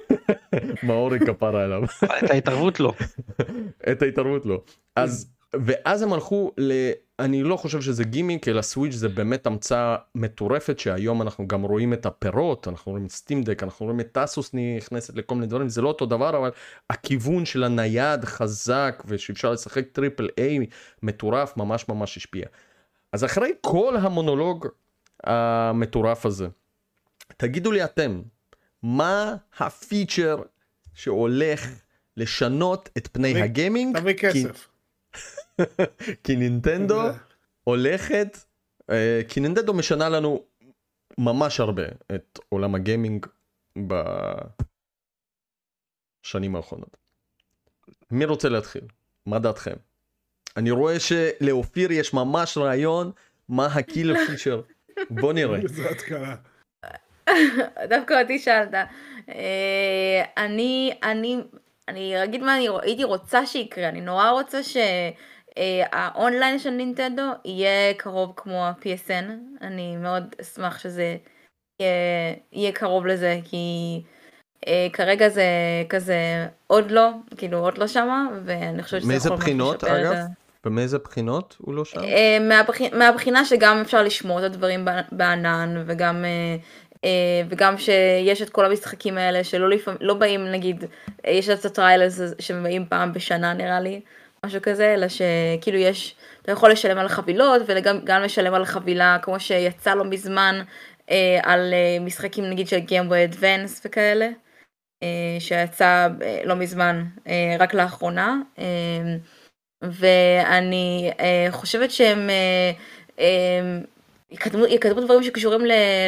מאור 0.86 1.18
כפרה 1.18 1.64
עליו. 1.64 1.82
את 2.24 2.30
ההתערבות 2.30 2.80
לא. 2.80 2.92
את 3.92 4.02
ההתערבות 4.02 4.46
לא. 4.46 4.62
אז 4.96 5.32
ואז 5.52 6.02
הם 6.02 6.12
הלכו 6.12 6.52
ל... 6.58 6.72
אני 7.20 7.42
לא 7.42 7.56
חושב 7.56 7.80
שזה 7.80 8.04
גימיק 8.04 8.48
אלא 8.48 8.62
סוויץ' 8.62 8.94
זה 8.94 9.08
באמת 9.08 9.46
המצאה 9.46 9.96
מטורפת 10.14 10.78
שהיום 10.78 11.22
אנחנו 11.22 11.48
גם 11.48 11.62
רואים 11.62 11.92
את 11.92 12.06
הפירות 12.06 12.68
אנחנו 12.68 12.92
רואים 12.92 13.06
את 13.06 13.10
Steam 13.10 13.39
Deck 13.39 13.62
אנחנו 13.62 13.86
רואים 13.86 14.00
את 14.00 14.12
טאסוס 14.12 14.50
נכנסת 14.54 15.16
לכל 15.16 15.34
מיני 15.34 15.46
דברים 15.46 15.68
זה 15.68 15.82
לא 15.82 15.88
אותו 15.88 16.06
דבר 16.06 16.36
אבל 16.36 16.50
הכיוון 16.90 17.44
של 17.44 17.64
הנייד 17.64 18.24
חזק 18.24 19.02
ושאפשר 19.06 19.52
לשחק 19.52 19.84
triple 19.92 20.28
A 20.38 20.66
מטורף 21.02 21.56
ממש 21.56 21.88
ממש 21.88 22.16
השפיע. 22.16 22.46
אז 23.12 23.24
אחרי 23.24 23.52
כל 23.60 23.96
המונולוג 23.96 24.66
המטורף 25.24 26.26
הזה 26.26 26.48
תגידו 27.36 27.72
לי 27.72 27.84
אתם 27.84 28.22
מה 28.82 29.36
הפיצ'ר 29.58 30.42
שהולך 30.94 31.68
לשנות 32.16 32.88
את 32.98 33.08
פני 33.12 33.42
הגיימינג. 33.42 33.98
תביא 33.98 34.14
כסף. 34.14 34.69
כי 36.24 36.36
נינטנדו 36.36 37.00
הולכת, 37.64 38.38
אה, 38.90 39.20
כי 39.28 39.40
נינטנדו 39.40 39.74
משנה 39.74 40.08
לנו 40.08 40.44
ממש 41.18 41.60
הרבה 41.60 41.82
את 42.14 42.38
עולם 42.48 42.74
הגיימינג 42.74 43.26
בשנים 46.26 46.56
האחרונות. 46.56 46.96
מי 48.10 48.24
רוצה 48.24 48.48
להתחיל? 48.48 48.84
מה 49.26 49.38
דעתכם? 49.38 49.76
אני 50.56 50.70
רואה 50.70 50.96
שלאופיר 51.00 51.92
יש 51.92 52.14
ממש 52.14 52.58
רעיון 52.58 53.12
מה 53.48 53.66
הקילר 53.66 54.14
פיצ'ר. 54.26 54.62
בוא 55.20 55.32
נראה. 55.32 55.58
דווקא 57.88 58.22
אותי 58.22 58.38
שאלת. 58.38 58.74
אה, 59.28 60.22
אני, 60.36 60.92
אני, 61.02 61.40
אני 61.88 62.24
אגיד 62.24 62.42
מה 62.42 62.56
אני 62.56 62.68
הייתי 62.82 63.04
רוצה 63.04 63.46
שיקרה, 63.46 63.88
אני 63.88 64.00
נורא 64.00 64.30
רוצה 64.30 64.62
ש... 64.62 64.76
אה, 65.60 65.82
האונליין 65.92 66.58
של 66.58 66.70
נינטנדו 66.70 67.22
יהיה 67.44 67.94
קרוב 67.94 68.32
כמו 68.36 68.66
ה-PSN, 68.66 69.24
אני 69.60 69.96
מאוד 69.96 70.34
אשמח 70.40 70.78
שזה 70.78 71.16
יהיה, 71.80 71.92
יהיה 72.52 72.72
קרוב 72.72 73.06
לזה, 73.06 73.38
כי 73.44 73.66
אה, 74.66 74.86
כרגע 74.92 75.28
זה 75.28 75.44
כזה 75.88 76.46
עוד 76.66 76.90
לא, 76.90 77.10
כאילו 77.36 77.58
עוד 77.58 77.78
לא 77.78 77.86
שמה, 77.86 78.28
ואני 78.44 78.82
חושבת 78.82 79.02
שזה 79.02 79.16
יכול 79.16 79.36
בחינות 79.36 79.84
אגב? 79.84 80.14
במאיזה 80.64 80.98
בחינות 80.98 81.56
הוא 81.58 81.74
לא 81.74 81.84
שם? 81.84 82.00
אה, 82.00 82.38
מהבח... 82.40 82.80
מהבחינה 82.92 83.44
שגם 83.44 83.80
אפשר 83.80 84.02
לשמור 84.02 84.38
את 84.38 84.44
הדברים 84.44 84.88
בענן, 85.12 85.82
וגם... 85.86 86.24
אה, 86.24 86.56
אה, 87.04 87.42
וגם 87.48 87.78
שיש 87.78 88.42
את 88.42 88.50
כל 88.50 88.64
המשחקים 88.64 89.18
האלה 89.18 89.44
שלא 89.44 89.68
לפעמים, 89.68 90.00
לא 90.02 90.14
באים 90.14 90.46
נגיד, 90.52 90.84
אה, 91.26 91.30
יש 91.30 91.48
את 91.48 91.64
הטריילס 91.64 92.20
שבאים 92.38 92.86
פעם 92.88 93.12
בשנה 93.12 93.52
נראה 93.52 93.80
לי, 93.80 94.00
משהו 94.46 94.62
כזה, 94.62 94.94
אלא 94.94 95.06
שכאילו 95.08 95.78
יש, 95.78 96.14
אתה 96.42 96.52
יכול 96.52 96.70
לשלם 96.70 96.98
על 96.98 97.08
חבילות 97.08 97.62
וגם 97.66 98.22
לשלם 98.22 98.54
על 98.54 98.64
חבילה 98.64 99.18
כמו 99.22 99.40
שיצא 99.40 99.94
לא 99.94 100.04
מזמן 100.04 100.62
אה, 101.10 101.38
על 101.42 101.74
אה, 101.74 102.04
משחקים 102.04 102.44
נגיד 102.44 102.68
של 102.68 102.78
גיימבוי 102.78 103.24
אדוונס 103.24 103.82
וכאלה, 103.84 104.28
אה, 105.02 105.36
שיצא 105.38 106.08
אה, 106.22 106.40
לא 106.44 106.56
מזמן, 106.56 107.04
אה, 107.26 107.56
רק 107.58 107.74
לאחרונה, 107.74 108.36
אה, 108.58 108.64
ואני 109.82 111.10
אה, 111.20 111.46
חושבת 111.50 111.90
שהם 111.90 112.30
אה, 112.30 112.70
אה, 113.18 113.78
יקדמו, 114.30 114.66
יקדמו 114.66 115.00
דברים 115.00 115.22
שקשורים 115.22 115.60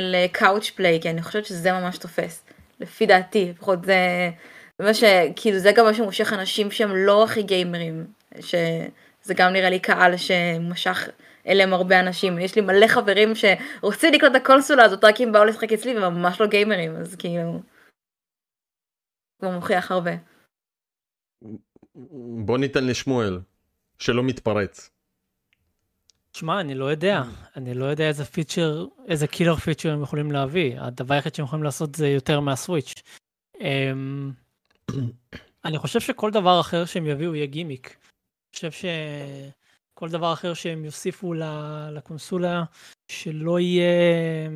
לקאוץ' 0.03 0.71
פליי, 0.71 1.01
כי 1.03 1.11
אני 1.11 1.23
חושבת 1.23 1.45
שזה 1.47 1.73
ממש 1.73 1.99
תופס, 1.99 2.45
לפי 2.81 3.07
דעתי, 3.07 3.51
לפחות 3.51 3.85
זה... 3.85 4.31
מה 4.81 4.95
שכאילו 4.95 5.59
זה 5.59 5.73
גם 5.73 5.85
מה 5.85 5.95
שמושך 5.95 6.33
אנשים 6.33 6.71
שהם 6.71 6.97
לא 6.97 7.25
הכי 7.25 7.43
גיימרים 7.43 8.07
שזה 8.41 9.35
גם 9.37 9.53
נראה 9.53 9.71
לי 9.71 9.79
קהל 9.79 10.17
שמשך 10.17 11.09
אליהם 11.47 11.73
הרבה 11.73 12.01
אנשים. 12.01 12.39
יש 12.39 12.57
לי 12.57 12.63
מלא 12.63 12.87
חברים 12.87 13.33
שרוצים 13.35 14.13
לקנות 14.13 14.37
את 14.37 14.41
הקונסולה 14.43 14.85
הזאת 14.85 15.05
רק 15.05 15.21
אם 15.21 15.33
באו 15.33 15.45
לשחק 15.45 15.73
אצלי 15.73 15.99
וממש 15.99 16.41
לא 16.41 16.47
גיימרים, 16.47 16.97
אז 16.97 17.17
כאילו... 17.17 17.63
זה 19.41 19.51
מוכיח 19.51 19.91
הרבה. 19.91 20.11
בוא 22.45 22.59
ניתן 22.59 22.87
לשמואל, 22.87 23.41
שלא 23.99 24.23
מתפרץ. 24.23 24.91
שמע, 26.33 26.61
אני 26.61 26.75
לא 26.75 26.85
יודע. 26.85 27.23
אני 27.57 27.75
לא 27.75 27.85
יודע 27.85 28.09
איזה 28.09 28.25
פיצ'ר, 28.25 28.87
איזה 29.09 29.27
killer 29.27 29.57
feature 29.57 29.93
הם 29.93 30.03
יכולים 30.03 30.33
להביא. 30.33 30.81
הדבר 30.81 31.15
היחיד 31.15 31.35
שהם 31.35 31.45
יכולים 31.45 31.63
לעשות 31.63 31.95
זה 31.95 32.09
יותר 32.09 32.41
מהסוויץ'. 32.41 33.03
אמ, 33.61 34.31
אני 35.65 35.79
חושב 35.79 36.01
שכל 36.01 36.31
דבר 36.31 36.61
אחר 36.61 36.85
שהם 36.85 37.07
יביאו 37.07 37.35
יהיה 37.35 37.47
גימיק. 37.47 37.97
חושב 38.55 38.71
שכל 38.73 40.09
דבר 40.09 40.33
אחר 40.33 40.55
שהם 40.55 40.85
יוסיפו 40.85 41.35
לקונסולה 41.93 42.65
שלא 43.09 43.61
יהיה 43.61 44.51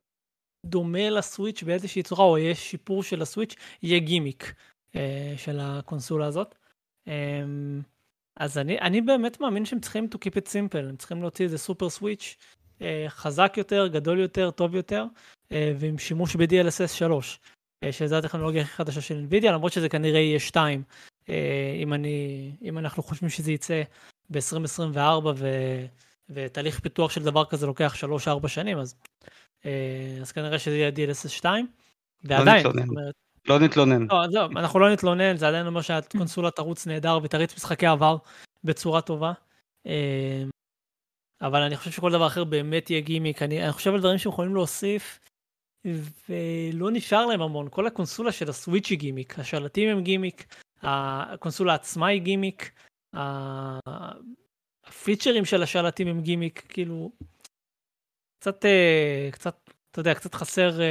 דומה 0.66 1.11
לסוויץ' 1.11 1.62
באיזושהי 1.62 2.03
צורה 2.03 2.24
או 2.24 2.38
יהיה 2.38 2.55
שיפור 2.55 3.03
של 3.03 3.22
הסוויץ' 3.22 3.55
יהיה 3.82 3.99
גימיק 3.99 4.55
אה, 4.97 5.34
של 5.36 5.59
הקונסולה 5.61 6.26
הזאת. 6.26 6.55
אה, 7.09 7.44
אז 8.36 8.59
אני, 8.59 8.78
אני 8.78 9.01
באמת 9.01 9.40
מאמין 9.40 9.64
שהם 9.64 9.80
צריכים 9.80 10.09
to 10.14 10.18
keep 10.18 10.32
it 10.32 10.47
simple, 10.47 10.78
הם 10.88 10.97
צריכים 10.97 11.20
להוציא 11.20 11.44
איזה 11.44 11.59
סופר 11.59 11.90
סוויץ' 11.90 12.36
אה, 12.82 13.07
חזק 13.09 13.55
יותר, 13.57 13.86
גדול 13.86 14.18
יותר, 14.18 14.51
טוב 14.51 14.74
יותר, 14.74 15.05
ועם 15.51 15.99
שימוש 15.99 16.36
ב-DLSS 16.36 16.88
3, 16.88 17.40
אה, 17.84 17.92
שזו 17.92 18.16
הטכנולוגיה 18.16 18.62
הכי 18.62 18.72
חדשה 18.72 19.01
של 19.01 19.26
NVIDIA, 19.30 19.47
למרות 19.47 19.72
שזה 19.72 19.88
כנראה 19.88 20.20
יהיה 20.20 20.40
2, 20.40 20.82
אה, 20.82 20.84
אם, 21.83 21.93
אני, 21.95 22.51
אם 22.62 22.79
אנחנו 22.79 23.03
חושבים 23.03 23.31
שזה 23.31 23.53
יצא 23.53 23.83
ב-2024 24.31 25.27
ו, 25.37 25.49
ותהליך 26.31 26.81
פיתוח 26.81 27.11
של 27.11 27.22
דבר 27.22 27.45
כזה 27.45 27.66
לוקח 27.66 27.95
3-4 28.45 28.49
שנים, 28.49 28.79
אז, 28.79 28.95
אה, 29.66 30.18
אז 30.20 30.33
כנראה 30.33 30.59
שזה 30.59 30.77
יהיה 30.77 30.91
DLSS 30.91 31.29
2, 31.29 31.66
ועדיין, 32.24 32.62
זאת 32.62 32.74
נתלונן. 32.74 32.89
אומרת, 32.89 33.14
לא 33.49 33.59
נתלונן. 33.59 34.07
לא, 34.11 34.24
לא, 34.31 34.47
אנחנו 34.57 34.81
לא 34.81 34.93
נתלונן, 34.93 35.37
זה 35.37 35.49
עדיין 35.49 35.66
אומר 35.66 35.81
שהקונסולה 35.81 36.51
תרוץ 36.51 36.87
נהדר 36.87 37.18
ותריץ 37.22 37.57
משחקי 37.57 37.87
עבר 37.87 38.16
בצורה 38.64 39.01
טובה. 39.01 39.33
אה, 39.87 40.45
אבל 41.43 41.62
אני 41.62 41.77
חושב 41.77 41.91
שכל 41.91 42.12
דבר 42.12 42.27
אחר 42.27 42.45
באמת 42.45 42.91
יהיה 42.91 43.01
גימיק. 43.01 43.43
אני, 43.43 43.64
אני 43.64 43.72
חושב 43.72 43.95
על 43.95 44.01
דברים 44.01 44.18
שהם 44.18 44.33
יכולים 44.33 44.55
להוסיף, 44.55 45.20
ולא 46.29 46.91
נשאר 46.91 47.27
להם 47.27 47.43
המון. 47.43 47.68
כל 47.70 47.87
הקונסולה 47.87 48.33
של 48.33 48.49
הסוויץ' 48.49 48.91
היא 48.91 48.99
גימיק, 48.99 49.39
השלטים 49.39 49.89
הם 49.89 50.03
גימיק, 50.03 50.47
הקונסולה 50.83 51.74
עצמה 51.74 52.07
היא 52.07 52.22
גימיק, 52.22 52.72
הפיצ'רים 54.87 55.45
של 55.45 55.62
השלטים 55.62 56.09
הם 56.09 56.20
גימיק, 56.20 56.66
כאילו, 56.68 57.12
קצת, 58.41 58.64
אה, 58.64 59.29
קצת, 59.33 59.70
אתה 59.97 60.01
יודע, 60.01 60.14
קצת 60.14 60.34
חסר 60.34 60.80
אה, 60.80 60.86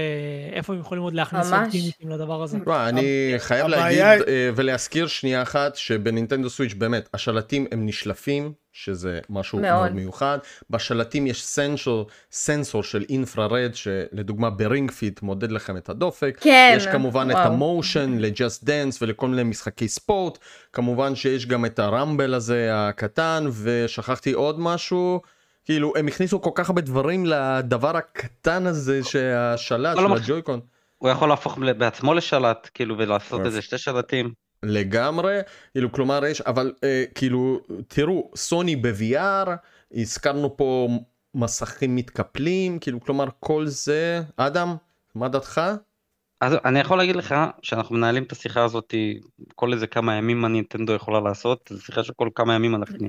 איפה 0.53 0.73
הם 0.73 0.79
יכולים 0.79 1.03
עוד 1.03 1.13
להכניס 1.13 1.51
עוד. 1.51 1.61
גימיקים 1.71 2.09
לדבר 2.09 2.43
הזה. 2.43 2.57
אני 2.67 3.33
חייב 3.37 3.67
להגיד 3.67 4.27
אה, 4.27 4.49
ולהזכיר 4.55 5.07
שנייה 5.07 5.41
אחת 5.41 5.75
שבנינטנדו 5.75 6.49
סוויץ' 6.49 6.73
באמת 6.73 7.09
השלטים 7.13 7.65
הם 7.71 7.85
נשלפים 7.85 8.53
שזה 8.73 9.19
משהו 9.29 9.59
מאוד. 9.59 9.73
מאוד 9.73 9.91
מיוחד 9.91 10.37
בשלטים 10.69 11.27
יש 11.27 11.45
סנסור 11.45 12.07
סנסור 12.31 12.83
של 12.83 13.05
אינפרארד 13.09 13.71
שלדוגמה 13.73 14.49
ב 14.49 14.58
Ring 14.58 14.91
Fit 14.91 15.21
מודד 15.21 15.51
לכם 15.51 15.77
את 15.77 15.89
הדופק 15.89 16.37
כן. 16.41 16.73
יש 16.77 16.87
כמובן 16.87 17.31
את. 17.31 17.35
ה 17.35 17.47
motion 17.47 18.17
ל 18.19 18.28
Just 18.28 18.63
Dance 18.63 19.01
ולכל 19.01 19.27
מיני 19.27 19.43
משחקי 19.43 19.87
ספורט 19.87 20.37
כמובן 20.73 21.15
שיש 21.15 21.45
גם 21.45 21.65
את 21.65 21.79
הרמבל 21.79 22.33
הזה 22.33 22.69
הקטן 22.73 23.45
ושכחתי 23.51 24.31
עוד 24.31 24.59
משהו. 24.59 25.21
כאילו 25.65 25.93
הם 25.95 26.07
הכניסו 26.07 26.41
כל 26.41 26.51
כך 26.55 26.69
הרבה 26.69 26.81
דברים 26.81 27.25
לדבר 27.25 27.97
הקטן 27.97 28.65
הזה 28.67 29.03
שהשלט 29.03 29.95
לא 29.95 30.01
של 30.01 30.07
מח- 30.07 30.21
הג'ויקון 30.23 30.59
הוא 30.97 31.09
יכול 31.09 31.29
להפוך 31.29 31.57
בעצמו 31.77 32.13
לשלט, 32.13 32.69
כאילו, 32.73 32.97
ולעשות. 32.97 33.45
איזה 33.45 33.61
שתי 33.61 33.77
שלטים. 33.77 34.33
לגמרי 34.63 35.39
כאילו 35.71 35.91
כלומר 35.91 36.25
יש 36.25 36.41
אבל 36.41 36.73
אה, 36.83 37.03
כאילו 37.15 37.59
תראו 37.87 38.31
סוני 38.35 38.75
ב-VR 38.75 39.49
הזכרנו 39.93 40.57
פה 40.57 40.87
מסכים 41.35 41.95
מתקפלים 41.95 42.79
כאילו 42.79 43.01
כלומר 43.01 43.25
כל 43.39 43.67
זה 43.67 44.21
אדם 44.37 44.75
מה 45.15 45.27
דעתך? 45.27 45.61
אז 46.41 46.53
אני 46.65 46.79
יכול 46.79 46.97
להגיד 46.97 47.15
לך 47.15 47.35
שאנחנו 47.61 47.95
מנהלים 47.95 48.23
את 48.23 48.31
השיחה 48.31 48.63
הזאת 48.63 48.93
כל 49.55 49.73
איזה 49.73 49.87
כמה 49.87 50.15
ימים 50.15 50.41
מה 50.41 50.47
נינטנדו 50.47 50.93
יכולה 50.93 51.19
לעשות, 51.19 51.69
זו 51.73 51.81
שיחה 51.81 52.03
שכל 52.03 52.29
כמה 52.35 52.55
ימים 52.55 52.75
אנחנו, 52.75 53.07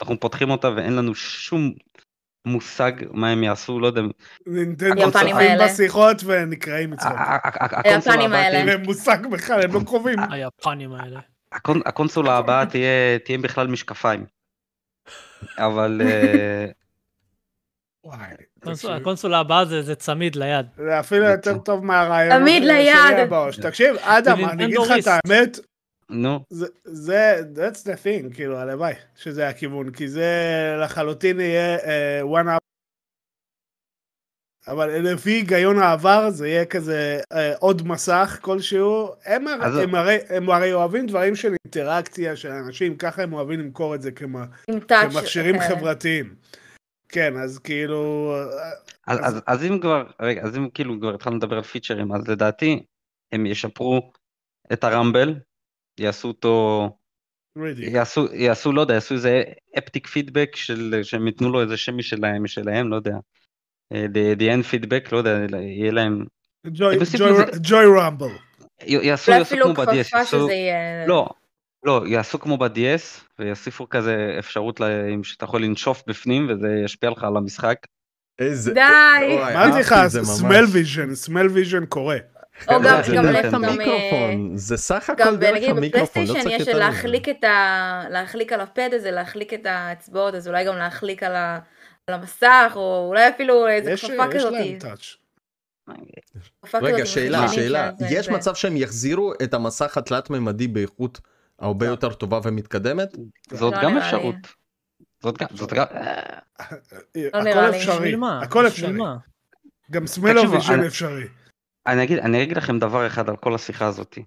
אנחנו 0.00 0.20
פותחים 0.20 0.50
אותה 0.50 0.70
ואין 0.76 0.96
לנו 0.96 1.14
שום 1.14 1.72
מושג 2.46 2.92
מה 3.10 3.30
הם 3.30 3.42
יעשו, 3.42 3.80
לא 3.80 3.86
יודע, 3.86 4.02
נינטנדו 4.46 5.12
צופים. 5.12 5.36
בשיחות 5.64 6.16
ונקרעים 6.24 6.90
מצחוק. 6.90 7.12
היפנים 7.84 8.32
האלה. 8.32 8.58
אין 8.58 8.66
להם 8.66 8.82
מושג 8.82 9.26
בכלל, 9.26 9.62
הם 9.62 9.74
לא 9.74 9.80
קרובים. 9.86 10.18
היפנים 10.30 10.92
האלה. 10.92 11.20
הקונ- 11.54 11.82
הקונסולה 11.86 12.36
הבאה 12.36 12.66
תהיה 13.24 13.38
בכלל 13.42 13.66
משקפיים. 13.66 14.24
אבל 15.58 16.00
אה, 16.04 16.66
וואי, 18.04 18.18
הקונסולה- 18.62 19.36
הבאה 19.38 19.64
זה 19.64 19.82
זה 19.82 19.94
צמיד 19.94 20.36
ליד. 20.36 20.66
זה 20.76 21.00
אפילו 21.00 21.24
יותר 21.24 21.58
טוב 21.58 21.84
מהרעיון 21.84 22.38
תמיד 22.38 22.62
ליד. 22.64 23.28
תקשיב, 23.62 23.96
אדם, 24.00 24.44
אני 24.44 24.64
אגיד 24.64 24.78
לך 24.78 24.90
את. 24.98 25.06
האמת, 25.26 25.58
נו, 26.12 26.44
זה, 26.50 26.66
זה, 26.84 27.40
that's 27.54 27.78
the 27.86 27.94
thing, 28.04 28.34
כאילו, 28.34 28.58
הלוואי 28.58 28.92
שזה 29.16 29.48
הכיוון, 29.48 29.90
כי 29.92 30.08
זה 30.08 30.26
לחלוטין 30.82 31.40
יהיה 31.40 31.78
uh, 31.78 32.24
one 32.24 32.46
up. 32.46 32.58
אבל 34.68 34.88
לפי 35.12 35.30
היגיון 35.30 35.78
העבר 35.78 36.30
זה 36.30 36.48
יהיה 36.48 36.64
כזה 36.64 37.20
uh, 37.32 37.36
עוד 37.58 37.82
מסך 37.86 38.38
כלשהו, 38.42 39.08
הם, 39.24 39.48
הר- 39.48 39.62
אז- 39.64 39.76
הם, 39.76 39.94
הרי, 39.94 40.18
הם 40.28 40.50
הרי 40.50 40.72
אוהבים 40.72 41.06
דברים 41.06 41.36
של 41.36 41.54
אינטראקציה 41.64 42.36
של 42.36 42.48
אנשים, 42.50 42.96
ככה 42.96 43.22
הם 43.22 43.32
אוהבים 43.32 43.60
למכור 43.60 43.94
את 43.94 44.02
זה 44.02 44.10
כמה. 44.12 44.44
כמכשירים 44.88 45.58
כאלה. 45.58 45.68
חברתיים. 45.76 46.34
כן, 47.08 47.36
אז 47.36 47.58
כאילו, 47.58 48.32
אה, 48.36 48.70
אז, 49.06 49.18
אז- 49.18 49.34
אז, 49.36 49.40
אז 49.46 49.64
אם 49.64 49.80
כבר, 49.80 50.04
רגע, 50.20 50.42
אז 50.42 50.56
אם 50.56 50.68
כאילו 50.74 51.00
כבר 51.00 51.14
התחלנו 51.14 51.36
לדבר 51.36 51.56
על 51.56 51.62
פיצ'רים, 51.62 52.12
אז 52.12 52.28
לדעתי 52.28 52.82
הם 53.32 53.46
ישפרו 53.46 54.12
את 54.72 54.84
הרמבל, 54.84 55.34
יעשו 56.00 56.28
אותו. 56.28 56.88
יעשו, 57.78 58.26
יעשו, 58.34 58.72
לא 58.72 58.80
יודע, 58.80 58.94
יעשו 58.94 59.14
איזה 59.14 59.42
אפטיק 59.78 60.06
פידבק 60.06 60.56
של, 60.56 61.00
שהם 61.02 61.26
ייתנו 61.26 61.50
לו 61.50 61.60
איזה 61.60 61.76
שם 61.76 61.96
משלהם, 61.96 62.42
משלהם, 62.42 62.90
לא 62.90 62.96
יודע. 62.96 63.16
The, 63.94 64.38
the 64.38 64.42
end 64.42 64.64
feedback, 64.72 65.08
לא 65.12 65.18
יודע, 65.18 65.38
יהיה 65.60 65.92
להם, 65.92 66.24
ג'וי- 66.66 66.98
רמבל. 68.00 68.26
יעשו, 68.86 69.32
יעשו 69.32 69.56
כמו 69.62 69.74
ב-DS, 69.74 70.04
כפפה 70.04 70.16
יעשו. 70.16 70.48
לא, 71.06 71.28
לא, 71.84 72.02
יעשו 72.06 72.40
כמו 72.40 72.58
ב-DS, 72.58 73.20
ויוסיפו 73.38 73.88
כזה 73.88 74.36
אפשרות 74.38 74.80
שאתה 75.22 75.44
יכול 75.44 75.64
לנשוף 75.64 76.02
בפנים, 76.06 76.48
וזה 76.50 76.68
ישפיע 76.84 77.10
לך 77.10 77.24
על 77.24 77.36
המשחק. 77.36 77.76
איזה... 78.38 78.74
די. 78.74 78.80
אמרתי 79.54 79.80
לך. 79.80 79.94
smell 80.08 80.64
vision, 80.72 81.14
smell 81.14 81.46
vision 81.46 81.86
קורה. 81.86 82.16
או 82.68 82.82
זה- 82.82 82.88
גם, 82.88 83.02
זה 83.02 83.14
גם, 83.16 83.22
דרך 83.24 83.44
גם, 83.44 83.52
גם, 83.52 83.64
אה, 83.64 83.70
המיקרופון 83.70 84.56
זה 84.56 84.76
סך 84.76 85.10
הכל 85.10 85.22
גם 85.24 85.36
דרך 85.36 85.54
נגיד 85.56 85.70
המיקרופון 85.70 86.22
לא 86.22 86.28
בפלייסטיישן 86.28 86.48
צריך 86.48 86.60
יש 86.60 86.66
יותר 86.68 86.78
להחליק 86.78 87.28
את 87.28 87.44
ה... 87.44 88.02
להחליק 88.10 88.52
על 88.52 88.60
ה 88.60 88.67
pad 88.67 88.88
הזה, 88.92 89.10
להחליק 89.10 89.54
את 89.54 89.66
האצבעות, 89.66 90.34
אז 90.34 90.48
אולי 90.48 90.64
גם 90.64 90.76
להחליק 90.76 91.22
על, 91.22 91.34
ה... 91.34 91.58
על 92.06 92.14
המסך, 92.14 92.72
או 92.76 93.06
אולי 93.08 93.28
אפילו 93.28 93.68
איזה 93.68 93.90
יש 93.92 94.04
כפפה 94.04 94.24
יש 94.28 94.34
כזאת. 94.34 94.52
להם 94.52 94.78
touch. 94.78 95.16
רגע 96.74 97.06
שאלה 97.06 97.48
שאלה 97.48 97.90
שזה- 97.98 98.06
יש 98.10 98.28
מצב 98.28 98.54
שהם 98.54 98.76
יחזירו 98.76 99.32
את 99.42 99.54
המסך 99.54 99.96
התלת 99.98 100.30
ממדי 100.30 100.68
באיכות 100.68 101.20
הרבה 101.58 101.86
לא. 101.86 101.90
יותר 101.90 102.12
טובה 102.12 102.40
ומתקדמת? 102.44 103.08
זאת 103.50 103.74
לא 103.74 103.82
גם. 103.82 103.98
אפשרות. 103.98 104.34
זאת 105.22 105.38
גם, 105.38 105.46
זאת 105.54 105.72
גם, 105.72 105.84
הכל 107.28 107.42
נראה 107.42 107.70
לי. 107.70 107.76
אפשרי, 107.78 107.94
בשביל 107.96 108.16
מה? 108.16 108.40
הכל 108.42 108.66
אפשרי. 108.66 108.98
גם 109.90 110.06
סמל 110.06 110.38
אני- 110.38 110.86
אפשרי. 110.86 111.24
אני 111.86 112.02
אגיד, 112.04 112.18
אני 112.18 112.42
אגיד 112.42 112.56
לכם 112.56 112.78
דבר 112.78 113.06
אחד 113.06 113.28
על 113.28 113.36
כל 113.36 113.54
השיחה 113.54 113.86
הזאת. 113.86 114.18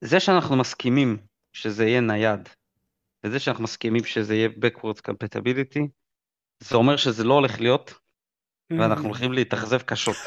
זה 0.00 0.20
שאנחנו 0.20 0.56
מסכימים 0.56 1.16
שזה 1.52 1.84
יהיה 1.86 2.00
נייד, 2.00 2.48
וזה 3.24 3.38
שאנחנו 3.40 3.64
מסכימים 3.64 4.04
שזה 4.04 4.34
יהיה 4.34 4.48
backwards 4.48 5.00
compatibility, 5.10 5.80
זה 6.60 6.76
אומר 6.76 6.96
שזה 6.96 7.24
לא 7.24 7.34
הולך 7.34 7.60
להיות, 7.60 7.94
ואנחנו 8.70 9.04
הולכים 9.04 9.32
להתאכזב 9.32 9.78
קשות. 9.78 10.16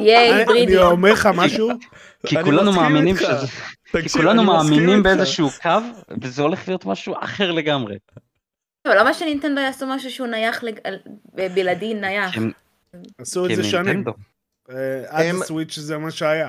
יהיה 0.00 0.30
אני- 0.30 0.38
היברידי. 0.40 0.76
אני 0.76 0.84
אומר 0.84 1.12
לך 1.12 1.28
משהו, 1.34 1.70
כי 2.26 2.36
כולנו 2.44 2.72
מאמינים. 2.72 3.16
שזה, 3.16 3.46
כי 4.02 4.08
כולנו 4.08 4.44
מאמינים. 4.44 5.02
באיזשהו 5.02 5.48
קו, 5.62 5.70
וזה 6.22 6.42
הולך 6.42 6.68
להיות 6.68 6.86
משהו 6.86 7.14
אחר 7.20 7.50
לגמרי. 7.50 7.98
אבל 8.86 8.98
למה 9.00 9.14
שנינטנדו 9.14 9.60
יעשו 9.60 9.86
משהו 9.86 10.10
שהוא 10.10 10.26
נייח, 10.26 10.64
בלעדי 11.54 11.94
נייח? 11.94 12.34
עשו 13.18 13.46
את 13.46 13.56
זה 13.56 13.64
שנים. 13.64 14.04
אה, 14.70 14.76
עד 15.08 15.26
הם- 15.26 15.42
הסוויץ' 15.42 15.78
זה 15.78 15.98
מה 15.98 16.10
שהיה. 16.10 16.48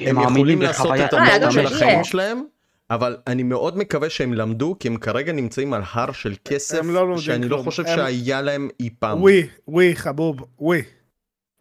הם 0.00 0.20
יכולים 0.22 0.62
לעשות 0.62 0.86
את 1.04 1.14
אה, 1.14 1.38
גם 1.38 1.50
של. 1.50 1.66
החיים 1.66 2.04
שלהם 2.04 2.44
אבל 2.90 3.16
אני 3.26 3.42
מאוד 3.42 3.78
מקווה 3.78 4.10
שהם 4.10 4.32
למדו 4.34 4.76
כי 4.80 4.88
הם 4.88 4.96
כרגע 4.96 5.32
נמצאים 5.32 5.72
על 5.72 5.82
הר 5.92 6.12
של 6.12 6.34
כסף 6.44 6.80
לא 6.84 7.18
שאני 7.18 7.48
לא. 7.48 7.60
חושב 7.64 7.86
הם- 7.86 7.96
שהיה 7.96 8.42
להם 8.42 8.68
אי 8.80 8.90
פעם. 8.98 9.20
ווי, 9.22 9.48
ווי, 9.68 9.96
חבוב, 9.96 10.44
ווי. 10.58 10.82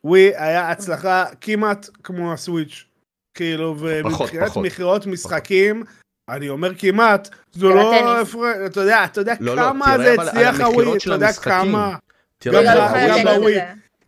ווי 0.04 0.32
היה 0.36 0.70
הצלחה 0.72 1.26
כמעט 1.42 1.90
כמו 2.04 2.34
הסוויץ'. 2.34 2.86
כאילו, 3.34 3.76
ומבחינת. 3.80 4.58
מכירות 4.58 5.06
משחקים, 5.06 5.84
אני 6.30 6.50
אומר 6.50 6.76
כמעט, 6.76 7.30
זה 7.54 7.60
של 7.60 7.68
לא. 7.68 8.22
הפרע, 8.22 8.66
אתה 8.66 8.80
יודע, 8.82 9.04
אתה 9.06 9.22
יודע 9.22 9.34
לא, 9.40 9.56
לא, 9.56 9.62
כמה 9.62 9.86
זה 9.98 10.14
אבל 10.14 10.20
על 10.20 10.28
הצליח 10.28 10.50
המכירות 10.60 10.86
הווי, 10.86 11.00
של 11.00 11.10
אתה 11.10 11.16
יודע 11.16 11.28
המשחקים. 11.28 11.52
כמה, 11.52 11.96
תראה, 12.38 12.64
גם 12.76 12.90
חייב 12.94 13.10
גם 13.10 13.16
להגיד 13.16 13.28
את 13.28 13.36
בווי. 13.38 13.56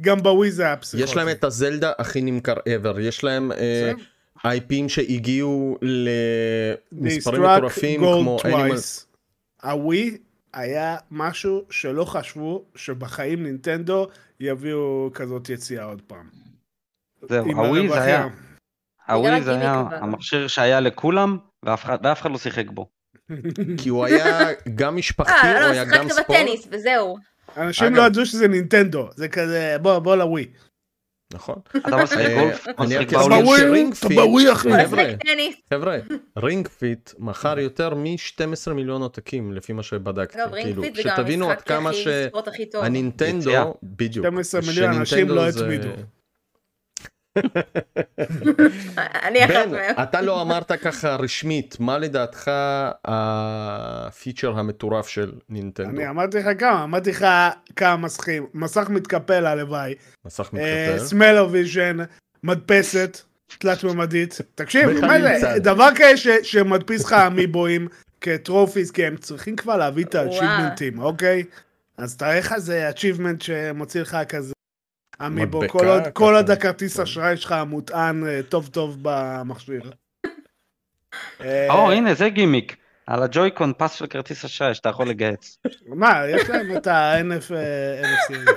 גם 0.01 0.23
בווי 0.23 0.51
זה 0.51 0.63
היה 0.63 0.77
פסיכוטי. 0.77 1.03
יש 1.03 1.15
להם 1.15 1.29
את 1.29 1.43
הזלדה 1.43 1.91
הכי 1.97 2.21
נמכר 2.21 2.53
ever 2.53 2.99
יש 2.99 3.23
להם 3.23 3.51
אה, 3.51 3.91
בסדר. 3.93 4.03
IPים 4.37 4.87
שהגיעו 4.89 5.77
למספרים 6.91 7.43
מטורפים 7.43 8.03
gold 8.03 8.21
כמו 8.21 8.37
אנימל 8.45 8.75
twice. 8.75 9.05
הווי 9.63 10.17
היה 10.53 10.97
משהו 11.11 11.65
שלא 11.69 12.05
חשבו 12.05 12.65
שבחיים 12.75 13.43
נינטנדו 13.43 14.07
יביאו 14.39 15.09
כזאת 15.13 15.49
יציאה 15.49 15.83
עוד 15.83 16.01
פעם. 16.07 16.29
זהו, 17.29 17.45
הווי 17.45 17.89
זה. 17.89 18.01
היה, 18.01 18.27
הווי 19.07 19.41
זה 19.41 19.51
היה. 19.55 19.83
המכשיר 19.91 20.47
שהיה 20.47 20.79
לכולם, 20.79 21.37
ואף 21.63 22.21
אחד 22.21 22.31
לא 22.31 22.37
שיחק 22.37 22.69
בו. 22.69 22.89
כי 23.83 23.89
הוא 23.89 24.05
היה 24.05 24.49
גם 24.75 24.95
משפחתי, 24.95 25.47
אה, 25.47 25.51
הוא 25.51 25.59
לא, 25.59 25.65
היה 25.65 25.85
גם 25.85 25.91
שיחקת 25.91 26.11
ספורט. 26.11 26.39
בטניס 26.39 26.67
וזהו. 26.71 27.17
אנשים 27.57 27.87
אגב- 27.87 27.95
לא 27.97 28.01
ידעו 28.01 28.25
שזה 28.25 28.47
נינטנדו, 28.47 29.09
זה 29.15 29.27
כזה, 29.27 29.75
בוא, 29.81 29.99
בוא 29.99 30.15
לווי. 30.15 30.47
נכון. 31.33 31.55
אתה 31.77 32.03
משחק 32.03 32.17
אה, 32.17 32.41
גולף? 32.41 32.67
רק 32.67 32.79
אתה? 32.79 34.15
בווי, 34.15 34.51
אחי. 34.51 34.69
חבר'ה, 35.73 35.97
Ring 36.37 36.67
Fit 36.67 37.11
מכר 37.19 37.59
יותר 37.59 37.95
מ-12 37.95 38.73
מיליון 38.73 39.01
עותקים 39.01 39.53
לפי 39.53 39.73
מה 39.73 39.83
שבדקתי. 39.83 40.41
אגב, 40.41 40.53
Ring 40.53 40.67
כאילו, 40.67 40.81
Fit 40.81 40.95
זה 40.95 41.03
גם 41.03 41.15
שתבינו 41.15 41.45
עד 41.45 41.51
המשחק 41.51 41.67
כמה 41.67 41.89
הכי 41.89 42.05
ספורט 42.27 42.47
הכי 42.47 42.65
טוב. 42.65 42.83
שהנינטנדו. 42.83 43.73
בדיוק, 43.83 44.25
12 44.25 44.61
מיליון 44.67 44.93
אנשים 44.93 45.29
לא 45.29 45.47
הצמידו. 45.47 45.89
אני 49.23 49.45
אחת 49.45 49.67
מהם. 49.71 49.95
אתה 50.03 50.21
לא 50.21 50.41
אמרת 50.41 50.71
ככה 50.71 51.15
רשמית, 51.15 51.75
מה 51.79 51.97
לדעתך 51.97 52.51
הפיצ'ר 53.05 54.59
המטורף 54.59 55.07
של 55.07 55.31
נינטנדו? 55.49 55.89
אני 55.89 56.09
אמרתי 56.09 56.37
לך 56.37 56.47
כמה, 56.59 56.83
אמרתי 56.83 57.09
לך 57.09 57.25
כמה 57.75 57.97
מסכים, 57.97 58.45
מסך 58.53 58.89
מתקפל 58.89 59.45
הלוואי, 59.45 59.93
מסך 60.25 60.49
אה, 60.57 60.59
מתקפל. 60.93 61.05
Smell-O-Vision, 61.05 61.97
מדפסת, 62.43 63.21
תלת 63.59 63.83
ממדית, 63.83 64.37
תקשיב, 64.55 64.89
מה 65.01 65.39
זה. 65.39 65.59
דבר 65.59 65.89
כזה 65.95 66.17
ש- 66.17 66.27
שמדפיס 66.43 67.05
לך 67.05 67.13
אמיבואים 67.13 67.87
כ-trophies, 68.21 68.91
כי 68.91 69.05
הם 69.05 69.17
צריכים 69.17 69.55
כבר 69.55 69.77
להביא 69.77 70.05
את. 70.05 70.15
ה-achievement 70.15 70.83
ים, 70.84 70.99
אוקיי? 70.99 71.43
אז 71.97 72.17
תראה 72.17 72.39
לך 72.39 72.53
איזה 72.53 72.89
achievement 72.89 73.43
שמוציא 73.43 74.01
לך 74.01 74.17
כזה 74.29 74.53
אמיבו, 75.25 75.59
מדבקה 75.59 75.79
כל 75.79 75.87
עוד- 75.87 76.01
ככה. 76.01 76.11
כל 76.11 76.35
עוד 76.35 76.49
הכרטיס 76.51 76.95
כן. 76.97 77.03
אשראי 77.03 77.37
שלך 77.37 77.55
מוטען 77.67 78.27
אה, 78.27 78.39
טוב 78.49 78.67
טוב 78.67 78.97
במכשיר. 79.01 79.91
אה, 81.43 81.73
או, 81.73 81.91
הנה, 81.91 82.13
זה 82.13 82.29
גימיק. 82.29 82.75
על 83.07 83.23
הג'ויקון 83.23 83.73
פס 83.77 83.91
של 83.93 84.07
כרטיס 84.07 84.45
אשראי 84.45 84.73
שאתה 84.73 84.89
יכול 84.89 85.07
לגהץ. 85.09 85.57
מה, 85.87 86.21
יש 86.27 86.49
להם 86.49 86.77
את 86.77 86.87
ה-NF, 86.87 87.51
NFC. 88.03 88.51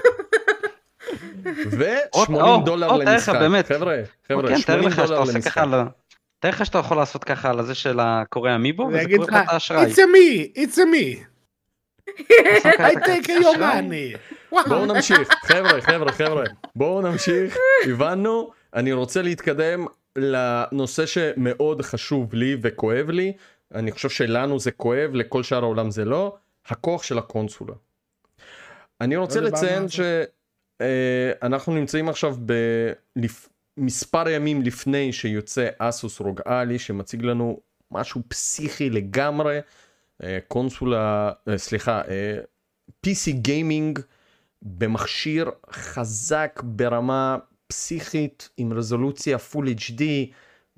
ו-80 1.71 2.35
או, 2.35 2.63
דולר 2.65 2.93
למשחק. 2.93 3.35
חבר'ה, 3.69 4.03
חבר'ה, 4.29 4.49
כן, 4.49 4.61
תאר 4.63 4.81
80 4.83 4.87
לך 4.89 4.95
שאתה 4.95 5.07
דולר 5.07 5.21
למשחק. 5.21 5.63
תאר 6.41 6.51
לך 6.51 6.67
שאתה 6.67 6.79
יכול 6.79 6.97
לעשות 6.97 7.25
ככה 7.25 7.51
על 7.51 7.59
הזה 7.59 7.75
של 7.75 7.99
הקורא 8.03 8.55
אמיבו, 8.55 8.83
וזה 8.93 9.03
קורא 9.17 9.27
לך 9.27 9.35
את 9.45 9.49
האשראי. 9.49 9.93
it's 9.93 9.97
a 9.97 9.99
me, 9.99 10.59
it's 10.59 10.77
a 10.77 10.81
me, 10.81 11.25
אשראי. 13.51 14.15
money. 14.15 14.19
בואו 14.69 14.87
נמשיך, 14.87 15.29
חבר'ה, 15.49 15.81
חבר'ה, 15.81 16.13
חבר'ה, 16.13 16.45
בואו 16.77 17.03
נמשיך, 17.03 17.57
הבנו, 17.85 18.51
אני 18.75 18.93
רוצה 18.93 19.23
להתקדם 19.23 19.87
לנושא 20.17 21.07
שמאוד 21.07 21.83
חשוב 21.83 22.35
לי 22.35 22.57
וכואב 22.63 23.11
לי, 23.11 23.33
אני 23.75 23.93
חושב 23.93 24.09
שלנו 24.09 24.59
זה 24.59 24.71
כואב, 24.71 25.11
לכל 25.15 25.43
שאר 25.43 25.63
העולם 25.63 25.91
זה 25.91 26.05
לא, 26.05 26.37
הכוח 26.67 27.03
של 27.03 27.19
הקונסולה. 27.19 27.75
אני 29.01 29.17
רוצה 29.17 29.41
לא 29.41 29.49
לציין. 29.49 29.87
שאנחנו 30.81 31.75
נמצאים 31.75 32.09
עכשיו 32.09 32.37
במספר 33.79 34.29
ימים 34.29 34.63
לפני 34.63 35.13
שיוצא 35.13 35.69
אסוס 35.79 36.21
רוג 36.21 36.41
אלי 36.47 36.79
שמציג 36.79 37.25
לנו 37.25 37.61
משהו 37.91 38.23
פסיכי 38.29 38.91
לגמרי, 38.91 39.57
אה, 39.57 39.61
קונסולה, 40.49 41.33
אה, 41.49 41.59
סליחה, 41.59 42.03
אה, 42.09 42.39
PC 43.07 43.33
gaming 43.33 43.99
במכשיר 44.63 45.51
חזק 45.71 46.61
ברמה 46.65 47.39
פסיכית 47.67 48.49
עם 48.57 48.73
רזולוציה 48.73 49.39
Full 49.39 49.69
HD 49.69 50.03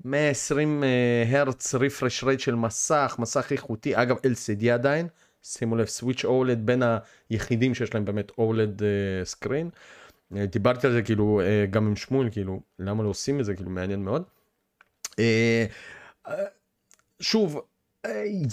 120 0.05 0.83
אה, 0.83 1.39
הרץ 1.39 1.75
refresh 1.75 2.23
rate 2.23 2.39
של 2.39 2.55
מסך 2.55 3.15
מסך 3.19 3.51
איכותי 3.51 4.01
אגב 4.01 4.17
LCD 4.17 4.67
עדיין 4.73 5.07
שימו 5.43 5.75
לב 5.75 5.85
סוויץ' 5.85 6.25
OLED 6.25 6.65
בין 6.65 6.83
היחידים 7.29 7.75
שיש 7.75 7.93
להם 7.93 8.05
באמת 8.05 8.31
OLED 8.37 8.81
screen 9.23 9.69
דיברתי 10.31 10.87
על 10.87 10.93
זה 10.93 11.01
כאילו 11.01 11.41
אה, 11.41 11.65
גם 11.69 11.87
עם 11.87 11.95
שמואל 11.95 12.29
כאילו 12.31 12.61
למה 12.79 13.03
לא 13.03 13.09
עושים 13.09 13.39
את 13.39 13.45
זה 13.45 13.55
כאילו 13.55 13.69
מעניין 13.69 14.03
מאוד. 14.03 14.23
אה, 15.19 15.65
אה, 16.27 16.45
שוב 17.19 17.55
אה, 17.55 17.61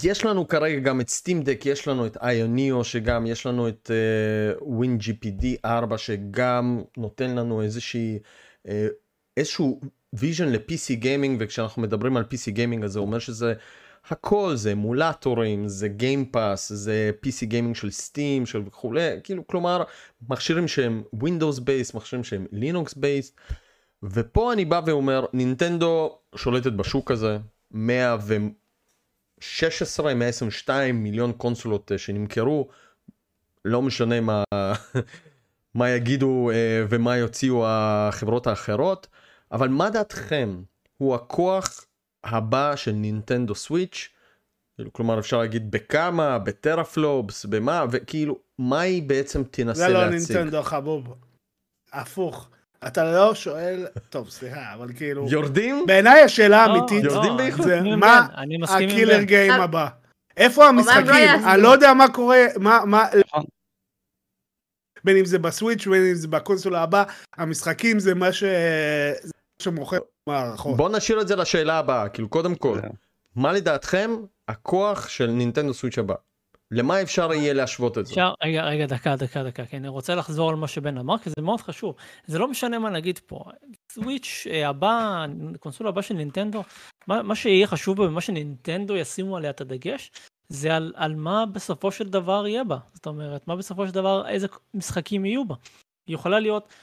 יש 0.03 0.25
לנו 0.25 0.47
כרגע 0.47 0.79
גם 0.79 1.01
את 1.01 1.09
Steam 1.09 1.41
Deck 1.41 1.65
יש 1.65 1.87
לנו 1.87 2.05
את 2.05 2.17
איוניו 2.17 2.83
שגם 2.83 3.25
יש 3.25 3.45
לנו 3.45 3.67
את 3.67 3.91
Win 4.61 4.97
GPD 5.01 5.45
4 5.65 5.97
שגם 5.97 6.81
נותן 6.97 7.35
לנו 7.35 7.61
איזושהי 7.61 8.19
אה, 8.67 8.87
איזשהו 9.37 9.81
vision 10.13 10.47
ל-PC 10.47 10.93
gaming 10.93 11.37
וכשאנחנו 11.39 11.81
מדברים 11.81 12.17
על 12.17 12.23
PC 12.23 12.51
gaming 12.51 12.83
אז 12.83 12.91
זה 12.91 12.99
אומר 12.99 13.19
שזה 13.19 13.53
הכל 14.09 14.55
זה 14.55 14.71
אמולטורים 14.71 15.67
זה 15.67 15.87
גיימפאס 15.87 16.73
זה 16.73 17.11
PC 17.25 17.45
gaming 17.45 17.75
של 17.75 17.91
סטים 17.91 18.45
של 18.45 18.61
וכולי 18.65 19.09
כאילו 19.23 19.47
כלומר 19.47 19.83
מכשירים 20.29 20.67
שהם 20.67 21.03
Windows 21.15 21.59
based 21.59 21.95
מכשירים 21.97 22.23
שהם 22.23 22.45
לינוקס 22.51 22.93
based 22.93 23.41
ופה 24.03 24.53
אני 24.53 24.65
בא 24.65 24.81
ואומר 24.85 25.25
נינטנדו 25.33 26.17
שולטת 26.35 26.73
בשוק 26.73 27.11
הזה 27.11 27.37
116 29.41 30.13
122 30.13 31.03
מיליון 31.03 31.31
קונסולות 31.31 31.91
אה, 31.91 31.97
שנמכרו 31.97 32.67
לא 33.65 33.81
משנה 33.81 34.21
מה 34.21 34.43
מה 35.75 35.89
יגידו 35.89 36.51
אה, 36.53 36.85
ומה 36.89 37.17
יוציאו 37.17 37.63
החברות 37.67 38.47
האחרות 38.47 39.07
אבל 39.51 39.67
מה 39.67 39.89
דעתכם 39.89 40.61
הוא 40.97 41.15
הכוח 41.15 41.85
הבא 42.23 42.75
של 42.75 42.91
נינטנדו 42.91 43.55
סוויץ' 43.55 44.09
כאילו, 44.75 44.93
כלומר 44.93 45.19
אפשר 45.19 45.37
להגיד 45.37 45.71
בכמה 45.71 46.39
בטראפלופס 46.39 47.45
במה 47.45 47.85
וכאילו 47.91 48.39
מה 48.57 48.79
היא 48.79 49.03
בעצם 49.03 49.43
תנסה 49.43 49.79
זה 49.79 49.89
לא 49.89 50.05
להציג. 50.05 50.37
נינטנדו 50.37 50.63
חבוב. 50.63 51.15
הפוך. 51.93 52.49
אתה 52.87 53.11
לא 53.11 53.35
שואל, 53.35 53.87
טוב 54.09 54.29
סליחה, 54.29 54.73
אבל 54.73 54.93
כאילו, 54.93 55.27
יורדים? 55.29 55.83
בעיניי 55.87 56.21
השאלה 56.21 56.67
לא, 56.67 56.71
האמיתית 56.71 57.03
לא, 57.03 57.11
יורדים 57.11 57.31
אני 57.31 57.37
באיכות. 57.37 57.65
זה 57.65 57.81
מה 57.97 58.27
הקילר. 58.69 59.21
גיים 59.23 59.51
אבל- 59.51 59.63
הבא. 59.63 59.87
איפה 60.37 60.67
הם 60.67 60.75
לא 60.75 60.81
המשחקים? 60.81 61.47
אני 61.53 61.61
לא 61.61 61.69
יודע 61.69 61.93
מה 61.93 62.13
קורה, 62.13 62.37
מה, 62.59 62.79
מה, 62.85 63.05
נכון. 63.19 63.43
בין 65.03 65.17
אם 65.17 65.25
זה 65.25 65.39
בסוויץ' 65.39 65.87
בין 65.87 66.03
אם 66.05 66.13
זה 66.15 66.27
בקונסולה 66.27 66.83
הבאה, 66.83 67.03
המשחקים 67.37 67.99
זה 67.99 68.15
מה 68.15 68.33
ש... 68.33 68.43
שמוכר 69.61 69.97
מערכות. 70.29 70.77
בוא 70.77 70.89
נשאיר 70.89 71.21
את 71.21 71.27
זה 71.27 71.35
לשאלה 71.35 71.77
הבאה 71.79 72.09
כאילו 72.09 72.29
קודם 72.29 72.55
כל 72.55 72.79
זהו. 72.81 72.91
מה 73.35 73.53
לדעתכם 73.53 74.11
הכוח 74.47 75.07
של 75.09 75.27
נינטנדו 75.27 75.73
סוויץ' 75.73 75.97
הבא 75.97 76.15
למה 76.71 77.01
אפשר 77.01 77.33
יהיה 77.33 77.53
להשוות 77.53 77.97
את 77.97 78.05
זה. 78.05 78.11
אפשר, 78.11 78.33
רגע, 78.43 78.63
רגע, 78.63 78.85
דקה, 78.85 79.15
דקה, 79.15 79.43
דקה, 79.43 79.65
כי 79.65 79.77
אני 79.77 79.87
רוצה 79.87 80.15
לחזור 80.15 80.49
על 80.49 80.55
מה 80.55 80.67
שבן 80.67 80.97
אמר, 80.97 81.17
כי 81.17 81.29
זה 81.29 81.41
מאוד 81.41 81.61
חשוב. 81.61 81.95
זה 82.25 82.39
לא 82.39 82.47
משנה 82.47 82.79
מה 82.79 82.89
נגיד 82.89 83.19
פה. 83.25 83.43
סוויץ' 83.91 84.47
אה, 84.49 84.69
הבא, 84.69 85.25
קונסולה 85.59 85.89
הבא 85.89 86.01
של 86.01 86.13
נינטנדו, 86.13 86.63
מה, 87.07 87.23
מה 87.23 87.35
שיהיה 87.35 87.67
חשוב 87.67 87.97
בה 87.97 88.03
ומה 88.03 88.21
שנינטנדו 88.21 88.95
ישימו 88.95 89.37
עליה 89.37 89.49
את 89.49 89.61
הדגש, 89.61 90.11
זה 90.49 90.75
על, 90.75 90.93
על 90.95 91.15
מה 91.15 91.45
בסופו 91.45 91.91
של 91.91 92.09
דבר 92.09 92.47
יהיה 92.47 92.63
בה. 92.63 92.77
זאת 92.93 93.05
אומרת, 93.07 93.47
מה 93.47 93.55
בסופו 93.55 93.87
של 93.87 93.93
דבר, 93.93 94.27
איזה 94.27 94.47
משחקים 94.73 95.25
יהיו 95.25 95.45
בה. 95.45 95.55
היא 96.07 96.13
יכולה 96.15 96.39
להיות 96.39 96.73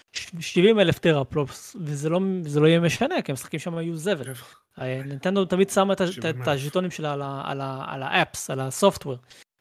70 0.41 0.81
אלף 0.81 0.99
teraflops, 0.99 1.77
וזה 1.81 2.09
לא, 2.09 2.21
זה 2.43 2.61
לא 2.61 2.67
יהיה 2.67 2.81
משנה, 2.81 3.23
כי 3.23 3.33
המשחקים 3.33 3.61
שם 3.61 3.79
יהיו 3.79 3.97
זבל. 3.97 4.33
אה, 4.81 5.03
נינטנדו 5.07 5.45
תמיד 5.45 5.71
שמה 5.71 5.93
את 5.93 6.01
ה- 6.01 6.05
את 6.05 6.13
70,000. 6.13 6.43
את 6.43 6.49
הז'יטונים 6.49 6.91
שלה 6.91 7.13
על 7.87 8.03
האפס, 8.03 8.51
על 8.51 8.61
ה-software. 8.61 9.17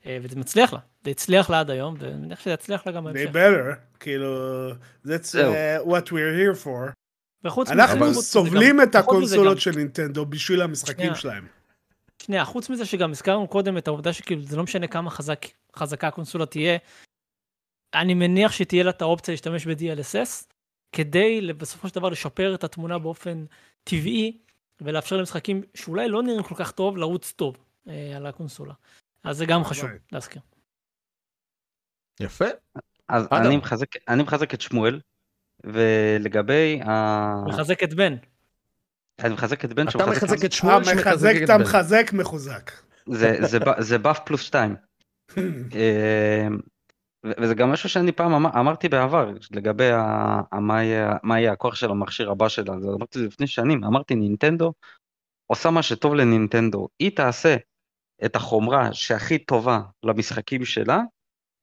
אה, 0.05 0.17
וזה 0.21 0.35
מצליח 0.39 0.73
לה, 0.73 0.79
זה 1.03 1.11
הצליח 1.11 1.49
לה 1.49 1.59
עד 1.59 1.69
היום, 1.69 1.95
ואני 1.99 2.13
מניח 2.15 2.39
שזה 2.39 2.51
יצליח 2.53 2.85
לה 2.87 2.91
גם 2.91 3.07
They 3.07 3.11
בהמשך. 3.11 3.31
better, 3.35 3.75
כאילו, 3.99 4.69
that's 5.05 5.31
uh, 5.35 5.87
what 5.87 6.05
we're 6.07 6.11
here 6.39 6.63
for. 6.65 6.91
וחוץ 7.43 7.69
מזה, 7.71 7.83
אנחנו 7.83 8.13
סובלים 8.13 8.77
גם- 8.77 8.81
את 8.89 8.95
הקונסולות 8.95 9.53
גם- 9.55 9.59
של 9.59 9.71
נינטנדו 9.71 10.25
בשביל 10.25 10.61
המשחקים 10.61 10.95
שנייה. 11.05 11.15
שלהם. 11.15 11.47
שנייה, 12.21 12.45
חוץ 12.45 12.69
מזה 12.69 12.85
שגם 12.85 13.11
הזכרנו 13.11 13.47
קודם 13.47 13.77
את 13.77 13.87
העובדה 13.87 14.13
שכאילו 14.13 14.41
זה 14.41 14.57
לא 14.57 14.63
משנה 14.63 14.87
כמה 14.87 15.09
חזק, 15.09 15.45
חזקה 15.75 16.07
הקונסולה 16.07 16.45
תהיה, 16.45 16.77
אני 17.93 18.13
מניח 18.13 18.51
שתהיה 18.51 18.83
לה 18.83 18.89
את 18.89 19.01
האופציה 19.01 19.31
להשתמש 19.33 19.67
ב-DLSS, 19.67 20.45
כדי 20.95 21.53
בסופו 21.57 21.89
של 21.89 21.95
דבר 21.95 22.09
לשפר 22.09 22.55
את 22.55 22.63
התמונה 22.63 22.99
באופן 22.99 23.45
טבעי, 23.83 24.37
ולאפשר 24.81 25.17
למשחקים 25.17 25.61
שאולי 25.73 26.07
לא 26.09 26.23
נראים 26.23 26.43
כל 26.43 26.55
כך 26.55 26.71
טוב, 26.71 26.97
לרוץ 26.97 27.31
טוב 27.35 27.57
אה, 27.87 28.13
על 28.15 28.25
הקונסולה. 28.25 28.73
אז 29.25 29.37
זה 29.37 29.45
גם 29.45 29.63
חשוב. 29.63 29.89
להזכיר. 30.11 30.41
יפה. 32.19 32.45
אז 33.07 33.27
אדם. 33.29 33.43
אני 33.45 33.57
מחזק, 33.57 33.87
אני 34.07 34.23
מחזק 34.23 34.53
את 34.53 34.61
שמואל, 34.61 34.99
ולגבי 35.63 36.81
ה... 36.81 37.45
מחזק 37.47 37.83
את 37.83 37.93
בן. 37.93 38.15
אני 39.19 39.33
מחזק 39.33 39.65
את 39.65 39.73
בן 39.73 39.87
אתה 39.87 40.05
מחזק 40.05 40.45
את 40.45 40.51
שמואל 40.51 40.79
מחזק 40.79 40.93
שמחזק 40.93 41.33
את 41.43 41.47
בן. 41.47 41.53
המחזק 41.53 42.13
מחוזק. 42.13 42.71
זה, 43.09 43.37
זה, 43.41 43.59
ב- 43.59 43.81
זה 43.81 43.97
באף 43.97 44.19
פלוס 44.25 44.41
שתיים. 44.41 44.75
ו- 47.25 47.31
וזה 47.41 47.53
גם 47.55 47.71
משהו 47.71 47.89
שאני 47.89 48.11
פעם 48.11 48.33
אמר, 48.33 48.49
אמרתי 48.59 48.89
בעבר, 48.89 49.31
לגבי 49.51 49.89
ה, 49.91 50.01
ה, 50.51 50.59
מה, 50.59 50.83
יהיה, 50.83 51.13
מה 51.23 51.39
יהיה 51.39 51.51
הכוח 51.51 51.75
של 51.75 51.91
המכשיר 51.91 52.31
הבא 52.31 52.49
שלה, 52.49 52.79
זה 52.79 52.87
אמרתי 52.87 53.19
את 53.19 53.23
זה 53.23 53.27
לפני 53.27 53.47
שנים, 53.47 53.83
אמרתי 53.83 54.15
נינטנדו 54.15 54.73
עושה 55.47 55.69
מה 55.69 55.83
שטוב 55.83 56.15
לנינטנדו, 56.15 56.87
היא 56.99 57.15
תעשה 57.15 57.55
את 58.25 58.35
החומרה 58.35 58.93
שהכי 58.93 59.37
טובה 59.37 59.79
למשחקים 60.03 60.65
שלה, 60.65 61.01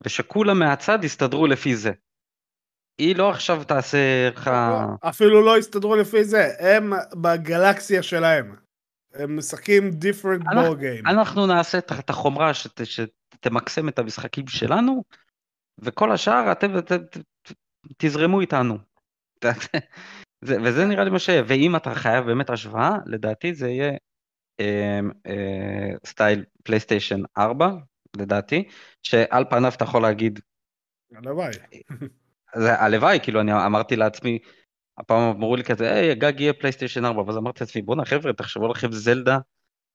ושכולם 0.05 0.59
מהצד 0.59 1.05
יסתדרו 1.05 1.47
לפי 1.47 1.77
זה. 1.77 1.93
היא 2.99 3.17
לא 3.17 3.31
עכשיו 3.31 3.65
תעשה 3.65 4.29
לך... 4.29 4.51
אפילו 5.09 5.45
לא 5.45 5.57
הסתדרו 5.57 5.97
לפי 5.97 6.25
זה, 6.25 6.49
הם 6.59 6.93
בגלקסיה 7.23 8.03
שלהם. 8.03 8.57
הם 9.15 9.37
משחקים 9.37 9.91
different 9.91 10.45
ball 10.45 10.75
game. 10.81 11.11
אנחנו 11.11 11.47
נעשה 11.47 11.79
את- 11.79 12.11
החומרה 12.11 12.55
שת, 12.55 12.81
שתמקסם 12.85 13.89
את 13.89 13.99
המשחקים 13.99 14.47
שלנו, 14.49 15.05
וכל 15.79 16.13
השאר 16.13 16.53
אתם, 16.53 16.79
אתם, 16.79 16.95
אתם 16.95 17.21
תזרמו 17.99 18.41
איתנו. 18.41 18.79
זה, 20.45 20.57
וזה 20.65 20.85
נראה 20.85 21.05
לי 21.05 21.11
מה 21.11 21.19
שיהיה, 21.19 21.43
ואם 21.47 21.77
אתה 21.77 21.95
חייב 21.95 22.25
באמת 22.27 22.51
השוואה, 22.51 22.91
לדעתי 23.07 23.55
זה 23.55 23.69
יהיה 23.69 23.93
סטייל 26.07 26.45
פלייסטיישן 26.65 27.21
4, 27.39 27.71
לדעתי, 28.17 28.69
שעל 29.03 29.45
פניו 29.51 29.73
אתה 29.77 29.85
יכול 29.85 30.03
להגיד, 30.03 30.41
הלוואי. 31.17 31.51
זה 32.57 32.81
הלוואי, 32.81 33.19
כאילו 33.23 33.41
אני 33.41 33.53
אמרתי 33.53 33.97
לעצמי, 33.97 34.39
הפעם 34.99 35.21
אמרו 35.37 35.57
לי 35.57 35.65
כזה, 35.65 35.93
היי, 35.95 36.11
הגג 36.11 36.41
יהיה 36.41 36.53
פלייסטיישן 36.53 37.05
4, 37.05 37.23
ואז 37.23 37.37
אמרתי 37.37 37.65
לעצמי, 37.65 37.83
בואנה 37.83 38.05
חבר'ה, 38.05 38.33
תחשבו 38.33 38.69
לכם 38.69 38.93
זלדה 38.93 39.39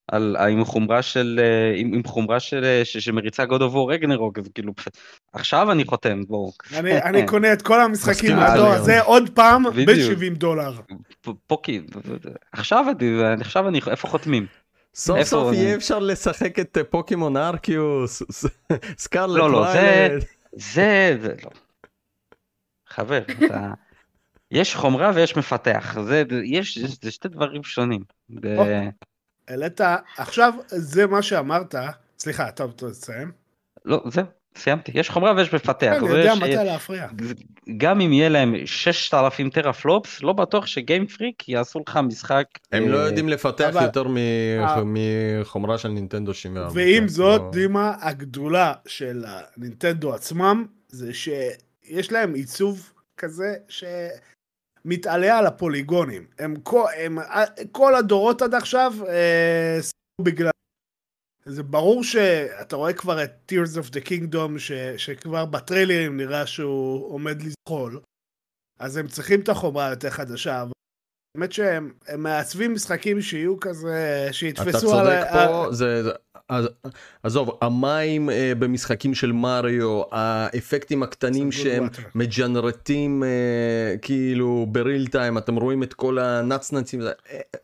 על, 0.08 0.36
עם 0.36 0.66
חומרה 0.66 1.02
של, 1.02 1.40
אה, 1.44 1.80
עם, 1.80 1.94
עם 1.94 2.04
חומרה 2.04 2.40
של, 2.40 2.64
אה, 2.64 2.82
ש- 2.86 2.98
שמריצה 2.98 3.44
God 3.44 3.60
of 3.60 3.74
War 3.74 3.90
רגנרוק, 3.90 4.40
אז 4.40 4.48
כאילו, 4.56 4.74
עכשיו 5.34 5.72
אני 5.72 5.86
חותם, 5.86 6.22
בואו. 6.28 6.52
אני 6.76 7.02
אני 7.02 7.26
קונה 7.32 7.54
את 7.54 7.62
כל 7.62 7.82
המשחקים 7.82 8.38
לגמרי. 8.38 8.70
הזה 8.76 9.02
עוד 9.02 9.30
פעם 9.30 9.64
בדיוק. 9.76 10.18
ב-70 10.20 10.34
דולר. 10.38 10.72
פוקי, 11.48 11.82
עכשיו 12.52 12.86
אני, 13.00 13.06
עכשיו 13.42 13.68
אני, 13.68 13.80
איפה 13.92 14.08
חותמים? 14.08 14.46
סוף 14.96 15.18
איפה 15.18 15.30
סוף 15.30 15.50
אני? 15.50 15.58
יהיה 15.58 15.76
אפשר 15.76 16.00
לשחק 16.00 16.60
את 16.60 16.78
אה, 16.78 16.84
פוקימון 16.84 17.38
ארקיוס, 17.38 18.22
סקרלט 18.98 19.38
לא, 19.38 19.52
לא, 19.52 19.72
זה- 19.72 19.80
ויילד. 19.80 20.24
זה, 20.54 21.18
זה 21.22 21.34
לא. 21.44 21.50
חבר, 22.90 23.22
אתה... 23.46 23.74
יש 24.52 24.76
חומרה 24.76 25.12
ויש 25.16 25.38
מפתח, 25.38 25.98
זה, 26.04 26.24
יש, 26.44 26.78
זה 26.78 27.12
שתי 27.12 27.28
דברים 27.28 27.64
שונים. 27.64 28.02
העלית, 29.48 29.82
עכשיו 30.18 30.54
זה 30.68 31.08
מה 31.08 31.22
שאמרת, 31.22 31.76
סליחה, 32.20 32.52
טוב, 32.52 32.72
טוב, 32.72 32.90
תסיים. 32.92 33.32
לא, 33.86 34.04
זהו, 34.12 34.24
סיימתי. 34.58 34.92
יש 34.96 35.10
חומרה 35.10 35.34
ויש 35.38 35.54
מפתח. 35.54 35.94
אני 35.98 36.10
יודע 36.10 36.36
ש- 36.36 36.38
מתי 36.38 36.56
להפריע. 36.56 37.08
גם 37.78 38.02
אם 38.02 38.14
יהיה 38.14 38.30
להם 38.30 38.56
6,000 38.66 39.50
טרה 39.50 39.74
פלופס, 39.74 40.22
לא 40.24 40.34
בטוח 40.34 40.66
שגיים 40.66 41.08
פריק 41.08 41.50
יעשו 41.50 41.80
לך 41.88 41.98
משחק. 42.04 42.44
הם 42.72 42.90
לא 42.90 42.98
אה, 43.00 43.06
יודעים 43.06 43.30
לפתח 43.30 43.76
יותר 43.82 44.08
מ- 44.08 44.18
אה. 44.60 44.82
מחומרה 44.86 45.78
של 45.78 45.90
נינטנדו 45.90 46.34
64. 46.34 46.72
ועם 46.74 47.02
כן, 47.04 47.08
זאת, 47.08 47.42
דימה, 47.52 47.94
הגדולה 48.02 48.74
של 48.88 49.26
הנינטנדו 49.28 50.14
עצמם, 50.14 50.66
זה 50.90 51.14
שיש 51.14 52.12
להם 52.12 52.34
עיצוב 52.34 52.92
כזה 53.18 53.56
שמתעלה 54.88 55.38
על 55.38 55.46
הפוליגונים. 55.46 56.28
הם 56.40 56.56
כל, 56.64 56.86
הם, 56.98 57.18
כל 57.72 57.96
הדורות 57.96 58.42
עד 58.42 58.54
עכשיו 58.54 58.94
אה, 59.08 59.80
בגלל... 60.22 60.50
זה 61.46 61.64
ברור 61.64 62.04
שאתה 62.04 62.76
רואה 62.76 62.94
כבר 62.94 63.24
את 63.24 63.52
Tears 63.52 63.78
of 63.78 63.92
the 63.92 64.08
Kingdom, 64.08 64.60
ש, 64.60 64.72
שכבר 64.98 65.46
בטריילרים 65.46 66.18
נראה 66.18 66.48
שהוא 66.48 67.14
עומד 67.14 67.38
לזחול. 67.42 68.00
אז 68.80 68.98
הם 68.98 69.08
צריכים 69.08 69.42
את 69.42 69.50
החומרה 69.50 69.88
היותר 69.88 70.10
חדשה, 70.10 70.62
אבל 70.62 70.72
באמת 71.38 71.52
שהם 71.52 71.92
הם 72.08 72.24
מעצבים 72.24 72.74
משחקים 72.74 73.22
שיהיו 73.22 73.60
כזה, 73.60 74.24
אתה 74.26 74.34
שיתפסו 74.34 74.80
צודק 74.80 75.24
על... 75.30 75.48
פה, 75.48 75.68
זה, 75.72 76.04
זה- 76.04 76.12
אז- 76.50 76.68
עזוב, 77.24 77.58
המים 77.62 78.30
אה, 78.30 78.54
במשחקים 78.60 79.14
של 79.16 79.32
מריו, 79.32 80.02
האפקטים 80.12 81.04
הקטנים 81.04 81.52
שהם 81.52 81.88
water. 81.88 82.02
מג'נרטים 82.16 83.24
אה, 83.24 83.98
כאילו 84.02 84.66
בריל 84.70 85.08
טיים, 85.08 85.38
אתם 85.38 85.56
רואים 85.56 85.84
את 85.84 85.94
כל 85.94 86.20
הנצנצים, 86.20 87.02
אה, 87.02 87.12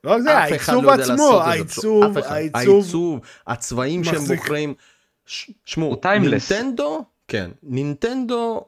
לא 0.03 0.21
זה, 0.21 0.43
אף 0.43 0.53
אחד 0.55 0.73
העיצוב 0.73 0.85
לא 0.85 0.91
יודע 0.91 1.03
עצמו, 1.03 1.41
לעשות 1.45 1.47
את 1.47 2.13
זה, 2.13 2.29
העיצוב. 2.29 2.33
העיצוב, 2.33 2.75
העיצוב, 2.75 3.19
הצבעים 3.47 4.03
שהם 4.03 4.15
מחזיק. 4.15 4.39
בוחרים. 4.39 4.73
שמעו. 5.65 6.01
נינטנדו, 6.19 7.05
כן, 7.27 7.51
נינטנדו 7.63 8.65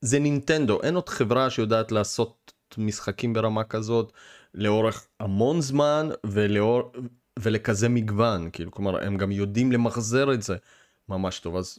זה 0.00 0.18
נינטנדו, 0.18 0.82
אין 0.82 0.94
עוד 0.94 1.08
חברה 1.08 1.50
שיודעת 1.50 1.92
לעשות 1.92 2.37
משחקים 2.78 3.32
ברמה 3.32 3.64
כזאת 3.64 4.12
לאורך 4.54 5.06
המון 5.20 5.60
זמן 5.60 6.08
ולאור... 6.26 6.92
ולכזה 7.38 7.88
מגוון, 7.88 8.50
כאילו, 8.52 8.70
כלומר, 8.70 9.04
הם 9.04 9.16
גם 9.16 9.32
יודעים 9.32 9.72
למחזר 9.72 10.32
את 10.32 10.42
זה 10.42 10.56
ממש 11.08 11.40
טוב, 11.40 11.56
אז 11.56 11.78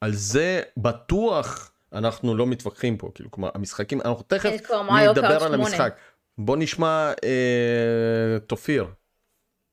על 0.00 0.12
זה 0.12 0.62
בטוח 0.76 1.72
אנחנו 1.92 2.36
לא 2.36 2.46
מתווכחים 2.46 2.96
פה, 2.96 3.10
כאילו, 3.14 3.30
כלומר, 3.30 3.50
המשחקים, 3.54 4.00
אנחנו 4.00 4.22
תכף 4.22 4.70
נדבר 5.10 5.44
על 5.44 5.48
8. 5.48 5.54
המשחק. 5.54 5.98
בוא 6.38 6.56
נשמע 6.56 7.12
אה, 7.24 8.38
תופיר, 8.46 8.86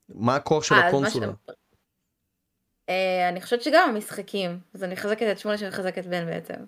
מה 0.10 0.36
הכוח 0.36 0.64
של 0.64 0.76
אה, 0.76 0.88
הקונסולה? 0.88 1.28
אה, 2.90 3.30
אני 3.30 3.42
חושבת 3.42 3.62
שגם 3.62 3.90
המשחקים, 3.90 4.60
אז 4.74 4.84
אני 4.84 4.94
מחזקת 4.94 5.28
את 5.32 5.40
שמונה 5.40 5.58
שמחזקת 5.58 5.98
את 5.98 6.06
בן 6.06 6.26
בעצם. 6.26 6.64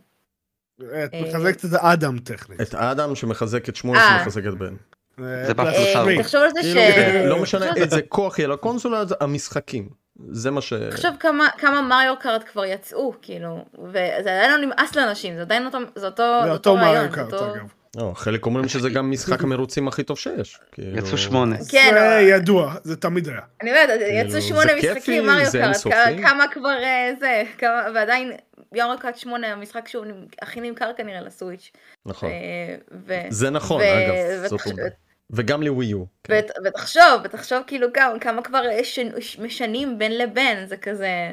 את 0.81 1.11
מחזקת 1.27 1.65
את 1.65 1.69
האדם 1.73 2.19
טכנית. 2.19 2.61
את 2.61 2.73
האדם 2.73 3.15
שמחזק 3.15 3.69
את 3.69 3.75
שמונה 3.75 3.99
אה. 3.99 4.19
שמחזק 4.19 4.41
את 4.47 4.53
בן. 4.57 4.73
אה, 5.19 5.45
זה. 5.45 5.53
אה, 5.59 5.93
שלי. 5.93 6.19
תחשוב 6.19 6.41
על 6.41 6.49
זה 6.53 6.63
ש... 6.63 6.73
כאילו, 6.73 7.25
לא 7.29 7.41
משנה 7.41 7.65
איזה 7.75 8.01
כוח 8.09 8.39
יהיה 8.39 8.47
לקונסולה, 8.47 9.05
זה 9.05 9.15
המשחקים. 9.19 9.89
זה 10.31 10.51
מה 10.51 10.61
ש... 10.61 10.73
תחשוב 10.73 11.11
כמה, 11.19 11.47
כמה 11.57 11.81
מריו 11.81 12.13
קארט 12.19 12.43
כבר 12.51 12.65
יצאו, 12.65 13.13
כאילו, 13.21 13.65
וזה 13.83 14.17
עדיין 14.17 14.51
לא 14.51 14.57
נמאס 14.65 14.95
לאנשים, 14.95 15.35
זה 15.35 15.41
עדיין 15.41 15.65
אותו, 15.65 15.77
זה 15.95 16.05
אותו, 16.05 16.23
זה 16.43 16.51
אותו 16.51 16.75
מריו 16.77 17.11
קארט 17.11 17.33
אותו- 17.33 17.53
אגב. 17.55 17.63
לא, 17.97 18.11
חלק 18.15 18.45
אומרים 18.45 18.67
שזה 18.67 18.89
גם 18.89 19.11
משחק 19.11 19.41
המרוצים 19.43 19.87
הכי 19.87 20.03
טוב 20.03 20.17
שיש. 20.17 20.59
כאילו- 20.71 20.97
יצאו 20.97 21.17
שמונה. 21.17 21.55
כן, 21.69 21.89
זה 21.99 22.27
ידוע, 22.29 22.73
זה 22.83 22.95
תמיד 22.95 23.27
היה. 23.29 23.39
אני 23.61 23.69
אומרת, 23.71 23.89
כאילו, 23.99 24.27
יצאו 24.29 24.41
שמונה 24.41 24.63
זה 24.65 24.73
כיפי, 24.81 24.93
משחקים 24.93 25.25
מריו 25.25 25.51
קארט. 25.83 26.15
כמה- 26.21 26.47
כבר 26.53 26.69
אה, 26.83 27.11
זה, 27.19 27.43
כמה- 27.57 27.83
ועדיין 27.95 28.31
מריו 28.71 28.95
קארט 28.99 29.15
שמונה, 29.17 29.47
המשחק 29.47 29.87
שהוא 29.87 30.05
הכי 30.41 30.61
נמכר 30.61 30.91
כנראה 30.97 31.21
לסוויץ'. 31.21 31.71
נכון. 32.05 32.29
אה, 32.29 32.75
ו- 33.07 33.21
זה 33.29 33.49
נכון, 33.49 33.81
ו- 33.81 33.83
אגב, 33.83 34.51
עובדה. 34.51 34.83
וגם 35.29 35.63
לווי 35.63 35.85
יו. 35.85 36.03
כן. 36.23 36.33
ות- 36.39 36.51
ותחשוב, 36.65 37.03
ותחשוב 37.23 37.63
כאילו 37.67 37.87
כמה, 37.93 38.19
כמה 38.19 38.41
כבר 38.41 38.65
אה, 38.69 38.83
ש- 38.83 39.39
משנים 39.39 39.97
בין 39.99 40.17
לבין, 40.17 40.65
זה 40.65 40.77
כזה, 40.77 41.31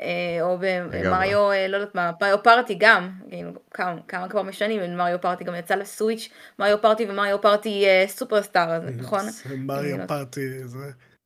אה, 0.00 0.06
או 0.40 0.58
במריו, 0.60 1.50
אה, 1.52 1.68
לא 1.68 1.76
יודעת 1.76 1.94
מה, 1.94 2.10
מריו 2.20 2.42
פארטי 2.42 2.74
גם, 2.80 3.10
כאילו, 3.30 3.50
כמה, 3.70 3.96
כמה 4.08 4.28
כבר 4.28 4.42
משנים, 4.42 4.80
בין 4.80 4.96
מריו 4.96 5.20
פארטי 5.20 5.44
גם 5.44 5.54
יצא 5.54 5.74
לסוויץ', 5.74 6.28
מריו 6.58 6.82
פארטי 6.82 7.06
ומריו 7.08 7.40
פארטי 7.40 7.84
אה, 7.86 8.04
סופרסטאר, 8.08 8.80
נכון? 8.96 9.20
מריו 9.56 9.96
אני- 9.96 10.06
פארטי, 10.06 10.64
זה... 10.64 10.78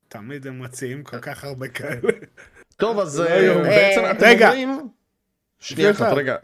תמיד 0.08 0.46
הם 0.46 0.62
מציעים 0.62 1.02
כל 1.04 1.18
כך 1.18 1.44
הרבה 1.44 1.68
כאלה. 1.68 2.00
טוב, 2.76 2.98
אז 2.98 3.20
לא. 3.20 3.62
בעצם 3.62 4.00
אתם 4.10 4.26
רגע. 4.26 4.46
אומרים... 4.48 4.88
שנייה. 5.60 5.90
אחת, 5.90 6.12
רגע. 6.12 6.36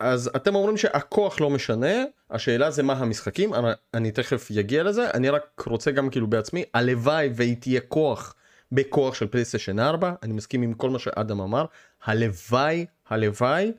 אז 0.00 0.30
אתם 0.36 0.54
אומרים 0.54 0.76
שהכוח 0.76 1.40
לא 1.40 1.50
משנה, 1.50 2.04
השאלה 2.30 2.70
זה 2.70 2.82
מה 2.82 2.92
המשחקים, 2.92 3.54
אני, 3.54 3.68
אני 3.94 4.10
תכף 4.10 4.50
אגיע 4.50 4.82
לזה, 4.82 5.10
אני 5.10 5.30
רק 5.30 5.62
רוצה 5.66 5.90
גם 5.90 6.10
כאילו 6.10 6.26
בעצמי, 6.26 6.64
הלוואי 6.74 7.30
והיא 7.34 7.56
תהיה 7.56 7.80
כוח 7.80 8.34
בכוח 8.72 9.14
של 9.14 9.26
פלייסטיישן 9.26 9.78
4, 9.78 10.12
אני 10.22 10.32
מסכים 10.32 10.62
עם 10.62 10.74
כל 10.74 10.90
מה 10.90 10.98
שאדם 10.98 11.40
אמר, 11.40 11.64
הלוואי, 12.04 12.86
הלוואי, 13.08 13.72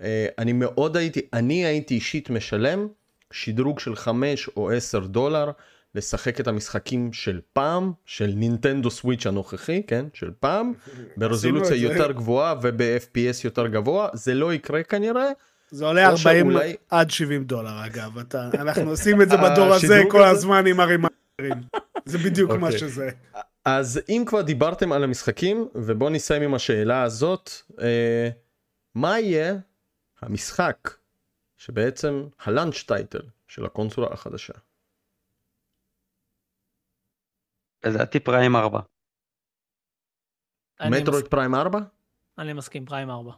אה, 0.00 0.26
אני 0.38 0.52
מאוד 0.52 0.96
הייתי, 0.96 1.20
אני 1.32 1.64
הייתי 1.64 1.94
אישית 1.94 2.30
משלם 2.30 2.88
שדרוג 3.30 3.80
של 3.80 3.96
5 3.96 4.48
או 4.56 4.70
10 4.70 4.98
דולר 4.98 5.50
לשחק 5.94 6.40
את 6.40 6.48
המשחקים 6.48 7.12
של 7.12 7.40
פעם, 7.52 7.92
של 8.06 8.32
נינטנדו 8.36 8.90
סוויץ' 8.90 9.26
הנוכחי, 9.26 9.82
כן, 9.86 10.06
של 10.14 10.30
פעם, 10.40 10.72
ברזולוציה. 11.16 11.76
יותר 11.76 12.12
גבוהה 12.12 12.54
וב-FPS 12.62 13.40
יותר 13.44 13.66
גבוה, 13.66 14.08
זה 14.12 14.34
לא 14.34 14.54
יקרה 14.54 14.82
כנראה. 14.82 15.28
זה 15.70 15.84
עולה 15.86 16.06
או 16.08 16.12
40 16.12 16.50
שאולי- 16.52 16.76
עד 16.90 17.10
70 17.10 17.44
דולר 17.44 17.86
אגב, 17.86 18.18
אתה- 18.18 18.50
אנחנו 18.54 18.90
עושים 18.90 19.22
את 19.22 19.28
זה 19.28 19.34
אה, 19.38 19.50
בדור 19.50 19.74
הזה 19.74 20.02
כל 20.10 20.22
הזה? 20.22 20.30
הזמן 20.30 20.66
עם 20.66 20.80
הרימאטרים. 20.80 21.54
זה 22.04 22.18
בדיוק 22.18 22.50
מה 22.50 22.66
אוקיי. 22.66 22.78
שזה. 22.78 23.10
אז 23.64 24.00
אם 24.08 24.22
כבר 24.26 24.42
דיברתם 24.42 24.92
על 24.92 25.04
המשחקים, 25.04 25.68
ובואו 25.74 26.10
נסיים 26.10 26.42
עם 26.42 26.54
השאלה 26.54 27.02
הזאת, 27.02 27.50
אה, 27.80 28.28
מה 28.94 29.20
יהיה 29.20 29.54
המשחק 30.22 30.90
שבעצם 31.56 32.24
הלאנץ' 32.44 32.82
טייטל 32.82 33.20
של 33.48 33.64
הקונסולה 33.64 34.06
החדשה? 34.10 34.52
לדעתי 37.88 38.20
פריים 38.20 38.56
4. 38.56 38.80
אני 40.80 41.00
מטרויד 41.02 41.26
פריים 41.28 41.54
4? 41.54 41.78
אני 42.38 42.52
מסכים, 42.52 42.84
פריים 42.86 43.10
4. 43.10 43.32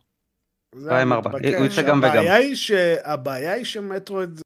זה 0.75 0.91
פריים 0.91 1.13
ארבע. 1.13 1.31
המתבקש. 1.31 1.55
הוא 1.55 1.67
יצא 1.67 1.83
גם 1.83 1.99
וגם. 1.99 2.05
הבעיה 2.11 2.35
היא 2.35 2.55
ש- 2.55 2.71
הבעיה 3.05 3.53
היא 3.53 3.65
שמטרואיד 3.65 4.37
זה- 4.37 4.43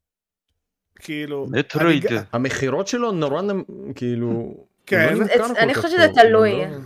כאילו... 0.99 1.47
מטרויד. 1.51 2.05
אני- 2.05 2.17
המכירות 2.33 2.87
שלו 2.87 3.11
נורא 3.11 3.41
נמ- 3.41 3.63
כאילו... 3.95 4.53
כן. 4.85 5.13
לא 5.17 5.45
אני 5.57 5.73
חושבת 5.75 5.91
שזה 5.91 6.07
תלוי. 6.15 6.51
לא- 6.65 6.77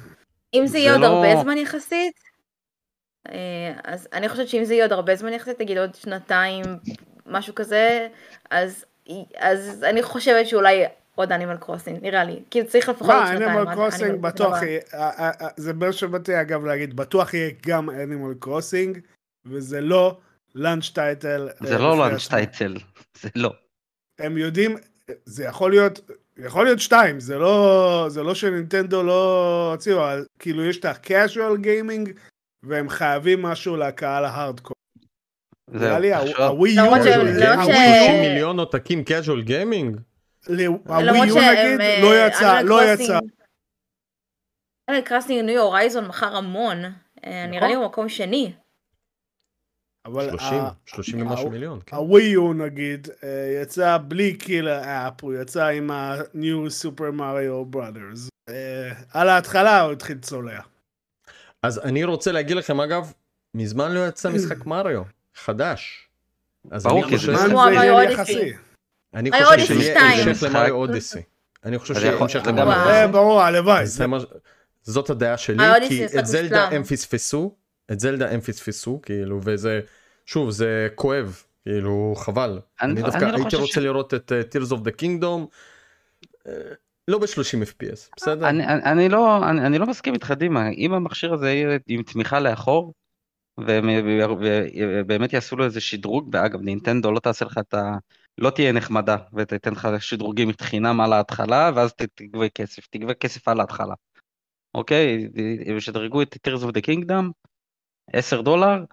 אם 0.53 0.61
זה 0.65 0.71
זה 0.71 0.77
יהיה 0.77 0.91
עוד 0.91 1.01
לא- 1.01 1.07
הרבה 1.07 1.41
זמן 1.41 1.57
יחסית, 1.57 2.13
אה, 3.31 3.73
אז 3.83 4.07
אני 4.13 4.29
חושבת 4.29 4.47
שאם 4.47 4.63
זה 4.65 4.73
יהיה 4.73 4.85
עוד 4.85 4.91
הרבה 4.91 5.15
זמן 5.15 5.33
יחסית, 5.33 5.61
נגיד 5.61 5.77
עוד 5.77 5.95
שנתיים, 5.95 6.65
משהו 7.25 7.55
כזה, 7.55 8.07
אז, 8.49 8.85
אז 9.37 9.83
אני 9.83 10.03
חושבת 10.03 10.47
שאולי 10.47 10.83
עוד 11.19 11.31
אנימל 11.31 11.57
קרוסינג, 11.57 11.99
נראה 12.01 12.23
לי. 12.23 12.39
כאילו 12.51 12.67
צריך 12.67 12.89
לפחות 12.89 13.11
עוד 13.11 13.23
מה, 13.23 13.27
שנתיים. 13.27 13.49
אנימל 13.49 13.75
קרוסינג 13.75 14.11
Animal 14.11 14.17
בטוח 14.21 14.57
Crossing 14.57 14.65
יהיה, 14.65 14.79
אה, 14.93 15.09
אה, 15.19 15.31
אה, 15.41 15.47
זה 15.57 15.73
מה 15.73 15.91
שבאתי 15.91 16.41
אגב 16.41 16.65
להגיד, 16.65 16.95
בטוח 16.95 17.33
יהיה 17.33 17.51
גם 17.67 17.89
אנימל 17.89 18.33
קרוסינג, 18.39 18.99
וזה 19.45 19.81
לא 19.81 20.17
launch 20.55 20.89
title. 20.89 21.49
זה 21.59 21.77
לא 21.77 21.97
לאנץ' 21.97 22.27
טייטל, 22.27 22.77
זה 23.21 23.29
לא. 23.35 23.53
הם 24.19 24.37
יודעים, 24.37 24.77
זה 25.25 25.43
יכול 25.43 25.71
להיות, 25.71 25.99
יכול 26.37 26.65
להיות 26.65 26.79
שתיים, 26.79 27.19
זה 27.19 27.37
לא, 27.37 28.05
זה 28.09 28.23
לא 28.23 28.35
שנינטנדו 28.35 29.03
לא 29.03 29.69
הוציאו, 29.71 29.99
כאילו 30.39 30.65
יש 30.65 30.77
את 30.77 30.85
ה-casual 30.85 31.63
gaming, 31.63 32.09
והם 32.63 32.89
חייבים 32.89 33.41
משהו 33.41 33.77
לקהל 33.77 34.25
ה-hardcore. 34.25 34.75
זהו, 35.73 35.79
נראה 35.87 35.99
לי 35.99 36.13
הווי 36.13 36.71
יו, 36.71 36.83
למרות 36.83 36.99
ש- 37.03 37.05
יו- 37.05 37.63
30 37.63 38.21
מיליון 38.21 38.59
עותקים 38.59 39.03
casual 39.07 39.47
gaming? 39.49 40.08
הווי 40.49 41.27
יו 41.27 41.35
נגיד, 41.35 41.81
אה, 41.81 42.01
לא 42.01 42.27
יצא, 42.27 42.61
לא 42.61 42.93
יצא. 42.93 43.19
אנימל 44.89 45.05
קרוסינג 45.05 45.45
ניו 45.45 45.61
הורייזון 45.61 46.05
מכר 46.07 46.35
המון, 46.35 46.77
אה, 47.25 47.45
נראה 47.47 47.67
לי 47.67 47.73
הוא 47.73 47.85
מקום 47.85 48.09
שני. 48.09 48.53
אבל 50.05 50.29
30, 50.29 50.59
ה- 50.59 50.69
30 50.85 51.21
ומשהו 51.21 51.49
מיליון. 51.49 51.79
כן. 51.85 51.95
הווי 51.95 52.23
יו 52.23 52.53
נגיד, 52.53 53.07
אה, 53.23 53.59
יצא 53.61 53.97
בלי 54.07 54.37
killer 54.37 54.81
app, 54.83 55.13
הוא 55.23 55.33
יצא 55.41 55.65
עם 55.67 55.91
ה-New 55.91 56.67
Super 56.83 57.19
Mario 57.19 57.75
Brothers. 57.75 58.51
על 59.13 59.29
ההתחלה 59.29 59.81
הוא 59.81 59.91
התחיל 59.91 60.17
צולע. 60.19 60.59
אז 61.63 61.79
אני 61.79 62.03
רוצה 62.03 62.31
להגיד 62.31 62.57
לכם 62.57 62.81
אגב, 62.81 63.13
מזמן 63.55 63.91
לא 63.91 64.07
יצא 64.07 64.29
משחק 64.29 64.65
מריו, 64.71 65.03
חדש. 65.35 66.07
אז 66.71 66.83
ברור, 66.83 67.03
אני 67.03 67.09
כי 67.11 67.17
זה 67.17 67.31
אודיסי. 67.91 68.13
יחסי. 68.13 68.53
אני 69.13 69.31
חושב 69.31 69.65
שיהיה. 69.65 69.99
המשך 70.29 70.43
למריו 70.43 70.75
אודיסי. 70.75 71.19
אני 71.65 71.79
חושב 71.79 71.93
שיהיה 71.95 72.17
המשך 72.19 72.41
למריו. 72.47 72.65
זה 72.85 73.03
אודיסי. 73.03 73.11
ברור, 73.13 73.41
הלוואי. 73.41 73.85
זאת 74.83 75.09
הדעה 75.09 75.37
שלי, 75.37 75.57
כי 75.87 76.05
את 76.19 76.25
זלדה. 76.25 76.67
הם 76.67 76.83
פספסו, 76.83 77.55
את 77.91 77.99
זלדה 77.99 78.31
הם 78.31 78.41
פספסו, 78.41 78.99
כאילו, 79.03 79.39
וזה, 79.43 79.79
שוב, 80.25 80.49
זה 80.51 80.87
כואב, 80.95 81.43
כאילו, 81.65 82.13
חבל. 82.17 82.59
אני- 82.81 82.91
אני 82.91 83.01
דווקא 83.01 83.25
לא 83.25 83.35
הייתי 83.35 83.55
רוצה 83.55 83.79
לראות 83.79 84.13
את 84.13 84.31
אה, 84.31 84.41
Tears 84.41 84.71
of 84.71 84.77
the 84.77 84.91
Kingdom, 85.01 85.45
אה, 86.47 86.51
לא 87.07 87.17
ב-30 87.17 87.27
FPS, 87.65 88.09
בסדר? 88.17 88.49
אני, 88.49 88.67
אני, 88.67 88.83
אני, 88.83 89.09
לא, 89.09 89.49
אני, 89.49 89.65
אני 89.65 89.77
לא 89.77 89.85
מסכים 89.85 90.13
איתך 90.13 90.31
דימה, 90.31 90.69
אם 90.69 90.93
המכשיר 90.93 91.33
הזה 91.33 91.51
יהיה 91.51 91.77
עם 91.87 92.03
תמיכה 92.03 92.39
לאחור, 92.39 92.93
ובאמת 93.57 95.33
יעשו 95.33 95.55
לו 95.57 95.65
איזה 95.65 95.81
שדרוג, 95.81 96.29
ואגב 96.33 96.61
נינטנדו 96.61 97.11
לא 97.11 97.19
תעשה 97.19 97.45
לך 97.45 97.57
את 97.57 97.73
ה... 97.73 97.97
לא 98.37 98.49
תהיה 98.49 98.71
נחמדה 98.71 99.17
ותיתן 99.33 99.71
לך 99.71 99.87
שדרוגים 99.99 100.49
חינם 100.61 101.01
על 101.01 101.13
ההתחלה 101.13 101.71
ואז 101.75 101.93
תגבה 102.15 102.49
כסף, 102.49 102.87
תגבה 102.87 103.13
כסף 103.13 103.47
על 103.47 103.59
ההתחלה. 103.59 103.93
אוקיי? 104.75 105.27
הם 105.65 105.77
ישדרגו 105.77 106.21
את 106.21 106.37
Tears 106.47 106.61
of 106.63 106.67
the 106.67 106.81
Kingdom, 106.87 107.31
10 108.13 108.41
דולר, 108.41 108.83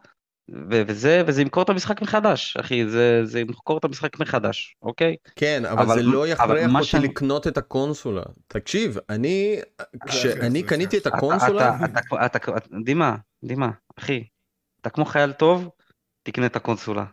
ו- 0.50 0.82
וזה, 0.86 1.22
וזה 1.26 1.42
ימכור 1.42 1.62
את 1.62 1.68
המשחק 1.68 2.02
מחדש, 2.02 2.56
אחי, 2.56 2.88
זה, 2.88 3.20
זה 3.24 3.40
ימכור 3.40 3.78
את 3.78 3.84
המשחק 3.84 4.20
מחדש, 4.20 4.76
אוקיי? 4.82 5.16
כן, 5.36 5.64
אבל, 5.64 5.82
אבל- 5.82 5.94
זה 5.94 6.02
לא 6.02 6.28
יכריח 6.28 6.70
אותי 6.74 6.84
שאני- 6.84 7.08
לקנות 7.08 7.46
את 7.46 7.58
הקונסולה. 7.58 8.22
תקשיב, 8.46 8.96
אני, 9.10 9.56
כשאני 10.06 10.62
קניתי 10.62 10.98
את 10.98 11.06
אתה- 11.06 11.16
הקונסולה, 11.16 11.76
אתה, 11.84 11.84
אתה, 12.26 12.26
אתה, 12.26 12.56
אתה, 12.56 12.68
דימה, 12.84 13.16
דימה, 13.44 13.70
אחי, 13.98 14.24
אתה 14.80 14.90
כמו 14.90 15.04
חייל 15.04 15.32
טוב, 15.32 15.68
תקנה 16.22 16.46
את 16.46 16.56
הקונסולה. 16.56 17.04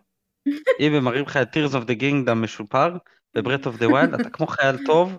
אם 0.79 0.93
הם 0.93 1.03
מראים 1.03 1.23
לך 1.25 1.37
את 1.37 1.57
Tears 1.57 1.71
of 1.71 1.85
the 1.87 1.99
Kingdom 2.01 2.33
משופר, 2.33 2.97
ב-Breath 3.35 3.63
of 3.65 3.79
the 3.81 3.85
Wild, 3.91 4.21
אתה 4.21 4.29
כמו 4.29 4.47
חייל 4.47 4.85
טוב, 4.85 5.17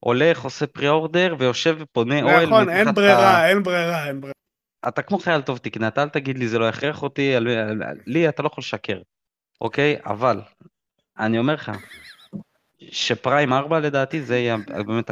הולך, 0.00 0.40
עושה 0.44 0.66
פרי-אורדר, 0.66 1.34
ויושב 1.38 1.76
ופונה 1.78 2.22
אוהל. 2.22 2.46
נכון, 2.46 2.70
אין 2.70 2.94
ברירה, 2.94 3.36
ה- 3.38 3.48
אין 3.48 3.62
ברירה, 3.62 4.08
אין 4.08 4.20
ברירה. 4.20 4.32
אתה 4.88 5.02
כמו 5.02 5.18
חייל 5.18 5.40
טוב, 5.40 5.58
תקנה, 5.58 5.88
אל 5.98 6.08
תגיד 6.08 6.38
לי, 6.38 6.48
זה 6.48 6.58
לא 6.58 6.64
יכריח 6.64 7.02
אותי, 7.02 7.34
על- 7.34 7.48
לי 8.06 8.28
אתה 8.28 8.42
לא 8.42 8.46
יכול 8.48 8.62
לשקר, 8.62 9.00
אוקיי? 9.60 9.96
אבל, 10.06 10.40
אני 11.18 11.38
אומר 11.38 11.54
לך, 11.54 11.72
שפריים 12.90 13.52
4 13.52 13.80
לדעתי 13.80 14.22
זה 14.22 14.36
יהיה 14.38 14.56
באמת 14.86 15.10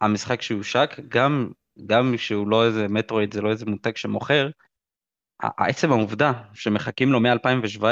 המשחק 0.00 0.42
שיושק, 0.42 0.96
גם, 1.08 1.50
גם 1.86 2.14
שהוא 2.16 2.48
לא 2.48 2.66
איזה 2.66 2.86
מטרואיד, 2.88 3.34
זה 3.34 3.40
לא 3.42 3.50
איזה 3.50 3.66
מותג 3.66 3.96
שמוכר, 3.96 4.48
עצם 5.42 5.92
העובדה 5.92 6.32
שמחכים 6.54 7.12
לו 7.12 7.20
מ-2017, 7.20 7.84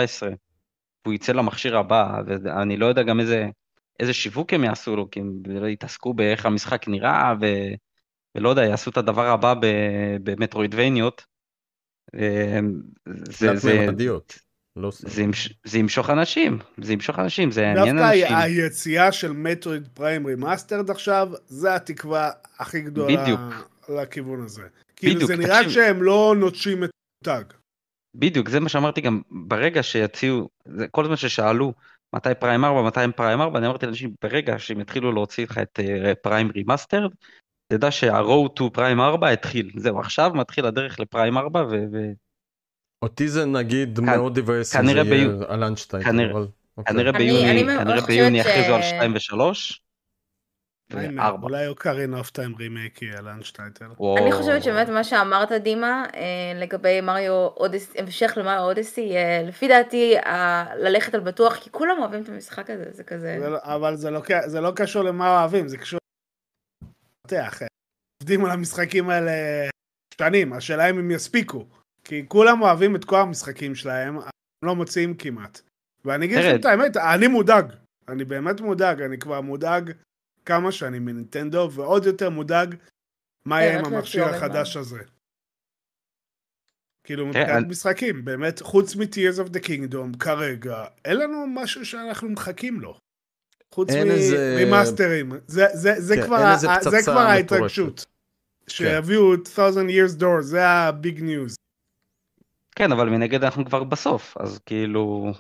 והוא 1.09 1.14
יצא 1.14 1.32
למכשיר 1.32 1.78
הבא, 1.78 2.20
ואני 2.26 2.76
לא 2.76 2.86
יודע 2.86 3.02
גם 3.02 3.20
איזה, 3.20 3.46
איזה 4.00 4.12
שיווק 4.12 4.52
הם 4.52 4.64
יעשו 4.64 4.96
לו, 4.96 5.11
כי 5.11 5.20
הם 5.20 5.42
יתעסקו 5.68 6.14
באיך 6.14 6.46
המשחק 6.46 6.88
נראה, 6.88 7.34
ו, 7.40 7.46
ולא 8.34 8.48
יודע, 8.48 8.64
יעשו 8.64 8.90
את 8.90 8.96
הדבר 8.96 9.26
הבא 9.26 9.54
ב- 9.54 10.16
במטרואידבניות. 10.22 11.24
אה, 12.14 12.61
זה, 13.06 13.56
זה. 13.56 13.86
לא. 14.76 14.90
זה, 14.92 15.22
ימש- 15.22 15.54
זה 15.64 15.78
ימשוך 15.78 16.11
אנשים, 16.11 16.59
זה 16.82 16.92
ימשוך 16.92 17.18
אנשים, 17.18 17.50
זה 17.50 17.62
יעניין 17.62 17.96
דווקא 17.96 18.11
אנשים. 18.11 18.36
ה- 18.36 18.42
היציאה 18.42 19.12
של 19.12 19.32
מטרויד 19.32 19.88
פריים 19.94 20.26
Remastered 20.26 20.91
עכשיו, 20.90 21.28
זה 21.46 21.74
התקווה 21.74 22.30
הכי 22.59 22.80
גדולה 22.80 23.22
בדיוק. 23.22 23.40
לכיוון 23.88 24.40
הזה. 24.44 24.62
כאילו 24.96 25.14
בדיוק, 25.14 25.30
זה 25.30 25.36
נראה 25.36 25.56
תקשיב. 25.59 25.70
שהם 25.72 26.02
לא 26.02 26.34
נוטשים 26.38 26.84
את 26.84 26.90
המותג. 27.26 27.57
בדיוק, 28.19 28.49
זה 28.49 28.61
מה 28.61 28.69
שאמרתי 28.69 29.01
גם 29.01 29.21
ברגע 29.31 29.83
שיציעו, 29.83 30.49
זה 30.64 30.89
כל 30.89 31.05
הזמן 31.05 31.16
ששאלו 31.16 31.73
מתי 32.14 32.29
פריים 32.39 32.64
4, 32.64 32.83
מתי 32.83 33.01
הם 33.01 33.12
פריים 33.12 33.41
4, 33.41 33.59
אני 33.59 33.66
אמרתי 33.66 33.87
לאנשים, 33.87 34.11
ברגע 34.23 34.59
שהם 34.59 34.81
יתחילו 34.81 35.12
להוציא 35.12 35.45
לך 35.45 35.59
את 35.59 35.81
אה, 35.81 36.14
פריים 36.14 36.51
Remastered, 36.55 37.11
תדע 37.73 37.91
שה-road 37.91 38.61
to 38.61 38.71
פריים 38.73 39.01
4 39.01 39.29
התחיל, 39.31 39.71
זהו, 39.77 40.01
עכשיו 40.01 40.31
מתחיל 40.35 40.66
הדרך 40.66 41.01
לפריים 41.01 41.39
4, 41.39 41.62
ו... 41.62 41.85
ו- 41.93 42.12
אותי 43.03 43.29
זה 43.29 43.45
נגיד 43.45 43.99
כ- 43.99 44.03
מאוד 44.03 44.39
זה 44.62 46.05
כנראה. 46.05 46.33
אוקיי. 46.77 46.95
ביוני, 47.12 47.64
כנראה 47.79 48.07
ביוני 48.07 48.39
יכריזו 48.39 48.75
על 48.75 48.83
2 48.83 49.14
ו-3, 49.14 49.35
ו-4. 50.93 51.43
אולי 51.43 51.66
Ocarina 51.66 52.14
of 52.14 52.30
Time 52.30 52.55
remake 52.57 53.03
יהיה 53.03 53.20
launch 53.20 53.51
title. 53.51 53.84
אני 54.18 54.32
חושבת 54.32 54.62
שבאמת 54.62 54.89
מה 54.89 55.05
שאמרת 55.05 55.53
דימה 55.53 56.05
אה, 56.14 56.61
לגבי 56.61 57.01
מריו 57.01 57.32
אודיסי, 57.32 57.99
המשך 57.99 58.32
למריו 58.36 58.62
אודיסי, 58.64 59.16
אה, 59.16 59.43
לפי 59.47 59.68
דעתי 59.68 60.14
ללכת 60.76 61.14
על 61.14 61.20
בטוח, 61.20 61.57
כי 61.57 61.70
כולם 61.70 61.97
אוהבים 61.99 62.22
את 62.22 62.28
המשחק 62.28 62.70
הזה, 62.70 62.84
זה 62.91 63.05
כזה... 63.05 63.36
זה 63.41 63.49
לא- 63.49 63.59
אבל 63.62 63.97
זה 63.97 64.11
לא 64.11 64.22
זה 64.47 64.61
לא 64.61 64.72
קשור 64.76 65.03
למה 65.03 65.41
אוהבים, 65.41 65.68
זה 65.68 65.78
קשור... 65.78 66.01
לפתח. 67.26 67.59
עובדים 68.22 68.45
על 68.45 68.51
המשחקים 68.51 69.11
האלה 69.11 69.32
שנים, 70.20 70.53
השאלה 70.53 70.91
אם 70.91 70.99
הם 70.99 71.11
יספיקו. 71.11 71.66
כי 72.05 72.24
כולם 72.28 72.62
אוהבים 72.62 72.97
את 72.97 73.05
כל 73.05 73.20
המשחקים 73.20 73.74
שלהם, 73.74 74.16
הם 74.16 74.22
לא 74.64 74.76
מוציאים 74.76 75.14
כמעט. 75.14 75.61
ואני 76.05 76.26
אגיד 76.26 76.39
לכם 76.39 76.57
את 76.61 76.64
האמת, 76.64 76.97
אני 76.97 77.26
מודאג. 77.26 77.72
אני 78.09 78.24
באמת 78.24 78.61
מודאג, 78.61 79.03
אני 79.03 79.18
כבר 79.18 79.41
מודאג 79.41 79.93
כמה 80.49 80.72
שנים 80.72 81.05
מנינטנדו, 81.05 81.70
ועוד 81.72 82.07
יותר 82.07 82.30
מודאג 82.30 82.74
מה 83.44 83.62
יהיה 83.62 83.78
עם 83.78 83.84
המכשיר 83.84 84.24
החדש 84.24 84.76
הזה. 84.76 84.99
כאילו 87.05 87.32
תראה, 87.32 87.44
מבחינת 87.44 87.66
משחקים, 87.70 88.24
באמת, 88.24 88.62
חוץ 88.62 88.96
מ-Tears 88.96 89.46
of 89.46 89.49
the 89.49 89.61
Kingdom, 89.66 90.18
כרגע, 90.18 90.84
אין 91.05 91.16
לנו 91.16 91.46
משהו 91.46 91.86
שאנחנו 91.86 92.28
מחכים 92.28 92.80
לו. 92.80 92.99
חוץ 93.74 93.88
מ-remaster 93.91 95.00
ים, 95.00 95.32
זה, 95.46 95.66
זה, 95.72 95.94
זה, 96.01 96.16
כן, 96.16 96.26
כבר. 97.05 97.18
ההתרגשות. 97.18 98.07
שיביאו 98.68 99.34
את 99.34 99.46
thousand 99.57 99.90
years 99.90 100.20
door, 100.20 100.40
זה 100.40 100.66
ה-big 100.66 101.20
news. 101.22 101.57
כן, 102.76 102.92
אבל 102.92 103.09
מנגד 103.09 103.44
אנחנו 103.44 103.64
כבר 103.64 103.84
בסוף, 103.84 104.36
אז 104.40 104.59
כאילו, 104.66 105.32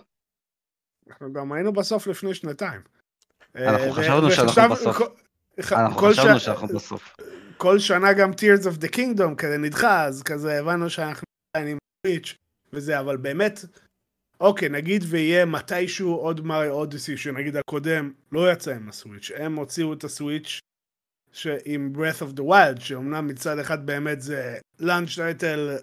אנחנו 1.08 1.32
גם 1.32 1.52
היינו 1.52 1.72
בסוף 1.72 2.06
לפני 2.06 2.34
שנתיים. 2.34 2.97
אנחנו 3.58 3.86
אה, 3.86 3.92
חשבנו 3.92 4.30
שאנחנו 4.30 4.74
בסוף. 4.74 5.00
אנחנו 5.72 5.96
חשבנו 6.08 6.40
ש- 6.40 6.44
שאנחנו 6.44 6.68
בסוף. 6.68 7.16
כל 7.56 7.78
שנה 7.78 8.12
גם 8.12 8.30
Tears 8.30 8.64
of 8.64 8.84
the 8.84 8.88
Kingdom 8.96 9.34
כזה 9.36 9.58
נדחה, 9.58 10.04
אז 10.04 10.22
כזה 10.22 10.58
הבנו 10.58 10.90
שאנחנו 10.90 11.22
עדיין 11.56 11.70
עם 11.72 11.78
סוויץ' 12.06 12.34
וזה, 12.72 13.00
אבל 13.00 13.16
באמת, 13.16 13.60
אוקיי, 14.40 14.68
נגיד 14.68 15.04
ויהיה 15.08 15.44
מתישהו 15.44 16.14
עוד 16.14 16.46
מרי 16.46 16.68
אודיסי, 16.68 17.16
שנגיד 17.16 17.56
הקודם 17.56 18.12
לא 18.32 18.52
יצא 18.52 18.70
עם 18.74 18.88
הסוויץ', 18.88 19.30
הם 19.36 19.56
הוציאו 19.56 19.92
את 19.92 20.04
הסוויץ' 20.04 20.58
עם 21.64 21.92
Breath 21.96 22.22
of 22.22 22.38
the 22.38 22.42
Wild, 22.42 22.80
שאומנם 22.80 23.26
מצד 23.26 23.58
אחד 23.58 23.86
באמת 23.86 24.20
זה 24.20 24.56
לאנץ' 24.80 25.14
טייטל, 25.14 25.76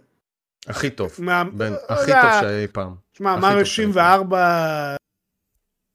הכי 0.67 0.89
טוב. 0.89 1.15
מה- 1.19 1.43
בין- 1.43 1.73
לא 1.73 1.77
הכי 1.89 2.11
טוב 2.11 2.31
שהיה 2.41 2.61
אי 2.61 2.67
פעם. 2.67 2.95
שמע, 3.17 3.35
מריו 3.35 3.51
שהיה 3.53 3.65
64, 3.65 4.95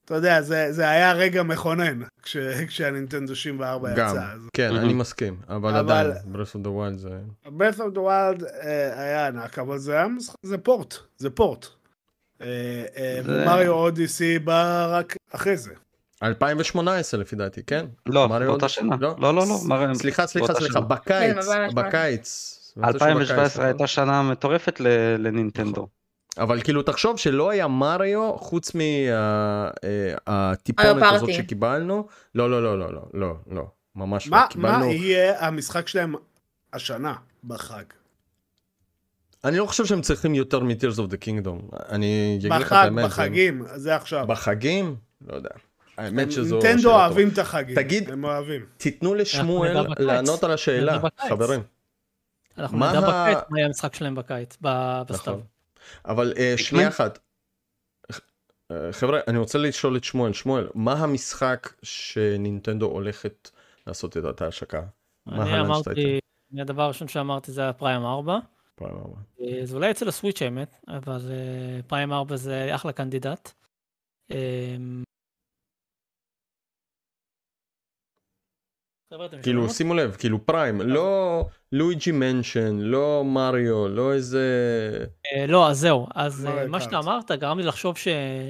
אתה 0.05 0.15
יודע, 0.15 0.41
זה, 0.41 0.71
זה 0.71 0.89
היה 0.89 1.13
רגע 1.13 1.43
מכונן 1.43 2.01
כש, 2.23 2.37
כשהנינטנדו 2.67 3.35
64 3.35 3.89
גם, 3.95 4.07
יצא. 4.15 4.23
אז... 4.35 4.47
כן. 4.53 4.75
אני 4.75 4.93
מסכים, 4.93 5.35
אבל 5.49 5.75
אבל- 5.75 5.93
עדיין, 5.95 6.11
Breath 6.33 6.55
of 6.55 6.65
the 6.65 6.69
Wild 6.69 6.97
זה... 6.97 7.19
Breath 7.45 7.77
of 7.77 7.95
the 7.95 7.99
Wild 7.99 8.45
אה, 8.63 9.01
היה 9.01 9.27
ענק, 9.27 9.59
אבל 9.59 9.77
זה 9.77 9.93
היה 9.93 10.07
משחק, 10.07 10.35
זה 10.43 10.57
פורט, 10.57 10.95
זה 11.17 11.29
פורט. 11.29 11.67
אה, 12.41 12.47
אה, 12.97 13.19
מריו 13.45 13.71
אודיסי 13.73 14.39
בא 14.39 14.87
רק 14.91 15.15
אחרי 15.31 15.57
זה. 15.57 15.71
2018 16.23 17.19
לפי 17.19 17.35
דעתי, 17.35 17.61
כן? 17.67 17.85
לא, 18.05 18.27
באותה? 18.27 18.69
שנה. 18.69 18.95
לא? 18.99 19.15
לא, 19.19 19.33
לא, 19.33 19.43
לא. 19.69 19.93
סליחה, 19.93 20.27
סליחה, 20.27 20.53
סליחה. 20.53 20.79
בקיץ, 20.81 21.47
כן, 21.47 21.69
בקיץ. 21.75 22.57
זה 22.75 22.81
בקיץ, 22.81 22.95
2017 22.95 23.45
נכון? 23.47 23.65
הייתה 23.65 23.87
שנה 23.87 24.21
מטורפת 24.21 24.79
ל- 24.79 25.15
לנינטנדו. 25.17 25.87
אבל 26.41 26.61
כאילו 26.61 26.83
תחשוב 26.83 27.17
שלא 27.17 27.49
היה 27.49 27.67
מריו 27.67 28.33
חוץ 28.37 28.71
מהטיפונת 28.75 30.79
מריו 30.95 31.15
הזאת 31.15 31.29
פארטי. 31.29 31.33
שקיבלנו. 31.43 32.07
לא, 32.35 32.51
לא, 32.51 32.63
לא, 32.63 32.79
לא, 32.79 32.93
לא, 32.93 33.01
לא, 33.13 33.33
לא, 33.51 33.63
ממש 33.95 34.27
לא. 34.27 34.31
מה, 34.31 34.37
מה 34.41 34.47
קיבלנו... 34.47 34.85
יהיה 34.85 35.47
המשחק 35.47 35.87
שלהם 35.87 36.15
השנה 36.73 37.13
בחג? 37.43 37.83
אני 39.43 39.57
לא 39.57 39.65
חושב 39.65 39.85
שהם 39.85 40.01
צריכים 40.01 40.35
יותר 40.35 40.59
מ-Tears 40.59 40.97
of 40.97 41.11
the 41.11 41.25
Kingdom. 41.25 41.75
אני 41.89 42.35
אגיד 42.39 42.51
לך 42.51 42.61
את 42.61 42.67
בחג, 42.67 42.75
האמת. 42.85 43.01
זה- 43.01 43.07
בחגים, 43.07 43.63
זה 43.75 43.95
עכשיו. 43.95 44.27
בחגים? 44.27 44.95
לא 45.27 45.35
יודע. 45.35 45.49
האמת 45.97 46.31
שזו... 46.31 46.59
נינטנדו. 46.63 46.91
אוהבים 46.91 47.29
את 47.29 47.37
החגים, 47.37 47.75
תגיד- 47.75 48.09
הם 48.11 48.23
אוהבים. 48.23 48.65
תיתנו 48.77 49.15
לשמואל. 49.15 49.85
לענות 49.99 50.43
על 50.43 50.51
השאלה. 50.51 50.99
חברים. 51.29 51.61
אנחנו 52.57 52.77
מה 52.77 52.89
נדע 52.89 52.99
בקיץ 53.01 53.37
מה 53.49 53.57
יהיה 53.59 53.67
המשחק 53.67 53.95
שלהם 53.95 54.15
בקיץ, 54.15 54.57
בסתיו. 54.61 55.39
אבל 56.05 56.33
אה, 56.37 56.53
שנייה 56.57 56.87
אחת. 56.87 57.19
חבר'ה, 58.91 59.19
אני 59.27 59.37
רוצה 59.37 59.57
לשאול 59.57 59.97
את 59.97 60.03
שמואל. 60.03 60.33
שמואל, 60.33 60.67
מה 60.75 60.93
המשחק 60.93 61.73
שנינטנדו 61.83 62.85
הולכת 62.85 63.49
לעשות 63.87 64.17
את 64.17 64.23
אותה 64.23 64.47
השקה? 64.47 64.81
מה 65.25 65.43
אני? 65.43 65.59
אמרתי, 65.59 66.19
הדבר 66.59 66.81
הראשון 66.81 67.07
שאמרתי 67.07 67.51
זה 67.51 67.61
היה 67.61 67.73
פריים 67.73 68.05
4. 68.05 68.39
פריים 68.75 68.95
ארבע. 68.95 69.17
אה, 69.41 69.65
זה 69.65 69.75
אולי 69.75 69.91
אצל 69.91 70.07
הסוויץ' 70.07 70.41
האמת, 70.41 70.75
אבל 70.87 71.31
אה, 71.31 71.79
פריים 71.87 72.13
4 72.13 72.35
זה 72.35 72.75
אחלה 72.75 72.91
קנדידט. 72.91 73.51
אה, 74.31 74.75
חבר'ה, 74.75 74.97
אתם 74.97 75.03
כאילו? 79.41 79.69
שימו 79.69 79.93
לב, 79.93 80.15
כאילו 80.19 80.45
פריים, 80.45 80.81
לא 80.81 81.45
לואיג'י 81.71 82.11
מנשן, 82.11 82.77
לא 82.77 83.23
מריו, 83.25 83.87
לא 83.87 84.13
איזה... 84.13 84.45
אה, 85.35 85.47
לא, 85.47 85.69
אז 85.69 85.79
זהו. 85.79 86.07
אז 86.15 86.45
אה, 86.45 86.53
מריו 86.53 86.67
מה. 86.67 86.81
שאתה 86.81 86.99
אמרת 86.99 87.31
גרם 87.31 87.59
לי 87.59 87.65
לחשוב 87.65 87.97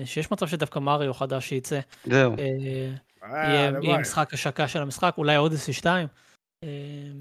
שיש 0.05 0.32
מצב 0.32 0.47
שדווקא 0.47 0.80
מריו 0.80 1.14
חדש 1.14 1.49
שייצא. 1.49 1.80
זהו. 2.05 2.36
אה, 2.39 2.93
אה, 3.24 3.72
יהיה 3.84 3.97
משחק 3.97 4.34
השקה 4.34 4.68
של 4.68 4.82
המשחק, 4.82 5.14
אולי 5.18 5.38
אודיסי 5.38 5.74
2. 5.74 6.07
אה, 6.64 6.70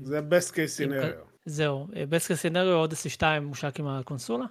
זה 0.03 0.19
best 0.19 0.51
case 0.51 0.91
scenario. 0.91 1.31
זהו, 1.45 1.87
בסקר 2.09 2.37
סינריו 2.37 2.75
אודיסי 2.75 3.09
2 3.09 3.45
מושק 3.45 3.81
עם 3.81 3.87
הקונסולה. 3.87 4.45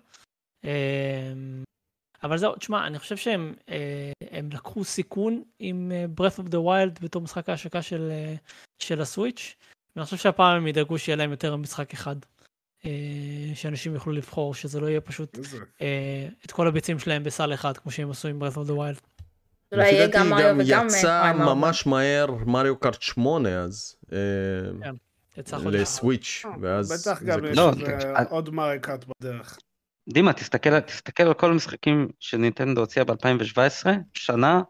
אבל 2.23 2.37
זהו, 2.37 2.55
תשמע, 2.55 2.87
אני 2.87 2.99
חושב 2.99 3.17
שהם 3.17 3.53
אה, 3.69 4.11
הם 4.31 4.49
לקחו 4.53 4.83
סיכון 4.83 5.43
עם 5.59 5.91
אה, 5.91 6.05
Breath 6.17 6.39
of 6.39 6.49
the 6.49 6.57
Wild 6.57 7.03
בתור 7.03 7.21
משחק 7.21 7.49
ההשקה 7.49 7.81
של, 7.81 8.09
אה, 8.11 8.35
של 8.79 9.01
הסוויץ', 9.01 9.55
ואני 9.95 10.05
חושב 10.05 10.17
שהפעם 10.17 10.57
הם 10.57 10.67
ידאגו 10.67 10.97
שיהיה 10.99 11.15
להם 11.15 11.31
יותר 11.31 11.55
משחק 11.55 11.93
אחד. 11.93 12.15
אה, 12.85 12.91
שאנשים 13.55 13.93
יוכלו 13.93 14.13
לבחור, 14.13 14.53
שזה 14.53 14.79
לא 14.79 14.87
יהיה 14.87 15.01
פשוט 15.01 15.39
אה, 15.81 16.27
את 16.45 16.51
כל 16.51 16.67
הביצים 16.67 16.99
שלהם 16.99 17.23
בסל 17.23 17.53
אחד, 17.53 17.77
כמו 17.77 17.91
שהם 17.91 18.11
עשו 18.11 18.27
עם 18.27 18.43
Breath 18.43 18.55
of 18.55 18.69
the 18.69 18.71
Wild. 18.71 19.23
אולי 19.71 19.83
לפי 19.83 19.97
דעתי 19.97 20.29
גם 20.29 20.59
גם 20.69 20.87
יצא. 20.87 21.33
ממש 21.33 21.87
מהר 21.87 22.31
מריו 22.45 22.79
קארט 22.79 23.01
8 23.01 23.59
אז. 23.59 23.95
אה, 24.11 24.17
כן. 24.83 24.95
לסוויץ', 25.65 26.45
ואז... 26.61 27.07
בטח 27.07 27.23
גם 27.23 27.45
יש 27.45 27.57
לא, 27.57 27.71
כן. 27.85 28.23
עוד 28.29 28.49
מריו 28.49 28.81
קארט 28.81 29.05
בדרך. 29.05 29.59
דימה, 30.13 30.33
תסתכל, 30.33 30.79
תסתכל 30.79 31.23
על 31.23 31.33
כל 31.33 31.51
המשחקים 31.51 32.09
שנינטנדו 32.19 32.81
הוציאה 32.81 33.05
ב-2017, 33.05 33.87
שנה 34.13 34.61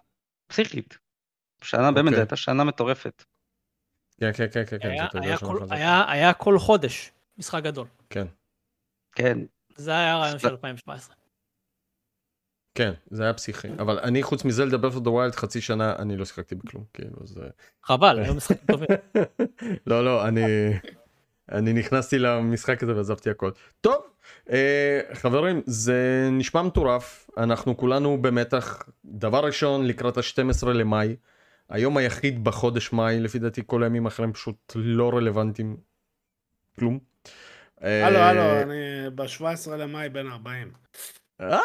פסיכית. 0.47 0.97
שנה, 1.63 1.91
באמת, 1.91 1.97
אוקיי. 1.97 2.15
זו 2.15 2.19
הייתה 2.21 2.35
שנה 2.35 2.63
מטורפת. 2.63 3.23
כן, 4.19 4.31
כן, 4.33 4.45
כן, 4.53 4.63
כן, 4.69 4.77
כן, 4.79 4.89
היה- 4.89 5.07
היה 5.13 5.37
כל- 5.37 5.59
חזקה. 5.61 5.75
היה- 5.75 6.11
היה 6.11 6.33
כל 6.33 6.59
חודש 6.59 7.11
משחק 7.37 7.63
גדול. 7.63 7.87
כן, 8.09 8.27
כן, 9.15 9.37
זה 9.75 9.91
היה 9.91 10.13
הרעיון 10.13 10.39
של 10.39 10.47
2017. 10.47 11.15
כן, 12.75 12.91
זה 13.11 13.23
היה 13.23 13.33
פסיכי. 13.33 13.67
אבל 13.79 13.99
אני 13.99 14.23
חוץ 14.23 14.45
מזלדה 14.45 14.77
Breath 14.77 14.95
of 14.95 15.03
the 15.03 15.09
Wild 15.09 15.35
חצי 15.35 15.61
שנה 15.61 15.95
אני 15.95 16.17
לא 16.17 16.25
שיחקתי 16.25 16.55
בכלום, 16.55 16.83
כאילו, 16.93 17.27
זה... 17.27 17.41
חבל, 17.83 18.19
היו 18.19 18.33
משחקים 18.33 18.67
טובים. 18.71 18.87
לא, 19.87 20.05
לא, 20.05 20.27
אני... 20.27 20.41
אני 21.51 21.73
נכנסתי 21.73 22.19
למשחק 22.19 22.83
הזה 22.83 22.95
ועזבתי 22.95 23.29
הכל. 23.29 23.51
טוב, 23.81 24.03
אה, 24.49 25.01
חברים, 25.13 25.61
זה 25.65 26.29
נשמע 26.31 26.61
מטורף, 26.61 27.29
אנחנו 27.37 27.77
כולנו 27.77 28.21
במתח. 28.21 28.83
דבר 29.05 29.45
ראשון, 29.45 29.87
לקראת 29.87 30.17
ה-12 30.17 30.67
למאי, 30.67 31.15
היום 31.69 31.97
היחיד 31.97 32.43
בחודש 32.43 32.93
מאי, 32.93 33.19
לפי 33.19 33.39
דעתי 33.39 33.61
כל 33.65 33.83
הימים 33.83 34.05
האחרים 34.05 34.33
פשוט 34.33 34.73
לא 34.75 35.09
רלוונטיים. 35.13 35.77
כלום. 36.79 36.99
אה, 37.83 38.07
הלו, 38.07 38.17
הלו, 38.17 38.61
אני 38.61 39.09
ב-17 39.15 39.71
למאי 39.71 40.09
בן 40.09 40.27
40. 40.27 40.71
אה? 41.41 41.59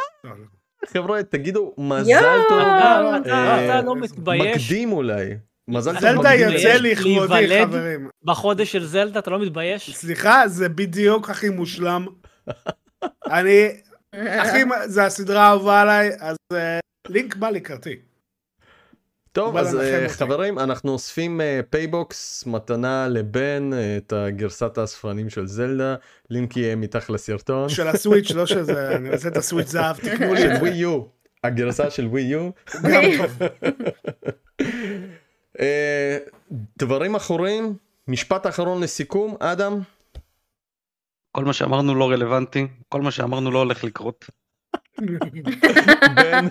חבר'ה, 0.87 1.23
תגידו, 1.23 1.75
מזל! 1.79 2.39
טוב. 2.49 2.59
אה, 2.59 3.65
אתה 3.65 3.87
לא 3.87 3.97
מתבייש 3.97 4.63
מקדים 4.63 4.93
אולי. 4.93 5.37
מזל 5.69 5.93
טוב 5.93 6.01
זלדה. 6.01 6.35
יוצא 6.35 6.75
לכבודי? 6.75 7.65
חברים. 7.65 8.09
בחודש 8.25 8.73
של 8.73 8.85
זלדה 8.85 9.19
אתה 9.19 9.31
לא 9.31 9.41
מתבייש? 9.41 9.91
סליחה, 9.91 10.49
זה 10.49 10.69
בדיוק 10.69 11.31
הכי 11.31 11.49
מושלם. 11.49 12.07
אני, 13.27 13.69
הכי, 14.13 14.63
זה 14.87 15.05
הסדרה 15.05 15.43
האהובה 15.43 15.81
עליי, 15.81 16.11
אז 16.21 16.37
אה, 16.53 16.79
לינק 17.09 17.37
בא 17.37 17.51
לקראתי. 17.51 17.97
טוב, 19.33 19.57
אז 19.57 19.81
אה. 19.81 20.09
חברים, 20.09 20.59
אנחנו 20.59 20.93
אוספים 20.93 21.41
פייבוקס, 21.71 22.45
מתנה 22.47 23.09
לבן, 23.09 23.71
אה, 23.73 23.97
את 23.97 24.13
הגרסת 24.13 24.79
האספנים 24.79 25.31
של 25.31 25.47
זלדה, 25.47 25.95
לינק 26.31 26.57
יהיה 26.57 26.77
מתחת 26.77 27.11
לסרטון. 27.11 27.69
של 27.69 27.89
הסוויץ', 27.89 28.31
לא 28.31 28.47
של 28.47 28.68
זה, 28.68 28.89
אני 28.97 29.11
רוצה 29.11 29.29
את 29.29 29.37
הסוויץ' 29.37 29.69
זהב, 29.69 29.97
תקנו 29.97 30.35
לי 30.35 30.41
של 30.41 30.55
זה. 30.55 30.59
ווי 30.61 30.71
יו, 30.71 31.03
הגרסה 31.45 31.91
של 31.91 32.07
ווי 32.07 32.23
יו. 32.23 32.51
אה, 35.61 36.19
דברים 36.79 37.15
אחרים, 37.15 37.77
משפט 38.09 38.47
אחרון 38.47 38.83
לסיכום, 38.83 39.37
אדם? 39.41 39.81
כל 41.33 41.45
מה 41.45 41.53
שאמרנו 41.53 41.95
לא 41.95 42.11
רלוונטי, 42.11 42.67
כל 42.89 43.03
מה 43.03 43.11
שאמרנו 43.11 43.51
לא 43.51 43.59
הולך 43.59 43.85
לקרות. 43.85 44.25
בן, 46.17 46.49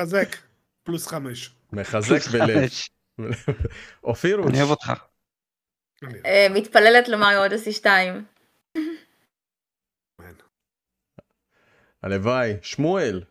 חזק, 0.00 0.36
פלוס 0.82 1.06
חמש. 1.06 1.50
מחזק 1.72 2.28
בלב. 2.32 2.58
חמש. 2.58 2.90
אופיר, 4.04 4.42
אני 4.48 4.58
אוהב 4.58 4.70
אותך. 4.70 4.92
אה, 6.26 6.46
מתפללת 6.50 7.08
למריו 7.08 7.44
אודסי 7.44 7.72
2. 7.72 8.24
הלוואי, 12.02 12.56
שמואל. 12.62 13.22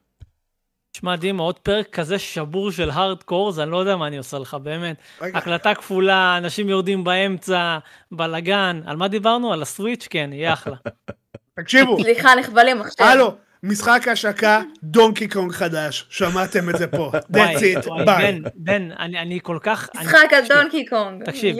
שמע 0.99 1.15
דימה, 1.15 1.43
עוד 1.43 1.59
פרק 1.59 1.89
כזה 1.89 2.19
שבור 2.19 2.71
של 2.71 2.89
הארדקור, 2.89 3.49
אז 3.49 3.59
אני 3.59 3.71
לא 3.71 3.77
יודע 3.77 3.95
מה 3.95 4.07
אני 4.07 4.17
עושה 4.17 4.39
לך, 4.39 4.53
באמת. 4.53 4.95
רגע, 5.21 5.37
הקלטה 5.37 5.75
כפולה, 5.75 6.37
אנשים 6.37 6.69
יורדים 6.69 7.03
באמצע, 7.03 7.77
בלאגן. 8.11 8.81
על 8.85 8.97
מה 8.97 9.07
דיברנו? 9.07 9.53
על 9.53 9.61
הסוויץ'? 9.61 10.07
כן, 10.09 10.29
יהיה 10.33 10.53
אחלה. 10.53 10.75
תקשיבו, 11.59 11.97
סליחה, 12.03 12.35
נכבלים 12.35 12.81
עכשיו. 12.81 13.07
הלו, 13.07 13.35
משחק 13.63 14.07
השקה, 14.07 14.61
דונקי 14.83 15.27
קונג 15.27 15.51
חדש, 15.51 16.05
שמעתם 16.09 16.69
את 16.69 16.77
זה 16.77 16.87
פה. 16.87 17.11
That's 17.33 17.85
it, 17.85 18.05
ביי. 18.05 18.31
בן, 18.31 18.49
בן, 18.55 18.91
אני 18.99 19.19
אני 19.19 19.39
כל 19.43 19.57
כך... 19.61 19.89
משחק 20.01 20.33
על 20.33 20.47
דונקי 20.47 20.85
קונג. 20.85 21.23
תקשיב. 21.25 21.57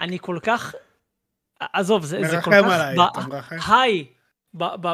אני 0.00 0.18
כל 0.20 0.38
כך... 0.42 0.74
עזוב, 1.72 2.04
זה 2.04 2.18
זה 2.26 2.40
כל 2.40 2.50
מרחם 2.50 2.68
כך... 2.68 2.74
עליי, 2.74 2.96
ב- 2.96 3.00
אתה 3.00 3.20
מרחם? 3.20 3.56
היי, 3.68 4.04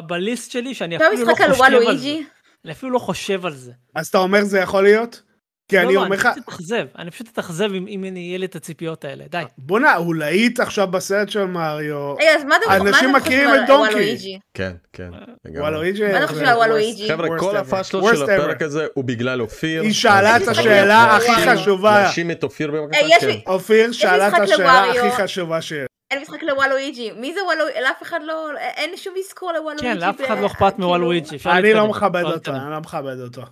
בליסט 0.06 0.50
שלי, 0.50 0.74
שאני 0.74 0.96
אפילו 0.96 1.10
לא 1.12 1.32
משחק 1.32 1.40
על 1.40 1.50
חושב 1.52 1.62
על 1.64 1.70
זה. 1.70 1.76
וואלואיג'י? 1.76 2.24
אני 2.64 2.72
אפילו 2.72 2.92
לא 2.92 2.98
חושב 2.98 3.46
על 3.46 3.54
זה. 3.54 3.72
אז 3.94 4.08
אתה 4.08 4.18
אומר 4.18 4.44
זה 4.44 4.58
יכול 4.58 4.82
להיות? 4.82 5.22
כי 5.68 5.76
לא, 5.76 5.82
אני 5.82 5.94
לא, 5.94 6.00
אומר 6.00 6.06
אני 6.06 6.16
לך, 6.16 6.26
פשוט 6.26 6.44
אתאכזב, 6.44 6.86
אני 6.98 7.10
פשוט 7.10 7.28
אתאכזב 7.28 7.72
אם 7.74 7.86
אם 7.88 8.16
יהיה 8.16 8.38
לי 8.38 8.46
את 8.46 8.56
הציפיות 8.56 9.04
האלה, 9.04 9.24
די. 9.30 9.42
בואנה, 9.58 9.94
הוא 9.94 10.14
להיט 10.14 10.60
עכשיו 10.60 10.86
בסרט 10.86 11.28
של 11.28 11.44
מריו. 11.44 12.14
רגע, 12.14 12.30
אז 12.38 12.44
מה 12.44 12.56
אתם 12.56 12.68
מה 12.68 12.76
אנשים 12.76 13.12
מכירים 13.12 13.54
את 13.54 13.60
דונקי. 13.66 14.38
כן, 14.54 14.72
כן. 14.92 15.10
וואלואיג'י. 15.58 16.12
מה 16.12 16.18
אתה 16.18 16.26
חושב 16.26 16.44
על 16.44 16.56
וואלואיג'י? 16.56 17.08
חבר'ה, 17.08 17.38
כל 17.38 17.56
הפאשלות 17.56 18.04
של 18.16 18.22
הפרק 18.22 18.62
הזה 18.62 18.86
הוא 18.94 19.04
בגלל 19.04 19.40
אופיר. 19.40 19.82
היא 19.82 19.92
שאלה 19.92 20.36
את 20.36 20.48
השאלה 20.48 21.16
הכי. 21.16 21.46
חשובה. 21.46 22.02
להאשים 22.02 22.30
את 22.30 22.42
אופיר 22.42 22.70
בבקשה. 22.70 23.00
אה, 23.00 23.20
כן. 23.20 23.38
אופיר 23.46 23.92
שאלה 23.92 24.28
את 24.28 24.34
השאלה. 24.34 24.90
הכי 24.90 25.10
חשובה 25.22 25.62
שיש. 25.62 25.86
אין 26.12 26.22
משחק 26.22 26.42
לוואלואיג'י. 26.42 27.10
מי 27.12 27.34
זה 27.34 27.40
וואלואיג'י? 27.44 27.80
לאף 27.80 28.02
אחד 28.02 28.20
לא... 28.22 28.50
אין 28.58 28.96
שום 28.96 29.14
אזכור 29.18 29.52
לוואלואיג'י. 29.52 29.82
כן, 29.82 29.98
לאף 29.98 30.20
אחד 30.24 30.38
לא 30.38 30.46
אכפת 30.46 30.72
כאילו- 30.74 30.86
מוואלואיג'י. 30.88 31.36
אפשר 31.36 31.50
אני 31.52 31.74
לא 31.74 31.88
מכבד 31.88 32.22
אותו. 32.24 32.52
אני 32.52 32.70
לא 32.70 32.78
מכבד 32.80 33.20
אותו. 33.20 33.42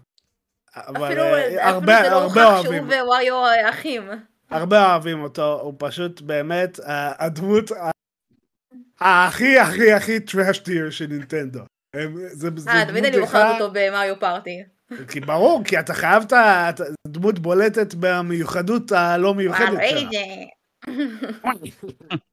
אפילו 0.75 1.23
אה, 1.23 1.81
זה 2.03 2.11
לא 2.11 2.23
הוכח 2.23 2.35
שהוא 2.63 2.75
אוהבים, 2.75 2.89
ווריו 2.89 3.35
אחים. 3.71 4.03
הרבה 4.51 4.91
אוהבים 4.91 5.23
אותו, 5.23 5.61
הוא 5.61 5.75
פשוט 5.79 6.21
באמת 6.21 6.79
ה- 6.81 7.25
הדמות 7.25 7.71
הכי 9.01 9.59
הכי 9.59 9.93
הכי 9.93 10.21
טראש 10.21 10.59
טיר 10.59 10.91
של 10.91 11.07
נינטנדו. 11.07 11.61
אה, 11.97 12.05
תמיד 12.89 13.05
אני 13.05 13.25
אחד- 13.25 13.53
אותו 13.61 13.71
במריו 13.73 14.15
פארטי. 14.21 14.63
כי 15.09 15.21
ברור, 15.21 15.63
כי 15.65 15.79
אתה 15.81 15.95
חייב 15.95 16.23
את 16.23 16.33
ה... 16.33 16.71
את- 16.71 16.81
דמות 17.07 17.39
בולטת 17.39 17.95
במיוחדות 17.95 18.93
הלא 18.93 19.35
מיוחדת 19.35 19.79
שלה. 19.91 20.11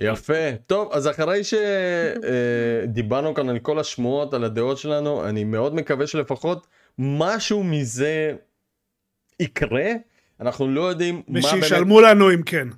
יפה. 0.00 0.52
טוב, 0.66 0.92
אז 0.92 1.08
אחרי 1.08 1.40
שדיברנו 1.44 3.34
כאן 3.34 3.48
על 3.48 3.58
כל 3.58 3.78
השמועות, 3.78 4.34
על 4.34 4.44
הדעות 4.44 4.78
שלנו, 4.78 5.28
אני 5.28 5.44
מאוד 5.44 5.74
מקווה 5.74 6.06
שלפחות 6.06 6.66
משהו 6.98 7.64
מזה 7.64 8.32
יקרה. 9.40 9.90
אנחנו 10.40 10.68
לא 10.68 10.80
יודעים 10.80 11.14
מה 11.28 11.40
באמת... 11.40 11.44
ושישלמו 11.44 12.00
לנו 12.00 12.30
אם 12.34 12.42
כן. 12.42 12.68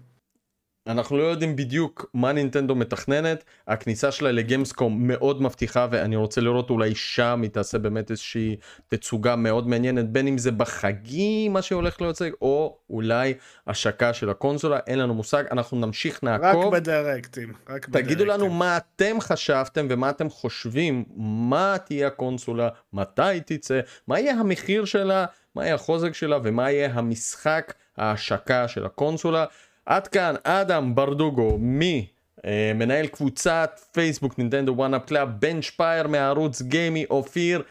אנחנו 0.86 1.16
לא 1.18 1.22
יודעים 1.22 1.56
בדיוק 1.56 2.06
מה 2.14 2.32
נינטנדו 2.32 2.74
מתכננת, 2.74 3.44
הכניסה 3.68 4.12
שלה 4.12 4.32
לגיימסקום 4.32 5.08
מאוד 5.08 5.42
מבטיחה 5.42 5.86
ואני 5.90 6.16
רוצה 6.16 6.40
לראות 6.40 6.70
אולי 6.70 6.94
שם 6.94 7.40
היא 7.42 7.50
תעשה 7.50 7.78
באמת 7.78 8.10
איזושהי 8.10 8.56
תצוגה 8.88 9.36
מאוד 9.36 9.68
מעניינת, 9.68 10.08
בין 10.10 10.26
אם 10.26 10.38
זה 10.38 10.50
בחגים 10.50 11.52
מה 11.52 11.62
שהולך 11.62 12.00
להוצג, 12.00 12.30
או 12.42 12.78
אולי 12.90 13.34
השקה 13.66 14.12
של 14.12 14.30
הקונסולה, 14.30 14.78
אין 14.86 14.98
לנו 14.98 15.14
מושג, 15.14 15.44
אנחנו 15.50 15.78
נמשיך 15.78 16.14
רק 16.16 16.22
נעקוב. 16.24 16.76
בדירקטים. 16.76 17.52
רק 17.68 17.86
תגידו 17.86 18.24
לנו 18.24 18.36
בדירקטים. 18.36 18.58
מה 18.58 18.76
אתם 18.76 19.20
חשבתם 19.20 19.86
ומה 19.90 20.10
אתם 20.10 20.30
חושבים, 20.30 21.04
מה 21.16 21.76
תהיה 21.84 22.06
הקונסולה, 22.06 22.68
מתי 22.92 23.40
תצא, 23.46 23.80
מה 24.08 24.20
יהיה 24.20 24.34
המחיר 24.34 24.84
שלה, 24.84 25.26
מה 25.54 25.64
יהיה 25.64 25.74
החוזק 25.74 26.12
שלה 26.12 26.38
ומה 26.42 26.70
יהיה 26.70 26.90
המשחק 26.92 27.74
ההשקה 27.96 28.68
של 28.68 28.86
הקונסולה. 28.86 29.44
עד 29.86 30.08
כאן 30.08 30.34
אדם 30.44 30.94
ברדוגו 30.94 31.58
ממנהל 31.60 33.06
קבוצת 33.06 33.80
פייסבוק 33.92 34.38
נינטנדו 34.38 34.72
1UP 34.72 35.04
Club, 35.04 35.28
בן 35.38 35.62
שפייר 35.62 36.06
מהערוץ 36.06 36.62
גיימי, 36.62 37.04
אופיר 37.10 37.62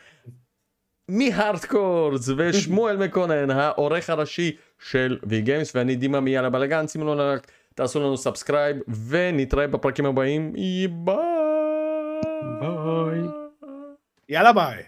מהארדקורז 1.09 2.29
ושמואל 2.37 2.97
מקונן 2.97 3.51
העורך 3.51 4.09
הראשי 4.09 4.55
של 4.79 5.19
Vgames 5.23 5.75
ואני 5.75 5.95
דימה 5.95 6.19
מיאללה 6.19 6.49
בלאגן 6.49 6.87
שימו 6.87 7.03
לנו 7.03 7.29
לייק 7.29 7.51
תעשו 7.75 7.99
לנו 7.99 8.17
subscribe 8.17 8.77
ונתראה 9.07 9.67
בפרקים 9.67 10.05
הבאים 10.05 10.53
ביי 10.53 10.87
ביי. 12.59 13.19
יאללה 14.29 14.53
ביי. 14.53 14.83